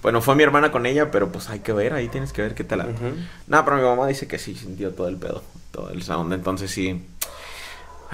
Bueno, 0.02 0.20
fue 0.20 0.34
mi 0.34 0.42
hermana 0.42 0.70
con 0.70 0.84
ella, 0.84 1.10
pero 1.10 1.30
pues 1.32 1.48
hay 1.48 1.60
que 1.60 1.72
ver, 1.72 1.94
ahí 1.94 2.08
tienes 2.08 2.32
que 2.34 2.42
ver 2.42 2.54
qué 2.54 2.62
tal. 2.64 2.80
Ujú. 2.80 3.14
No, 3.46 3.64
pero 3.64 3.76
mi 3.78 3.82
mamá 3.84 4.06
dice 4.06 4.26
que 4.28 4.38
sí, 4.38 4.54
sintió 4.54 4.90
todo 4.92 5.08
el 5.08 5.16
pedo, 5.16 5.42
todo 5.74 5.90
el 5.90 6.02
sound, 6.02 6.32
entonces 6.32 6.70
sí. 6.70 7.02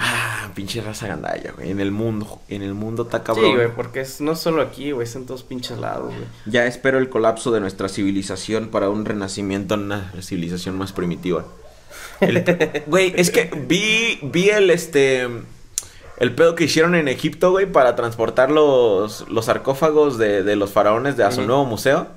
Ah, 0.02 0.48
pinche 0.54 0.80
raza 0.80 1.06
gandalla, 1.08 1.52
güey, 1.52 1.70
en 1.70 1.78
el 1.80 1.90
mundo, 1.90 2.40
en 2.48 2.62
el 2.62 2.72
mundo 2.72 3.02
está 3.02 3.22
cabrón. 3.22 3.44
Sí, 3.50 3.54
güey, 3.54 3.74
porque 3.74 4.00
es 4.00 4.20
no 4.22 4.34
solo 4.34 4.62
aquí, 4.62 4.92
güey, 4.92 5.06
es 5.06 5.14
en 5.14 5.26
todos 5.26 5.42
pinches 5.42 5.78
lados, 5.78 6.06
güey. 6.14 6.26
Ya 6.46 6.64
espero 6.66 6.98
el 6.98 7.10
colapso 7.10 7.50
de 7.50 7.60
nuestra 7.60 7.88
civilización 7.90 8.68
para 8.68 8.88
un 8.88 9.04
renacimiento 9.04 9.74
en 9.74 9.80
una 9.82 10.10
civilización 10.22 10.78
más 10.78 10.92
primitiva. 10.92 11.44
El- 12.20 12.42
Güey, 12.86 13.12
es 13.16 13.30
que 13.30 13.50
vi, 13.68 14.18
vi 14.22 14.48
el 14.50 14.70
este 14.70 15.28
el 16.18 16.34
pedo 16.34 16.54
que 16.54 16.64
hicieron 16.64 16.94
en 16.94 17.08
Egipto, 17.08 17.50
güey, 17.50 17.64
para 17.70 17.96
transportar 17.96 18.50
los, 18.50 19.26
los 19.28 19.46
sarcófagos 19.46 20.18
de, 20.18 20.42
de 20.42 20.54
los 20.56 20.70
faraones 20.70 21.16
de 21.16 21.24
a 21.24 21.30
su 21.30 21.42
nuevo 21.42 21.64
museo. 21.64 22.08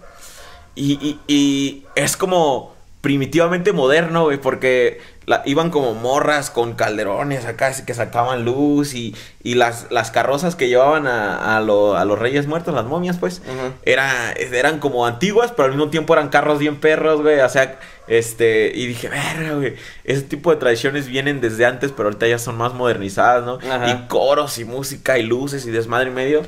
Y, 0.76 0.94
y- 1.06 1.20
y 1.28 1.86
es 1.96 2.16
como 2.18 2.73
primitivamente 3.04 3.74
moderno, 3.74 4.24
güey, 4.24 4.38
porque 4.38 5.02
la- 5.26 5.42
iban 5.46 5.72
como 5.72 5.94
morras 5.94 6.50
con 6.50 6.72
calderones 6.74 7.44
acá 7.46 7.74
que 7.86 7.94
sacaban 7.94 8.46
luz 8.46 8.94
y, 8.94 9.14
y 9.44 9.56
las, 9.56 9.88
las 9.92 10.10
carrozas 10.10 10.56
que 10.56 10.70
llevaban 10.70 11.06
a, 11.06 11.58
a 11.58 11.60
lo- 11.60 11.98
a 11.98 12.06
los 12.06 12.18
reyes 12.18 12.48
muertos, 12.48 12.74
las 12.74 12.86
momias, 12.86 13.18
pues, 13.18 13.42
era, 13.84 14.32
eran 14.32 14.80
como 14.80 15.06
antiguas, 15.06 15.52
pero 15.52 15.66
al 15.66 15.72
mismo 15.72 15.90
tiempo 15.90 16.14
eran 16.14 16.30
carros 16.30 16.60
bien 16.60 16.78
perros, 16.80 17.22
güey. 17.22 17.42
O 17.42 17.50
sea, 17.50 17.78
este, 18.08 18.72
y 18.74 18.86
dije, 18.88 19.10
verga, 19.10 19.56
güey. 19.56 19.76
Ese 20.06 20.22
tipo 20.22 20.52
de 20.52 20.56
tradiciones 20.56 21.08
vienen 21.08 21.42
desde 21.42 21.66
antes, 21.66 21.92
pero 21.92 22.08
ahorita 22.08 22.26
ya 22.28 22.40
son 22.40 22.56
más 22.58 22.74
modernizadas, 22.74 23.44
¿no? 23.44 23.60
Y 23.90 24.08
coros 24.08 24.58
y 24.60 24.64
música 24.66 25.18
y 25.20 25.24
luces 25.24 25.66
y 25.66 25.72
desmadre 25.72 26.10
y 26.10 26.14
medio. 26.14 26.44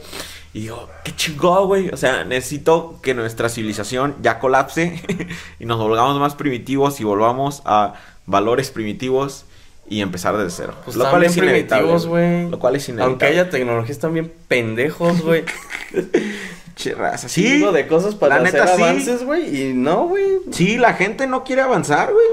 Y 0.55 0.61
digo, 0.61 0.87
qué 1.03 1.13
chingón, 1.13 1.67
güey. 1.67 1.89
O 1.89 1.97
sea, 1.97 2.23
necesito 2.23 2.97
que 3.01 3.13
nuestra 3.13 3.49
civilización 3.49 4.15
ya 4.21 4.39
colapse 4.39 5.01
y 5.59 5.65
nos 5.65 5.77
volvamos 5.77 6.17
más 6.17 6.35
primitivos 6.35 7.01
y 7.01 7.03
volvamos 7.03 7.61
a 7.65 7.95
valores 8.25 8.71
primitivos 8.71 9.43
y 9.89 9.99
empezar 9.99 10.37
desde 10.37 10.51
cero. 10.51 10.75
Pues 10.85 10.95
lo 10.95 11.09
cual 11.09 11.25
es 11.25 11.37
primitivos. 11.37 12.05
Lo 12.05 12.57
cual 12.57 12.77
es 12.77 12.87
inevitable. 12.87 13.03
Aunque 13.03 13.25
haya 13.25 13.49
tecnología, 13.49 13.91
están 13.91 14.13
bien 14.13 14.31
pendejos, 14.47 15.21
güey. 15.23 15.43
Che, 16.77 16.93
raza. 16.93 17.27
Sí, 17.27 17.43
Chingo 17.43 17.73
de 17.73 17.87
cosas 17.87 18.15
para 18.15 18.39
la 18.39 18.47
hacer 18.47 18.61
neta, 18.61 18.73
avances, 18.75 19.25
güey. 19.25 19.61
Y 19.61 19.73
no, 19.73 20.07
güey. 20.07 20.39
Sí, 20.51 20.77
la 20.77 20.93
gente 20.93 21.27
no 21.27 21.43
quiere 21.43 21.63
avanzar, 21.63 22.13
güey. 22.13 22.27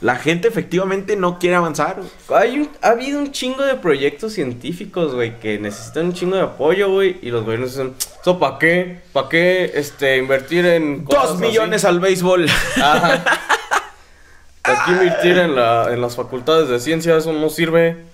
La 0.00 0.16
gente 0.16 0.48
efectivamente 0.48 1.14
no 1.16 1.38
quiere 1.38 1.56
avanzar. 1.56 1.98
Hay 2.34 2.60
un- 2.60 2.70
ha 2.80 2.88
habido 2.88 3.18
un 3.20 3.32
chingo 3.32 3.62
de 3.64 3.74
proyectos 3.74 4.32
científicos, 4.32 5.14
güey, 5.14 5.38
que 5.40 5.58
necesitan 5.58 6.06
un 6.06 6.12
chingo 6.14 6.36
de 6.36 6.42
apoyo, 6.42 6.90
güey. 6.90 7.18
Y 7.20 7.30
los 7.30 7.44
gobiernos 7.44 7.72
dicen, 7.72 7.94
¿eso 8.22 8.38
para 8.38 8.58
qué? 8.58 9.00
¿Para 9.12 9.28
qué 9.28 9.70
este, 9.74 10.16
invertir 10.16 10.64
en 10.64 11.04
Dos 11.04 11.32
así?" 11.32 11.42
millones 11.42 11.84
al 11.84 12.00
béisbol. 12.00 12.48
Ajá. 12.82 13.22
¿Para 14.62 14.84
qué 14.84 14.90
invertir 14.92 15.36
en, 15.38 15.54
la, 15.54 15.88
en 15.92 16.00
las 16.00 16.16
facultades 16.16 16.68
de 16.68 16.80
ciencia? 16.80 17.16
Eso 17.16 17.32
no 17.32 17.48
sirve. 17.50 18.04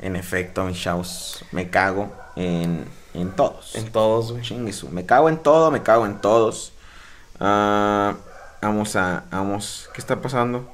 en 0.00 0.16
efecto, 0.16 0.64
mis 0.64 0.80
chavos, 0.80 1.44
me 1.52 1.70
cago 1.70 2.12
en, 2.36 2.84
en 3.14 3.30
todos. 3.32 3.74
En 3.76 3.90
todos, 3.92 4.32
güey. 4.32 4.42
Me 4.90 5.06
cago 5.06 5.28
en 5.28 5.38
todo, 5.38 5.70
me 5.70 5.82
cago 5.82 6.04
en 6.06 6.20
todos. 6.20 6.72
Ah, 7.38 8.14
vamos 8.60 8.96
a, 8.96 9.24
vamos, 9.30 9.88
¿qué 9.94 10.00
está 10.00 10.16
pasando? 10.20 10.68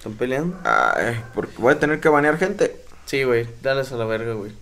¿Están 0.00 0.14
peleando? 0.14 0.56
Ay, 0.64 1.22
porque 1.34 1.52
voy 1.58 1.74
a 1.74 1.78
tener 1.78 2.00
que 2.00 2.08
banear 2.08 2.38
gente. 2.38 2.74
Sí, 3.04 3.22
güey. 3.24 3.46
Dales 3.60 3.92
a 3.92 3.96
la 3.96 4.06
verga, 4.06 4.32
güey. 4.32 4.52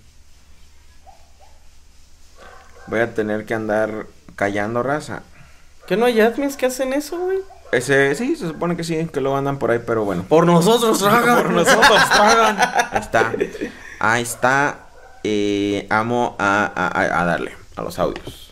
Voy 2.89 2.99
a 2.99 3.14
tener 3.14 3.45
que 3.45 3.55
andar 3.55 4.07
callando 4.34 4.82
raza. 4.82 5.22
¿Que 5.86 5.97
no 5.97 6.07
hay 6.07 6.20
admins 6.20 6.57
que 6.57 6.66
hacen 6.66 6.93
eso, 6.93 7.18
güey? 7.18 7.39
Ese, 7.70 8.14
sí, 8.16 8.34
se 8.34 8.49
supone 8.49 8.76
que 8.76 8.82
sí, 8.82 9.07
que 9.12 9.20
lo 9.20 9.36
andan 9.36 9.59
por 9.59 9.70
ahí, 9.70 9.80
pero 9.86 10.05
bueno. 10.05 10.24
Por 10.28 10.45
nosotros, 10.47 10.99
traga. 10.99 11.36
Por 11.43 11.51
nosotros 11.51 12.01
tragan. 12.11 12.59
Ahí 12.91 13.01
está. 13.01 13.32
Ahí 14.01 14.22
está. 14.22 14.78
Eh, 15.22 15.86
amo 15.91 16.34
a- 16.39 16.72
a- 16.74 17.20
a 17.20 17.24
darle. 17.24 17.53
a 17.76 17.82
los 17.82 17.99
audios. 17.99 18.47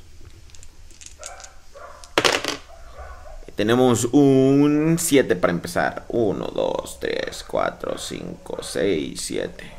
Tenemos 3.57 4.05
un 4.13 4.97
7 4.99 5.35
para 5.37 5.53
empezar. 5.53 6.05
1, 6.09 6.47
2, 6.47 7.01
3, 7.01 7.45
4, 7.49 7.99
5, 7.99 8.63
6, 8.63 9.21
7. 9.21 9.73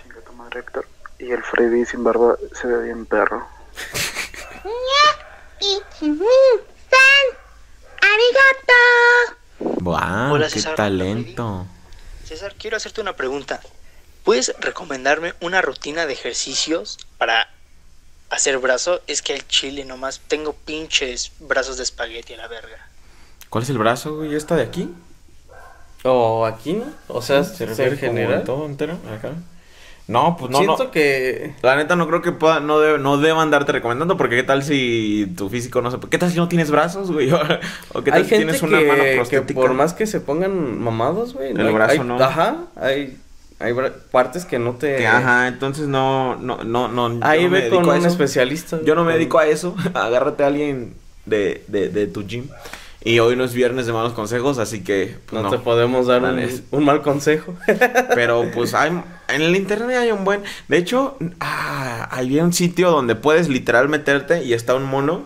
Chinga 0.00 0.20
tu 0.22 0.32
madre, 0.32 0.60
Héctor. 0.60 0.86
Y 1.18 1.30
el 1.30 1.42
Freddy 1.42 1.84
sin 1.84 2.02
barba 2.02 2.36
se 2.58 2.66
ve 2.66 2.84
bien 2.84 3.04
perro. 3.04 3.46
¡Wow! 9.60 10.32
Hola, 10.32 10.46
¡Qué 10.46 10.54
César. 10.54 10.76
talento! 10.76 11.66
César, 12.24 12.54
quiero 12.58 12.76
hacerte 12.76 13.00
una 13.00 13.16
pregunta. 13.16 13.60
¿Puedes 14.24 14.54
recomendarme 14.60 15.34
una 15.40 15.62
rutina 15.62 16.06
de 16.06 16.12
ejercicios 16.12 16.98
para 17.16 17.50
hacer 18.30 18.58
brazo? 18.58 19.00
Es 19.06 19.22
que 19.22 19.34
al 19.34 19.46
chile 19.48 19.84
nomás 19.84 20.20
tengo 20.28 20.52
pinches 20.52 21.32
brazos 21.40 21.76
de 21.76 21.82
espagueti 21.84 22.34
a 22.34 22.38
la 22.38 22.48
verga. 22.48 22.88
¿Cuál 23.48 23.64
es 23.64 23.70
el 23.70 23.78
brazo, 23.78 24.16
güey? 24.16 24.34
¿Esta 24.34 24.56
de 24.56 24.62
aquí? 24.62 24.90
O 26.04 26.46
aquí, 26.46 26.74
¿no? 26.74 26.84
O 27.08 27.22
sea, 27.22 27.42
¿Se 27.44 27.66
refiere 27.66 27.96
general. 27.96 28.40
en 28.40 28.44
todo 28.44 28.66
entero? 28.66 28.98
Acá. 29.16 29.32
No, 30.06 30.36
pues 30.38 30.50
no, 30.50 30.58
Siento 30.58 30.84
no. 30.84 30.90
que. 30.90 31.54
La 31.60 31.76
neta 31.76 31.94
no 31.96 32.06
creo 32.08 32.22
que 32.22 32.32
pueda, 32.32 32.60
no, 32.60 32.80
debe- 32.80 32.98
no 32.98 33.18
deban 33.18 33.50
darte 33.50 33.72
recomendando 33.72 34.16
porque 34.16 34.36
qué 34.36 34.42
tal 34.42 34.62
si 34.62 35.30
tu 35.36 35.50
físico 35.50 35.82
no 35.82 35.90
se... 35.90 35.98
¿Qué 36.08 36.16
tal 36.16 36.30
si 36.30 36.36
no 36.38 36.48
tienes 36.48 36.70
brazos, 36.70 37.10
güey? 37.10 37.30
o 37.92 38.02
qué 38.02 38.10
tal 38.10 38.20
Hay 38.22 38.24
si 38.24 38.30
gente 38.30 38.44
tienes 38.54 38.62
una 38.62 38.80
mano 38.80 39.02
que 39.04 39.14
prostética. 39.16 39.60
por 39.60 39.74
más 39.74 39.92
que 39.92 40.06
se 40.06 40.20
pongan 40.20 40.78
mamados, 40.80 41.34
güey. 41.34 41.50
El 41.50 41.60
hay- 41.66 41.74
brazo 41.74 41.92
hay- 41.92 41.98
no. 42.06 42.22
Ajá, 42.24 42.56
hay, 42.76 43.18
hay 43.58 43.74
partes 44.10 44.44
que 44.44 44.58
no 44.58 44.74
te. 44.74 44.96
Que, 44.96 45.06
ajá, 45.06 45.48
entonces 45.48 45.88
no, 45.88 46.36
no, 46.36 46.62
no, 46.62 46.88
no. 46.88 47.18
Ahí 47.26 47.44
no 47.44 47.50
me 47.50 47.62
ve 47.62 47.70
con 47.70 47.88
un 47.88 48.06
especialista. 48.06 48.80
Yo 48.84 48.94
no 48.94 49.04
me 49.04 49.14
dedico 49.14 49.38
a 49.38 49.46
eso. 49.46 49.74
Agárrate 49.94 50.44
a 50.44 50.46
alguien 50.46 50.94
de, 51.26 51.64
de, 51.66 51.88
de 51.88 52.06
tu 52.06 52.24
gym. 52.24 52.48
Y 53.04 53.20
hoy 53.20 53.36
no 53.36 53.44
es 53.44 53.54
viernes 53.54 53.86
de 53.86 53.92
malos 53.92 54.12
consejos, 54.12 54.58
así 54.58 54.82
que... 54.82 55.16
pues, 55.26 55.40
No, 55.42 55.50
te 55.50 55.58
podemos 55.58 56.08
dar 56.08 56.22
un, 56.22 56.62
un 56.72 56.84
mal 56.84 57.00
consejo. 57.00 57.54
Pero 58.14 58.50
pues 58.52 58.74
hay, 58.74 58.90
en 59.28 59.42
el 59.42 59.54
internet 59.54 59.96
hay 59.96 60.10
un 60.10 60.24
buen... 60.24 60.42
De 60.66 60.78
hecho, 60.78 61.16
ah, 61.40 62.08
hay 62.10 62.40
un 62.40 62.52
sitio 62.52 62.90
donde 62.90 63.14
puedes 63.14 63.48
literal 63.48 63.88
meterte 63.88 64.42
y 64.42 64.52
está 64.52 64.74
un 64.74 64.84
mono 64.84 65.22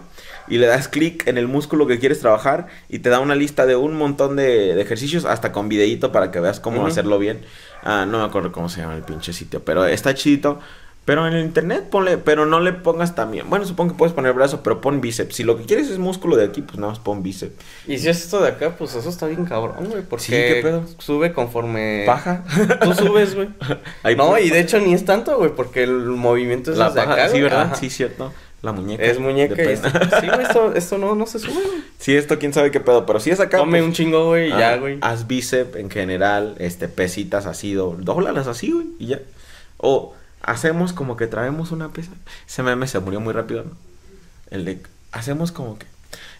y 0.49 0.59
le 0.59 0.67
das 0.67 0.89
clic 0.89 1.27
en 1.27 1.39
el 1.39 1.49
músculo 1.49 1.87
que 1.87 1.99
quieres 1.99 2.21
trabajar 2.21 2.67
y 2.89 2.99
te 3.01 3.09
da 3.11 3.21
una 3.21 3.35
lista 3.35 3.67
de 3.67 3.77
un 3.77 3.95
montón 3.95 4.37
de, 4.37 4.75
de 4.75 4.83
ejercicios 4.83 5.25
hasta 5.25 5.53
con 5.53 5.69
videíto 5.69 6.13
para 6.13 6.31
que 6.31 6.41
veas 6.41 6.61
cómo 6.61 6.87
hacerlo 6.87 7.19
bien. 7.19 7.41
Ah, 7.83 8.07
no 8.09 8.19
me 8.19 8.25
acuerdo 8.25 8.53
cómo 8.53 8.69
se 8.69 8.81
llama 8.81 8.95
el 8.97 9.03
pinche 9.03 9.33
sitio, 9.33 9.63
pero 9.65 9.85
está 9.87 10.15
chidito. 10.15 10.59
Pero 11.05 11.27
en 11.27 11.33
el 11.35 11.45
internet 11.45 11.89
ponle, 11.91 12.17
pero 12.17 12.47
no 12.47 12.61
le 12.61 12.73
pongas 12.73 13.17
también. 13.17 13.51
Bueno, 13.51 13.65
supongo 13.65 13.91
que 13.93 13.99
puedes 13.99 14.15
poner 14.15 14.35
brazo, 14.35 14.63
pero 14.63 14.81
pon 14.81 15.01
bíceps. 15.01 15.35
Si 15.35 15.43
lo 15.43 15.59
que 15.59 15.65
quieres 15.65 15.91
es 15.91 15.99
músculo 15.99 16.37
de 16.37 16.45
aquí, 16.45 16.63
pues 16.63 16.79
nada 16.79 16.93
más 16.93 17.01
pon 17.01 17.25
bíceps. 17.25 17.55
y 17.89 17.99
si 17.99 18.09
es 18.09 18.23
esto 18.23 18.41
de 18.41 18.51
acá, 18.51 18.77
pues 18.79 18.95
eso 18.95 19.09
está 19.09 19.27
bien 19.27 19.45
cabrón, 19.45 19.87
güey. 19.91 20.05
Porque 20.05 20.25
Sí, 20.25 20.31
¿qué 20.31 20.61
pedo? 20.63 20.85
sube 20.99 21.33
conforme. 21.33 22.05
Paja. 22.07 22.45
Tú 22.83 22.95
subes, 22.95 23.35
güey. 23.35 23.49
No, 24.17 24.39
y 24.39 24.51
de 24.51 24.61
hecho 24.61 24.79
ni 24.79 24.95
es 24.95 25.05
tanto, 25.05 25.37
güey, 25.39 25.51
porque 25.51 25.83
el 25.83 25.93
movimiento 26.05 26.71
es 26.71 26.79
la 26.79 26.91
desde 26.91 27.01
paja, 27.01 27.13
acá. 27.15 27.25
sí, 27.27 27.31
güey. 27.33 27.43
¿verdad? 27.43 27.63
Ajá. 27.63 27.75
Sí, 27.75 27.91
cierto. 27.91 28.33
La 28.63 28.73
muñeca. 28.73 29.03
Es 29.03 29.19
muñeca 29.19 29.55
y 29.55 29.67
Depende. 29.67 29.89
esto, 29.89 30.21
sí, 30.21 30.27
güey, 30.29 30.43
esto, 30.47 30.75
esto 30.75 30.99
no, 30.99 31.15
no 31.17 31.27
se 31.27 31.39
sube, 31.41 31.53
güey. 31.53 31.83
Sí, 31.99 32.15
esto 32.17 32.39
quién 32.39 32.53
sabe 32.53 32.71
qué 32.71 32.79
pedo, 32.81 33.05
pero 33.07 33.19
si 33.21 33.31
es 33.31 33.41
acá. 33.41 33.59
Come 33.59 33.79
pues, 33.79 33.83
un 33.85 33.93
chingo, 33.93 34.27
güey, 34.29 34.49
y 34.51 34.53
ah, 34.53 34.59
ya, 34.59 34.77
güey. 34.77 34.99
Haz 35.01 35.27
bíceps 35.27 35.77
en 35.77 35.91
general, 35.91 36.55
este, 36.59 36.89
pesitas 36.89 37.47
así, 37.47 37.75
do- 37.75 37.97
dóblalas 37.99 38.47
así, 38.47 38.71
güey, 38.71 38.87
y 39.01 39.07
ya. 39.09 39.21
O 39.79 40.15
hacemos 40.43 40.93
como 40.93 41.17
que 41.17 41.27
traemos 41.27 41.73
una 41.73 41.89
pesa. 41.93 42.13
Ese 42.49 42.63
meme 42.63 42.87
se 42.87 43.01
murió 43.01 43.21
muy 43.21 43.33
rápido, 43.33 43.65
¿no? 43.65 43.71
El 44.51 44.65
de, 44.65 44.81
hacemos 45.11 45.51
como 45.51 45.77
que. 45.79 45.87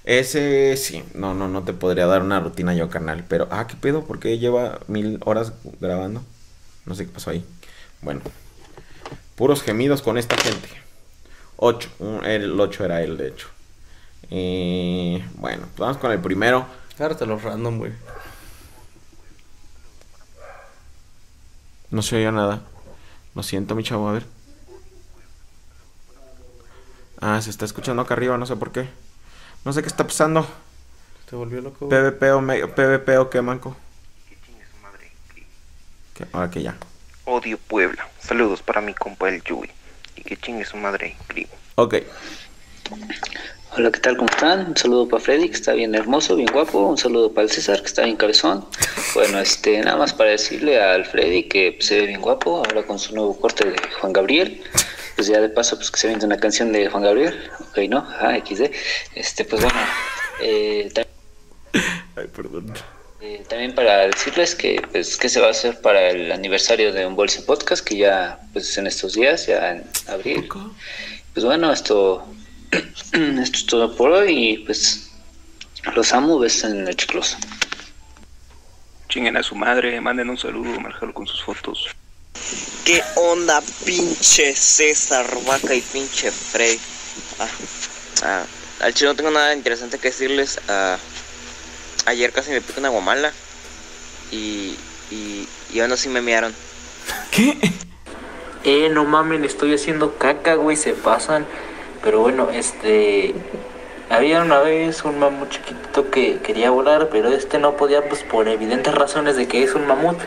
Ese 0.05 0.77
sí, 0.77 1.03
no, 1.15 1.35
no, 1.35 1.49
no 1.49 1.63
te 1.63 1.73
podría 1.73 2.07
dar 2.07 2.23
una 2.23 2.39
rutina 2.41 2.75
yo, 2.75 2.89
carnal. 2.89 3.25
Pero, 3.29 3.49
ah, 3.51 3.67
¿qué 3.67 3.75
pedo? 3.77 4.05
¿Por 4.05 4.19
qué 4.21 4.39
lleva 4.39 4.79
mil 4.87 5.19
horas 5.25 5.53
grabando? 5.81 6.23
No 6.87 6.95
sé 6.95 7.07
qué 7.07 7.13
pasó 7.13 7.31
ahí. 7.31 7.45
Bueno, 8.01 8.21
puros 9.37 9.63
gemidos 9.63 10.03
con 10.03 10.19
esta 10.19 10.37
gente. 10.37 10.69
8, 11.65 11.89
el 12.25 12.59
8 12.61 12.85
era 12.85 13.03
él, 13.03 13.17
de 13.17 13.29
hecho. 13.29 13.47
Eh, 14.31 15.25
bueno, 15.35 15.63
pues 15.69 15.79
vamos 15.79 15.99
con 15.99 16.11
el 16.11 16.19
primero. 16.21 16.67
Agárratelo 16.97 17.39
random, 17.39 17.79
güey. 17.79 17.93
No 21.91 22.03
se 22.03 22.17
oía 22.17 22.33
nada. 22.33 22.63
Lo 23.35 23.43
siento, 23.43 23.75
mi 23.75 23.85
chavo, 23.85 24.09
a 24.09 24.13
ver. 24.13 24.25
Ah, 27.21 27.41
se 27.41 27.51
está 27.51 27.65
escuchando 27.65 28.03
acá 28.03 28.15
arriba, 28.15 28.37
no 28.39 28.47
sé 28.47 28.57
por 28.57 28.73
qué. 28.73 28.89
No 29.65 29.73
sé 29.73 29.83
qué 29.83 29.89
está 29.89 30.05
pasando. 30.07 30.47
Te 31.31 31.37
volvió 31.37 31.61
loco, 31.61 31.87
güey. 31.87 31.91
PvP 32.01 32.33
o, 32.33 32.41
me- 32.41 32.67
PvP 32.67 33.19
o 33.19 33.31
qué, 33.31 33.41
manco. 33.41 33.77
Que 34.29 34.37
chingue 34.45 34.65
su 34.67 34.83
madre. 34.83 35.13
¿Qué? 36.15 36.27
Ahora 36.33 36.51
que 36.51 36.63
ya. 36.63 36.77
Odio 37.25 37.57
Puebla. 37.59 38.09
Saludos 38.21 38.63
para 38.63 38.81
mi 38.81 38.95
compa 38.95 39.29
el 39.29 39.43
Yui. 39.45 39.71
Y 40.17 40.23
que 40.23 40.37
chingue 40.37 40.65
su 40.65 40.77
madre. 40.77 41.17
Gri. 41.29 41.47
Ok. 41.77 41.97
Hola, 43.75 43.91
¿qué 43.91 44.01
tal? 44.01 44.17
¿Cómo 44.19 44.29
están? 44.29 44.67
Un 44.67 44.77
saludo 44.77 45.09
para 45.09 45.23
Freddy, 45.23 45.49
que 45.49 45.55
está 45.55 45.73
bien 45.73 45.95
hermoso, 45.95 46.37
bien 46.37 46.51
guapo. 46.53 46.81
Un 46.81 46.99
saludo 46.99 47.33
para 47.33 47.45
el 47.45 47.51
César, 47.51 47.81
que 47.81 47.87
está 47.87 48.05
bien 48.05 48.17
cabezón. 48.17 48.67
Bueno, 49.15 49.41
este, 49.41 49.79
nada 49.81 49.99
más 49.99 50.15
para 50.15 50.31
decirle 50.31 50.81
al 50.81 51.05
Freddy 51.05 51.43
que 51.43 51.73
pues, 51.73 51.87
se 51.87 52.01
ve 52.01 52.07
bien 52.07 52.23
guapo, 52.23 52.59
ahora 52.59 52.83
con 52.83 52.99
su 52.99 53.15
nuevo 53.15 53.39
corte 53.39 53.69
de 53.69 53.77
Juan 54.01 54.13
Gabriel. 54.13 54.63
Pues 55.17 55.27
ya 55.27 55.41
de 55.41 55.51
paso, 55.51 55.77
pues 55.77 55.91
que 55.91 55.99
se 55.99 56.09
viene 56.09 56.25
una 56.25 56.39
canción 56.39 56.73
de 56.73 56.89
Juan 56.89 57.03
Gabriel. 57.03 57.39
Ok, 57.61 57.79
¿no? 57.91 57.99
Ajá, 57.99 58.37
XD. 58.37 58.71
Este, 59.15 59.45
pues 59.45 59.63
bueno, 59.63 59.79
eh, 60.41 60.91
Ay, 62.17 62.27
perdón. 62.35 62.75
Eh, 63.23 63.45
también 63.49 63.73
para 63.73 64.09
decirles 64.09 64.57
que, 64.57 64.83
pues, 64.91 65.17
qué 65.17 65.29
se 65.29 65.41
va 65.41 65.47
a 65.47 65.51
hacer 65.51 65.81
para 65.81 66.11
el 66.11 66.33
aniversario 66.33 66.93
de 66.93 67.07
Un 67.07 67.15
Bolse 67.15 67.43
Podcast, 67.43 67.87
que 67.87 67.97
ya, 67.97 68.41
pues 68.53 68.77
en 68.79 68.89
estos 68.89 69.15
días, 69.15 69.47
ya 69.47 69.71
en 69.71 69.85
abril. 70.09 70.49
Pues 71.33 71.47
bueno, 71.47 71.73
esto, 71.73 72.27
esto 72.73 73.17
es 73.41 73.67
todo 73.67 73.97
por 73.97 74.11
hoy 74.11 74.51
y 74.51 74.59
pues 74.59 75.13
los 75.95 76.13
amo, 76.13 76.41
besos 76.41 76.73
en 76.73 76.89
el 76.89 76.97
chicloso. 76.97 77.37
Chinguen 79.09 79.37
a 79.37 79.45
su 79.45 79.55
madre. 79.55 80.01
Manden 80.01 80.29
un 80.29 80.39
saludo. 80.39 80.81
Marjalo 80.81 81.15
con 81.15 81.27
sus 81.29 81.45
fotos. 81.45 81.87
¿Qué 82.85 83.03
onda, 83.15 83.63
pinche 83.85 84.53
César 84.53 85.27
Vaca 85.47 85.73
y 85.73 85.81
pinche 85.81 86.33
Frey? 86.33 86.77
Ah, 87.39 87.49
ah, 88.25 88.45
al 88.81 88.95
chile 88.95 89.11
no 89.11 89.17
tengo 89.17 89.31
nada 89.31 89.55
interesante 89.55 89.99
que 89.99 90.09
decirles. 90.09 90.59
ah, 90.69 90.99
ayer 92.07 92.33
casi 92.33 92.51
me 92.51 92.61
pica 92.61 92.81
una 92.81 92.89
guamala. 92.89 93.33
Y, 94.31 94.77
y, 95.11 95.49
y 95.73 95.81
aún 95.81 95.93
así 95.93 96.09
me 96.09 96.23
mearon. 96.23 96.55
¿Qué? 97.31 97.59
Eh, 98.65 98.89
no 98.91 99.05
mamen, 99.05 99.45
estoy 99.45 99.75
haciendo 99.75 100.17
caca, 100.19 100.55
güey, 100.55 100.77
se 100.77 100.93
pasan. 100.93 101.47
Pero 102.03 102.21
bueno, 102.21 102.51
este... 102.51 103.35
Había 104.11 104.43
una 104.43 104.59
vez 104.59 105.05
un 105.05 105.19
mamut 105.19 105.49
chiquitito 105.49 106.11
que 106.11 106.39
quería 106.41 106.71
volar, 106.71 107.09
pero 107.11 107.31
este 107.31 107.59
no 107.59 107.77
podía, 107.77 108.09
pues 108.09 108.23
por 108.23 108.47
evidentes 108.47 108.95
razones 108.95 109.37
de 109.37 109.49
que 109.49 109.63
es 109.63 109.75
un 109.75 109.87
mamut. 109.87 110.19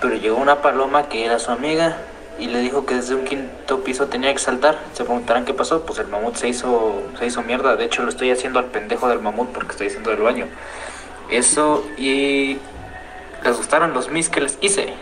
Pero 0.00 0.14
llegó 0.14 0.36
una 0.36 0.62
paloma 0.62 1.08
que 1.08 1.24
era 1.24 1.40
su 1.40 1.50
amiga 1.50 1.96
y 2.38 2.46
le 2.46 2.60
dijo 2.60 2.84
que 2.86 2.94
desde 2.96 3.14
un 3.14 3.24
quinto 3.24 3.82
piso 3.84 4.06
tenía 4.06 4.32
que 4.32 4.38
saltar. 4.38 4.78
Se 4.92 5.04
preguntarán 5.04 5.44
qué 5.44 5.54
pasó, 5.54 5.84
pues 5.86 5.98
el 5.98 6.06
mamut 6.08 6.36
se 6.36 6.48
hizo, 6.48 7.02
se 7.18 7.26
hizo 7.26 7.42
mierda. 7.42 7.76
De 7.76 7.84
hecho, 7.84 8.02
lo 8.02 8.08
estoy 8.10 8.30
haciendo 8.30 8.58
al 8.58 8.66
pendejo 8.66 9.08
del 9.08 9.20
mamut 9.20 9.50
porque 9.52 9.72
estoy 9.72 9.86
haciendo 9.88 10.10
el 10.12 10.18
baño. 10.20 10.46
Eso 11.30 11.84
y... 11.98 12.58
¿Les 13.44 13.56
gustaron 13.56 13.92
los 13.92 14.10
mis 14.10 14.28
que 14.28 14.40
les 14.40 14.58
hice? 14.60 14.92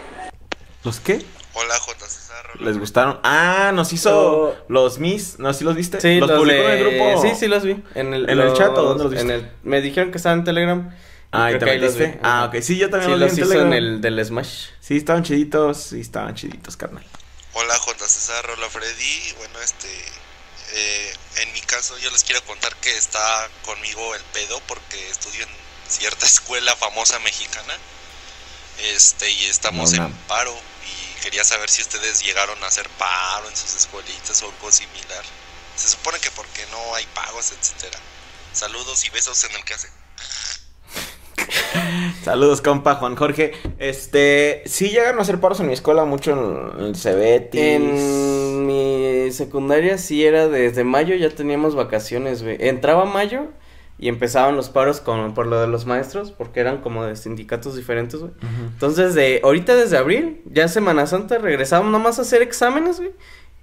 ¿Los 0.85 1.01
qué? 1.01 1.25
Hola 1.55 1.75
J. 1.79 1.99
César. 2.07 2.45
hola. 2.55 2.67
¿Les 2.67 2.79
gustaron? 2.79 3.21
Ah, 3.23 3.71
nos 3.75 3.93
hizo 3.93 4.11
Oh. 4.51 4.55
los 4.69 4.99
Miss. 4.99 5.39
¿No? 5.39 5.53
¿Sí 5.55 5.65
los 5.65 5.75
viste? 5.77 6.01
Sí, 6.01 6.19
los, 6.21 6.29
los 6.29 6.39
publicó 6.41 6.63
de- 6.63 6.81
en 6.81 6.87
el 6.87 6.99
grupo. 6.99 7.23
Sí, 7.23 7.31
sí 7.37 7.47
los 7.49 7.63
vi. 7.63 7.83
En 7.95 8.13
el, 8.13 8.29
¿En 8.29 8.41
el 8.41 8.53
chat 8.55 8.77
o 8.77 8.83
dónde 8.83 9.05
los 9.05 9.13
viste? 9.13 9.27
En 9.27 9.31
el... 9.41 9.51
Me 9.63 9.81
dijeron 9.81 10.11
que 10.11 10.19
estaban 10.19 10.41
en 10.41 10.45
Telegram. 10.45 10.91
Ah, 11.33 11.51
¿y 11.53 11.55
ahí 11.65 11.79
los 11.79 11.97
vi. 11.97 12.07
Ah, 12.23 12.47
ok. 12.53 12.61
Sí, 12.61 12.77
yo 12.79 12.91
también 12.91 13.13
Sí, 13.13 13.19
los 13.19 13.21
vi 13.21 13.25
los 13.25 13.33
en 13.33 13.39
hizo 13.39 13.49
Telegram. 13.49 13.73
en 13.73 13.79
el 13.95 14.01
del 14.01 14.25
Smash. 14.25 14.67
Sí, 14.81 14.97
estaban 14.97 15.23
chiditos. 15.23 15.79
Sí, 15.79 16.01
estaban 16.01 16.35
chiditos, 16.35 16.77
carnal. 16.77 17.05
Hola 17.55 17.79
J. 17.79 18.09
César, 18.09 18.51
hola 18.51 18.69
Freddy. 18.71 19.33
Bueno, 19.39 19.61
este. 19.63 19.89
eh, 20.73 21.17
en 21.37 21.53
mi 21.53 21.63
caso, 21.63 21.97
yo 21.99 22.11
les 22.11 22.25
quiero 22.25 22.45
contar 22.45 22.77
que 22.81 22.97
está 22.97 23.51
conmigo 23.63 24.15
el 24.15 24.25
pedo 24.27 24.61
porque 24.67 25.11
estudio 25.11 25.45
en 25.45 25.51
cierta 25.89 26.27
escuela 26.27 26.77
famosa 26.77 27.19
mexicana. 27.21 27.83
Este, 28.77 29.31
y 29.31 29.47
estamos 29.47 29.93
No, 29.93 30.07
en 30.07 30.13
paro. 30.27 30.67
Y 30.83 31.21
quería 31.21 31.45
saber 31.45 31.71
si 31.71 31.83
ustedes 31.83 32.23
llegaron 32.23 32.63
a 32.65 32.69
hacer 32.69 32.91
paro 32.91 33.49
en 33.49 33.57
sus 33.57 33.75
escuelitas 33.75 34.43
o 34.43 34.51
algo 34.51 34.73
similar. 34.73 35.25
Se 35.77 35.89
supone 35.89 36.21
que 36.21 36.33
porque 36.33 36.67
no 36.69 36.95
hay 36.97 37.07
pagos, 37.09 37.53
etcétera. 37.53 38.05
Saludos 38.53 39.05
y 39.05 39.11
besos 39.11 39.45
en 39.45 39.57
el 39.57 39.65
que 39.65 39.75
hace. 39.75 39.91
Saludos, 42.23 42.61
compa 42.63 42.95
Juan 42.95 43.17
Jorge. 43.17 43.53
Este, 43.79 44.63
sí 44.67 44.89
llegaron 44.89 45.19
a 45.19 45.23
hacer 45.23 45.41
paros 45.41 45.61
en 45.61 45.67
mi 45.67 45.73
escuela 45.73 46.05
mucho 46.05 46.33
en 46.79 46.85
el 46.85 46.97
Cebetis. 46.97 47.61
En 47.61 48.67
mi 48.67 49.31
secundaria 49.31 49.99
sí 49.99 50.25
era 50.25 50.49
desde 50.49 50.85
mayo 50.85 51.15
ya 51.15 51.31
teníamos 51.31 51.75
vacaciones, 51.75 52.43
güey. 52.43 52.57
Entraba 52.61 53.05
mayo 53.05 53.49
y 53.99 54.09
empezaban 54.09 54.57
los 54.57 54.71
paros 54.71 55.01
con, 55.01 55.35
por 55.35 55.47
lo 55.47 55.61
de 55.61 55.69
los 55.69 55.87
maestros, 55.87 56.33
porque 56.33 56.61
eran 56.61 56.79
como 56.79 57.05
de 57.05 57.15
sindicatos 57.17 57.77
diferentes, 57.77 58.21
güey. 58.21 58.33
Entonces, 58.73 59.15
de 59.15 59.41
ahorita 59.45 59.77
desde 59.77 59.97
abril, 59.97 60.43
ya 60.47 60.67
Semana 60.69 61.07
Santa, 61.07 61.39
regresábamos 61.39 61.93
nomás 61.93 62.19
a 62.19 62.23
hacer 62.23 62.43
exámenes, 62.43 62.99
güey. 62.99 63.13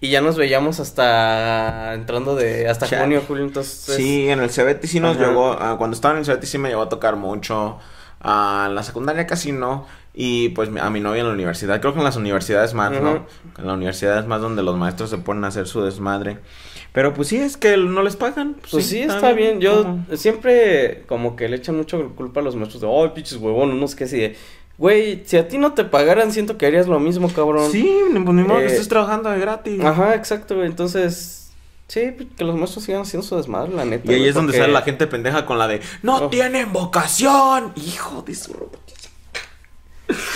Y 0.04 0.10
ya 0.10 0.20
nos 0.20 0.36
veíamos 0.36 0.80
hasta 0.80 1.94
entrando 1.94 2.36
de 2.36 2.68
hasta 2.68 2.88
Chale. 2.88 3.04
junio, 3.04 3.24
julio, 3.28 3.44
entonces... 3.44 3.96
Sí, 3.96 4.28
en 4.28 4.40
el 4.40 4.50
Cebetis 4.50 4.90
sí 4.90 5.00
nos 5.00 5.16
Ajá. 5.16 5.28
llegó, 5.28 5.52
ah, 5.52 5.76
cuando 5.78 5.94
estaba 5.94 6.16
en 6.16 6.20
el 6.22 6.26
Cebetis 6.26 6.50
sí 6.50 6.58
me 6.58 6.70
llegó 6.70 6.82
a 6.82 6.90
tocar 6.90 7.16
mucho. 7.16 7.78
Ah, 8.20 8.66
en 8.68 8.76
la 8.76 8.82
secundaria 8.82 9.28
casi 9.28 9.52
no. 9.52 9.86
Y 10.14 10.50
pues 10.50 10.70
a 10.82 10.90
mi 10.90 11.00
novia 11.00 11.22
en 11.22 11.28
la 11.28 11.34
universidad. 11.34 11.80
Creo 11.80 11.94
que 11.94 12.00
en 12.00 12.04
las 12.06 12.18
universidades 12.18 12.74
más. 12.74 12.92
¿no? 12.92 13.26
En 13.58 13.68
la 13.68 13.74
universidad 13.74 14.20
es 14.20 14.26
más 14.26 14.42
donde 14.42 14.64
los 14.64 14.76
maestros 14.76 15.12
se 15.12 15.20
ponen 15.20 15.46
a 15.46 15.48
hacer 15.48 15.68
su 15.68 15.82
desmadre. 15.84 16.40
Pero 16.94 17.14
pues 17.14 17.30
sí, 17.30 17.38
es 17.38 17.56
que 17.56 17.78
no 17.78 18.02
les 18.04 18.18
pagan. 18.18 18.58
Pues 18.70 18.88
sí, 18.88 19.00
está 19.00 19.32
bien. 19.32 19.62
Yo 19.62 19.84
¿Cómo? 19.84 20.06
siempre 20.18 21.04
como 21.08 21.36
que 21.36 21.48
le 21.48 21.56
echan 21.58 21.78
mucho 21.78 22.14
culpa 22.16 22.42
a 22.42 22.44
los 22.44 22.56
maestros 22.56 22.82
de, 22.82 22.90
ay, 22.90 23.12
pinches 23.16 23.38
huevón, 23.38 23.72
unos 23.72 23.96
que 23.96 24.04
así 24.04 24.20
de, 24.20 24.36
güey, 24.82 25.22
si 25.26 25.38
a 25.38 25.48
ti 25.48 25.58
no 25.60 25.74
te 25.74 25.86
pagaran, 25.86 26.32
siento 26.34 26.58
que 26.58 26.66
harías 26.66 26.88
lo 26.88 27.00
mismo, 27.00 27.32
cabrón. 27.32 27.72
Sí, 27.72 27.84
ni- 28.12 28.20
pues 28.20 28.36
ni 28.36 28.44
modo 28.44 28.58
que 28.58 28.64
Eh, 28.66 28.68
estés 28.72 28.88
trabajando 28.88 29.30
de 29.30 29.40
gratis. 29.40 29.80
Ajá, 29.86 30.16
exacto, 30.16 30.56
güey. 30.56 30.66
Entonces, 30.68 31.52
sí, 31.88 32.18
que 32.36 32.44
los 32.44 32.56
maestros 32.58 32.86
sigan 32.86 33.04
haciendo 33.04 33.26
su 33.28 33.38
desmadre, 33.38 33.74
la 33.76 33.86
neta. 33.86 34.06
Y 34.12 34.16
ahí 34.16 34.20
güey, 34.22 34.30
es 34.30 34.34
donde 34.36 34.54
porque- 34.54 34.62
sale 34.62 34.74
la 34.74 34.82
gente 34.82 35.06
pendeja 35.08 35.46
con 35.46 35.60
la 35.60 35.68
de 35.68 35.82
¡No 36.02 36.16
Oh. 36.18 36.30
tienen 36.30 36.74
vocación! 36.74 37.74
Hijo 37.76 38.24
de 38.24 38.34
su 38.36 38.54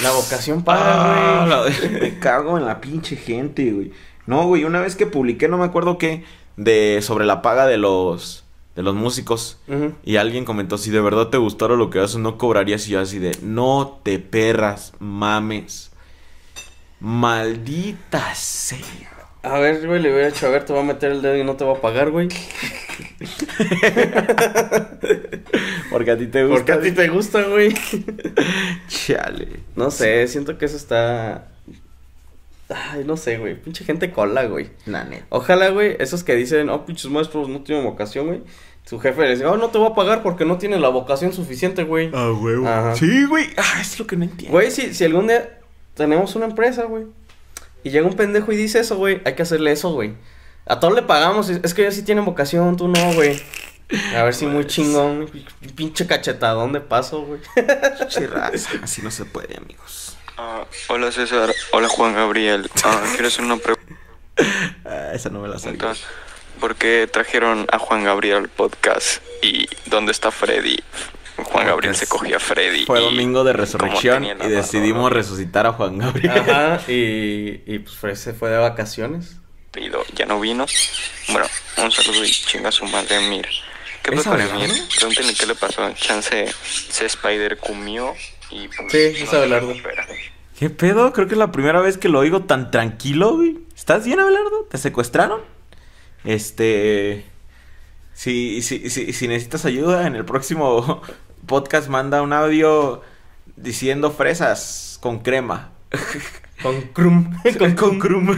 La 0.04 0.12
vocación 0.12 0.60
Ah, 0.60 0.64
para, 0.64 1.60
güey. 1.64 1.74
la- 1.92 2.00
Me 2.00 2.20
cago 2.20 2.58
en 2.58 2.66
la 2.66 2.80
pinche 2.80 3.16
gente, 3.18 3.72
güey. 3.72 3.92
No, 4.26 4.48
güey, 4.48 4.64
una 4.64 4.80
vez 4.80 4.96
que 4.96 5.06
publiqué, 5.06 5.48
no 5.50 5.58
me 5.58 5.66
acuerdo 5.66 5.98
qué, 5.98 6.24
de 6.56 7.00
sobre 7.02 7.26
la 7.26 7.42
paga 7.42 7.66
de 7.68 7.78
los 7.78 8.45
de 8.76 8.84
los 8.84 8.94
músicos. 8.96 9.60
Y 10.04 10.18
alguien 10.18 10.46
comentó, 10.46 10.78
si 10.78 10.92
de 10.92 11.02
verdad 11.02 11.30
te 11.30 11.38
gustara 11.38 11.76
lo 11.76 11.90
que 11.90 12.00
haces, 12.00 12.18
no 12.18 12.38
cobrarías. 12.38 12.88
Y 12.88 12.92
yo 12.92 13.00
así 13.00 13.20
de, 13.20 13.38
no 13.42 14.02
te 14.04 14.20
perras, 14.20 14.94
mames. 15.00 15.92
Maldita 17.00 18.36
sea. 18.36 18.80
A 19.44 19.60
ver, 19.60 19.86
güey, 19.86 20.02
le 20.02 20.12
hubiera 20.12 20.28
dicho, 20.28 20.48
a 20.48 20.50
ver, 20.50 20.66
te 20.66 20.74
voy 20.74 20.82
a 20.82 20.86
meter 20.86 21.12
el 21.12 21.22
dedo 21.22 21.38
y 21.38 21.44
no 21.44 21.56
te 21.56 21.64
voy 21.64 21.78
a 21.78 21.82
pagar, 21.82 22.10
güey. 22.10 22.30
Porque 25.92 26.12
a 26.12 26.18
ti 26.18 26.26
te 26.28 26.46
gusta. 26.46 26.58
Porque 26.58 26.72
a 26.72 26.82
ti 26.82 26.92
te 26.92 27.08
gusta, 27.10 27.44
güey. 27.44 27.72
Chale. 28.88 29.60
No 29.76 29.92
sé, 29.92 30.28
siento 30.28 30.58
que 30.58 30.66
eso 30.66 30.78
está... 30.78 31.52
Ay, 32.70 33.04
no 33.06 33.16
sé, 33.18 33.38
güey. 33.38 33.56
Pinche 33.56 33.84
gente 33.86 34.12
cola, 34.12 34.46
güey. 34.46 34.70
La 34.86 35.04
neta. 35.04 35.26
Ojalá, 35.30 35.70
güey, 35.70 35.96
esos 36.00 36.24
que 36.24 36.36
dicen, 36.36 36.70
oh, 36.70 36.86
pinches 36.86 37.12
maestros 37.12 37.48
no 37.48 37.62
tienen 37.62 37.86
vocación, 37.86 38.28
güey. 38.28 38.42
Su 38.86 39.00
jefe 39.00 39.22
les 39.22 39.40
dice, 39.40 39.46
oh, 39.48 39.58
no 39.58 39.70
te 39.70 39.78
voy 39.78 39.92
a 39.92 39.96
pagar 39.96 40.22
porque 40.22 40.46
no 40.46 40.58
tiene 40.58 40.80
la 40.80 40.90
vocación 40.90 41.34
suficiente, 41.34 41.84
güey. 41.84 42.12
Ah. 42.14 42.32
Ajá. 42.66 42.96
Sí, 42.96 43.26
güey. 43.26 43.46
Ah, 43.58 43.82
es 43.82 44.00
lo 44.00 44.06
que 44.08 44.16
no 44.16 44.24
entiendo. 44.26 44.52
Güey, 44.52 44.72
si, 44.72 44.94
si 44.94 45.04
algún 45.04 45.28
día 45.28 45.60
tenemos 45.96 46.36
una 46.36 46.46
empresa, 46.46 46.84
güey, 46.84 47.06
y 47.84 47.90
llega 47.90 48.08
un 48.08 48.16
pendejo 48.16 48.52
y 48.52 48.58
dice 48.58 48.80
eso, 48.80 48.98
güey, 48.98 49.22
hay 49.26 49.34
que 49.34 49.44
hacerle 49.44 49.72
eso, 49.72 49.92
güey. 49.94 50.14
A 50.66 50.80
todos 50.80 50.96
le 50.96 51.04
pagamos, 51.04 51.50
es 51.50 51.74
que 51.74 51.84
ellos 51.84 51.94
sí 51.94 52.02
tienen 52.02 52.26
vocación, 52.26 52.76
tú 52.76 52.88
no, 52.88 53.14
güey. 53.14 53.40
A 54.16 54.24
ver 54.24 54.34
si 54.34 54.46
muy 54.48 54.66
chingón, 54.66 55.30
pinche 55.76 56.08
cachetadón 56.08 56.74
de 56.74 56.82
paso, 56.82 57.22
güey. 57.22 57.40
Raza, 58.28 58.70
Así 58.82 59.02
no 59.02 59.12
se 59.12 59.26
puede, 59.26 59.58
amigos. 59.58 60.18
Ah, 60.38 60.66
hola 60.90 61.12
César, 61.12 61.54
hola 61.72 61.88
Juan 61.88 62.14
Gabriel. 62.14 62.70
Ah, 62.84 63.04
quiero 63.12 63.28
hacer 63.28 63.46
una 63.46 63.58
pregunta. 63.58 63.94
Ah, 64.86 65.12
esa 65.14 65.30
no 65.30 65.40
me 65.40 65.48
la 65.48 65.58
sabía. 65.58 65.94
¿Por 66.60 66.76
qué 66.76 67.08
trajeron 67.12 67.68
a 67.72 67.80
Juan 67.80 68.04
Gabriel 68.04 68.36
al 68.38 68.50
podcast? 68.50 69.24
¿Y 69.42 69.66
dónde 69.86 70.12
está 70.12 70.30
Freddy? 70.30 70.78
Juan 71.38 71.68
Gabriel 71.68 71.96
se 71.96 72.06
cogió 72.08 72.36
a 72.38 72.40
Freddy. 72.40 72.86
Fue 72.86 73.00
y 73.00 73.04
domingo 73.04 73.44
de 73.46 73.54
resurrección 73.54 74.26
y 74.26 74.48
decidimos 74.50 75.12
resucitar 75.12 75.66
a 75.68 75.74
Juan 75.74 75.98
Gabriel. 75.98 76.32
Ajá, 76.38 76.82
y, 76.92 77.62
y 77.66 77.80
pues 77.80 77.96
Fred 77.96 78.16
se 78.16 78.34
fue 78.34 78.50
de 78.50 78.58
vacaciones. 78.58 79.38
Pido, 79.72 80.04
ya 80.14 80.26
no 80.26 80.40
vino. 80.40 80.66
Bueno, 81.30 81.48
un 81.78 81.92
saludo 81.92 82.24
y 82.24 82.32
chinga 82.32 82.72
su 82.72 82.86
madre, 82.86 83.20
mira. 83.30 83.50
¿Qué 84.06 84.14
¿Es 84.14 84.24
pasó 84.24 84.30
con? 84.38 84.42
Emir? 84.42 84.70
Pregúntenle 85.00 85.34
qué 85.34 85.46
le 85.48 85.56
pasó. 85.56 85.92
Chance 85.94 86.54
se 86.90 87.06
Spider 87.08 87.58
comió 87.58 88.14
y. 88.52 88.68
pues, 88.68 88.92
Sí, 88.92 88.98
es 89.00 89.34
no 89.34 89.40
Abelardo. 89.40 89.74
¿Qué 90.60 90.70
pedo? 90.70 91.12
Creo 91.12 91.28
que 91.28 91.34
es 91.34 91.40
la 91.40 91.52
primera 91.52 91.82
vez 91.82 91.98
que 91.98 92.08
lo 92.08 92.20
oigo 92.20 92.44
tan 92.44 92.70
tranquilo, 92.70 93.38
güey. 93.38 93.58
¿Estás 93.76 94.06
bien, 94.06 94.20
Abelardo? 94.20 94.68
¿Te 94.70 94.78
secuestraron? 94.78 95.42
Este. 96.24 97.26
Si, 98.14 98.62
si, 98.62 98.92
si, 98.92 99.12
si 99.12 99.28
necesitas 99.28 99.66
ayuda, 99.66 100.06
en 100.06 100.16
el 100.16 100.24
próximo 100.24 101.02
podcast 101.48 101.88
manda 101.88 102.22
un 102.22 102.32
audio 102.32 103.02
diciendo 103.56 104.12
fresas 104.12 105.00
con 105.02 105.20
crema. 105.20 105.72
Con 106.66 106.82
Krum. 106.94 107.34
con, 107.58 107.76
con 107.76 108.00
crum. 108.00 108.36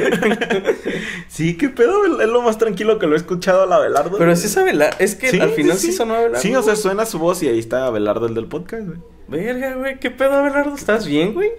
sí, 1.28 1.58
qué 1.58 1.70
pedo. 1.70 2.20
Es 2.22 2.28
lo 2.28 2.42
más 2.42 2.58
tranquilo 2.58 3.00
que 3.00 3.08
lo 3.08 3.14
he 3.14 3.18
escuchado 3.18 3.64
al 3.64 3.74
Abelardo. 3.74 4.18
Pero 4.18 4.36
sí 4.36 4.48
es 4.48 4.58
Abelardo, 4.58 4.98
es 5.00 5.16
que 5.16 5.30
Sí, 5.30 5.40
al 5.40 5.52
final 5.52 5.78
sí, 5.78 5.88
sí, 5.88 5.92
sí. 5.92 5.98
sonó 5.98 6.16
Abelardo. 6.16 6.42
Sí, 6.42 6.54
o 6.56 6.62
sea, 6.62 6.76
suena 6.76 7.06
su 7.06 7.20
voz 7.20 7.42
y 7.44 7.48
ahí 7.48 7.60
está 7.60 7.86
Abelardo, 7.88 8.28
el 8.28 8.34
del 8.36 8.48
podcast, 8.48 8.86
güey. 8.88 9.00
Verga, 9.28 9.76
güey, 9.76 10.00
¿qué 10.00 10.12
pedo, 10.12 10.34
Abelardo? 10.34 10.76
¿Estás 10.76 11.06
bien, 11.08 11.34
güey? 11.34 11.50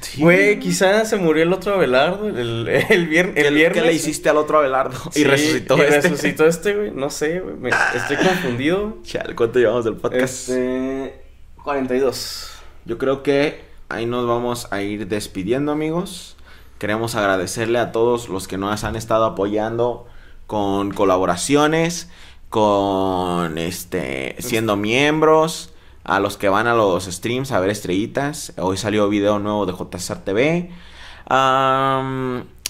Sí, 0.00 0.22
Güey, 0.22 0.58
quizás 0.58 1.10
se 1.10 1.16
murió 1.16 1.42
el 1.42 1.52
otro 1.52 1.74
Abelardo 1.74 2.26
el, 2.26 2.66
el, 2.66 3.08
vier- 3.10 3.32
el 3.34 3.34
¿Qué, 3.34 3.50
viernes. 3.50 3.72
qué 3.82 3.86
le 3.86 3.92
hiciste 3.92 4.28
al 4.30 4.38
otro 4.38 4.58
Abelardo? 4.58 4.98
Y 5.14 5.22
resucitó 5.24 5.76
y 5.76 5.80
este. 5.82 6.00
resucitó 6.00 6.46
este, 6.46 6.74
güey. 6.74 6.90
No 6.92 7.10
sé, 7.10 7.40
güey. 7.40 7.54
me- 7.56 7.70
Estoy 7.94 8.16
confundido. 8.16 8.98
Chale, 9.04 9.34
¿cuánto 9.34 9.58
llevamos 9.58 9.84
del 9.84 9.96
podcast? 9.96 10.48
Este. 10.48 11.14
42. 11.62 12.52
Yo 12.86 12.98
creo 12.98 13.22
que 13.22 13.60
ahí 13.92 14.06
nos 14.06 14.26
vamos 14.26 14.68
a 14.70 14.80
ir 14.82 15.06
despidiendo, 15.06 15.72
amigos. 15.72 16.36
Queremos 16.78 17.14
agradecerle 17.14 17.78
a 17.78 17.92
todos 17.92 18.28
los 18.28 18.48
que 18.48 18.58
nos 18.58 18.84
han 18.84 18.96
estado 18.96 19.24
apoyando 19.24 20.06
con 20.46 20.90
colaboraciones, 20.92 22.10
con 22.48 23.58
este 23.58 24.36
siendo 24.40 24.76
miembros, 24.76 25.72
a 26.04 26.18
los 26.20 26.36
que 26.36 26.48
van 26.48 26.66
a 26.66 26.74
los 26.74 27.04
streams 27.04 27.52
a 27.52 27.60
ver 27.60 27.70
estrellitas. 27.70 28.52
Hoy 28.56 28.76
salió 28.76 29.08
video 29.08 29.38
nuevo 29.38 29.66
de 29.66 29.72
JSR 29.72 30.18
TV. 30.24 30.70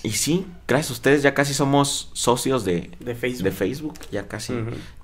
Y 0.04 0.10
sí, 0.10 0.46
gracias 0.66 0.90
a 0.90 0.94
ustedes 0.94 1.22
ya 1.22 1.32
casi 1.32 1.54
somos 1.54 2.10
socios 2.12 2.64
de, 2.64 2.90
De 2.98 3.14
Facebook. 3.14 3.44
de 3.44 3.52
Facebook, 3.52 3.94
ya 4.10 4.26
casi. 4.26 4.52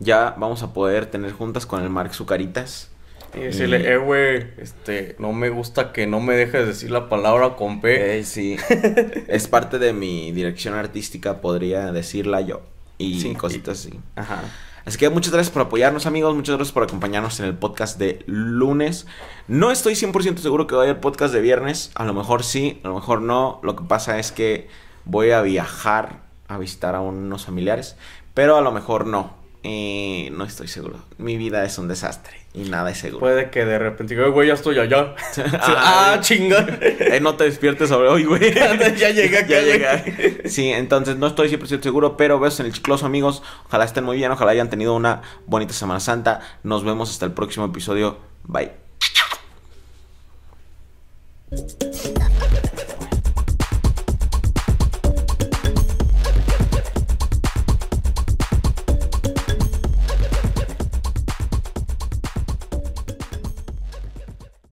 Ya 0.00 0.34
vamos 0.36 0.62
a 0.62 0.72
poder 0.72 1.06
tener 1.06 1.32
juntas 1.32 1.66
con 1.66 1.82
el 1.82 1.88
Mark 1.88 2.14
Zucaritas. 2.14 2.90
Y 3.34 3.40
decirle, 3.40 3.92
eh, 3.92 3.96
güey, 3.98 4.46
este, 4.58 5.14
no 5.18 5.32
me 5.32 5.50
gusta 5.50 5.92
que 5.92 6.06
no 6.06 6.20
me 6.20 6.34
dejes 6.34 6.66
decir 6.66 6.90
la 6.90 7.08
palabra 7.08 7.56
con 7.56 7.80
P. 7.80 8.18
Eh, 8.18 8.24
sí. 8.24 8.56
es 9.28 9.48
parte 9.48 9.78
de 9.78 9.92
mi 9.92 10.32
dirección 10.32 10.74
artística, 10.74 11.40
podría 11.40 11.92
decirla 11.92 12.40
yo. 12.40 12.62
Y 12.96 13.20
Sí. 13.20 13.34
cositas 13.34 13.80
así. 13.80 14.00
Ajá. 14.16 14.42
Así 14.84 14.96
que 14.96 15.10
muchas 15.10 15.32
gracias 15.32 15.52
por 15.52 15.60
apoyarnos, 15.62 16.06
amigos. 16.06 16.34
Muchas 16.34 16.56
gracias 16.56 16.72
por 16.72 16.82
acompañarnos 16.82 17.38
en 17.40 17.46
el 17.46 17.54
podcast 17.54 17.98
de 17.98 18.22
lunes. 18.26 19.06
No 19.46 19.70
estoy 19.70 19.94
100% 19.94 20.38
seguro 20.38 20.66
que 20.66 20.74
vaya 20.74 20.92
el 20.92 20.96
podcast 20.96 21.34
de 21.34 21.42
viernes. 21.42 21.90
A 21.94 22.04
lo 22.06 22.14
mejor 22.14 22.42
sí, 22.42 22.80
a 22.82 22.88
lo 22.88 22.94
mejor 22.94 23.20
no. 23.20 23.60
Lo 23.62 23.76
que 23.76 23.84
pasa 23.84 24.18
es 24.18 24.32
que 24.32 24.68
voy 25.04 25.32
a 25.32 25.42
viajar 25.42 26.22
a 26.48 26.56
visitar 26.56 26.94
a 26.94 27.00
unos 27.02 27.44
familiares. 27.44 27.96
Pero 28.32 28.56
a 28.56 28.62
lo 28.62 28.72
mejor 28.72 29.06
no. 29.06 29.36
Eh, 29.62 30.30
no 30.32 30.44
estoy 30.44 30.68
seguro. 30.68 31.00
Mi 31.18 31.36
vida 31.36 31.64
es 31.66 31.76
un 31.76 31.88
desastre 31.88 32.38
y 32.58 32.68
nada 32.68 32.90
es 32.90 32.98
seguro. 32.98 33.20
Puede 33.20 33.50
que 33.50 33.64
de 33.64 33.78
repente 33.78 34.14
diga, 34.14 34.26
"Eh, 34.26 34.30
güey, 34.30 34.48
ya 34.48 34.54
estoy 34.54 34.78
allá. 34.78 35.14
Ah, 35.60 36.12
ah, 36.14 36.20
chinga. 36.20 36.66
Eh, 36.80 37.20
no 37.20 37.36
te 37.36 37.44
despiertes 37.44 37.88
sobre 37.88 38.08
hoy, 38.08 38.24
güey. 38.24 38.52
Ya 38.98 39.10
llegué 39.10 39.38
acá, 39.38 39.48
ya 39.48 39.60
llegué. 39.62 40.48
Sí, 40.48 40.70
entonces 40.70 41.16
no 41.16 41.26
estoy 41.26 41.48
100% 41.48 41.82
seguro, 41.82 42.16
pero 42.16 42.38
besos 42.40 42.60
en 42.60 42.66
el 42.66 42.72
chicloso, 42.72 43.06
amigos. 43.06 43.42
Ojalá 43.66 43.84
estén 43.84 44.04
muy 44.04 44.16
bien, 44.16 44.30
ojalá 44.30 44.50
hayan 44.52 44.70
tenido 44.70 44.94
una 44.94 45.22
bonita 45.46 45.72
Semana 45.72 46.00
Santa. 46.00 46.40
Nos 46.62 46.84
vemos 46.84 47.10
hasta 47.10 47.26
el 47.26 47.32
próximo 47.32 47.66
episodio. 47.66 48.18
Bye. 48.44 48.72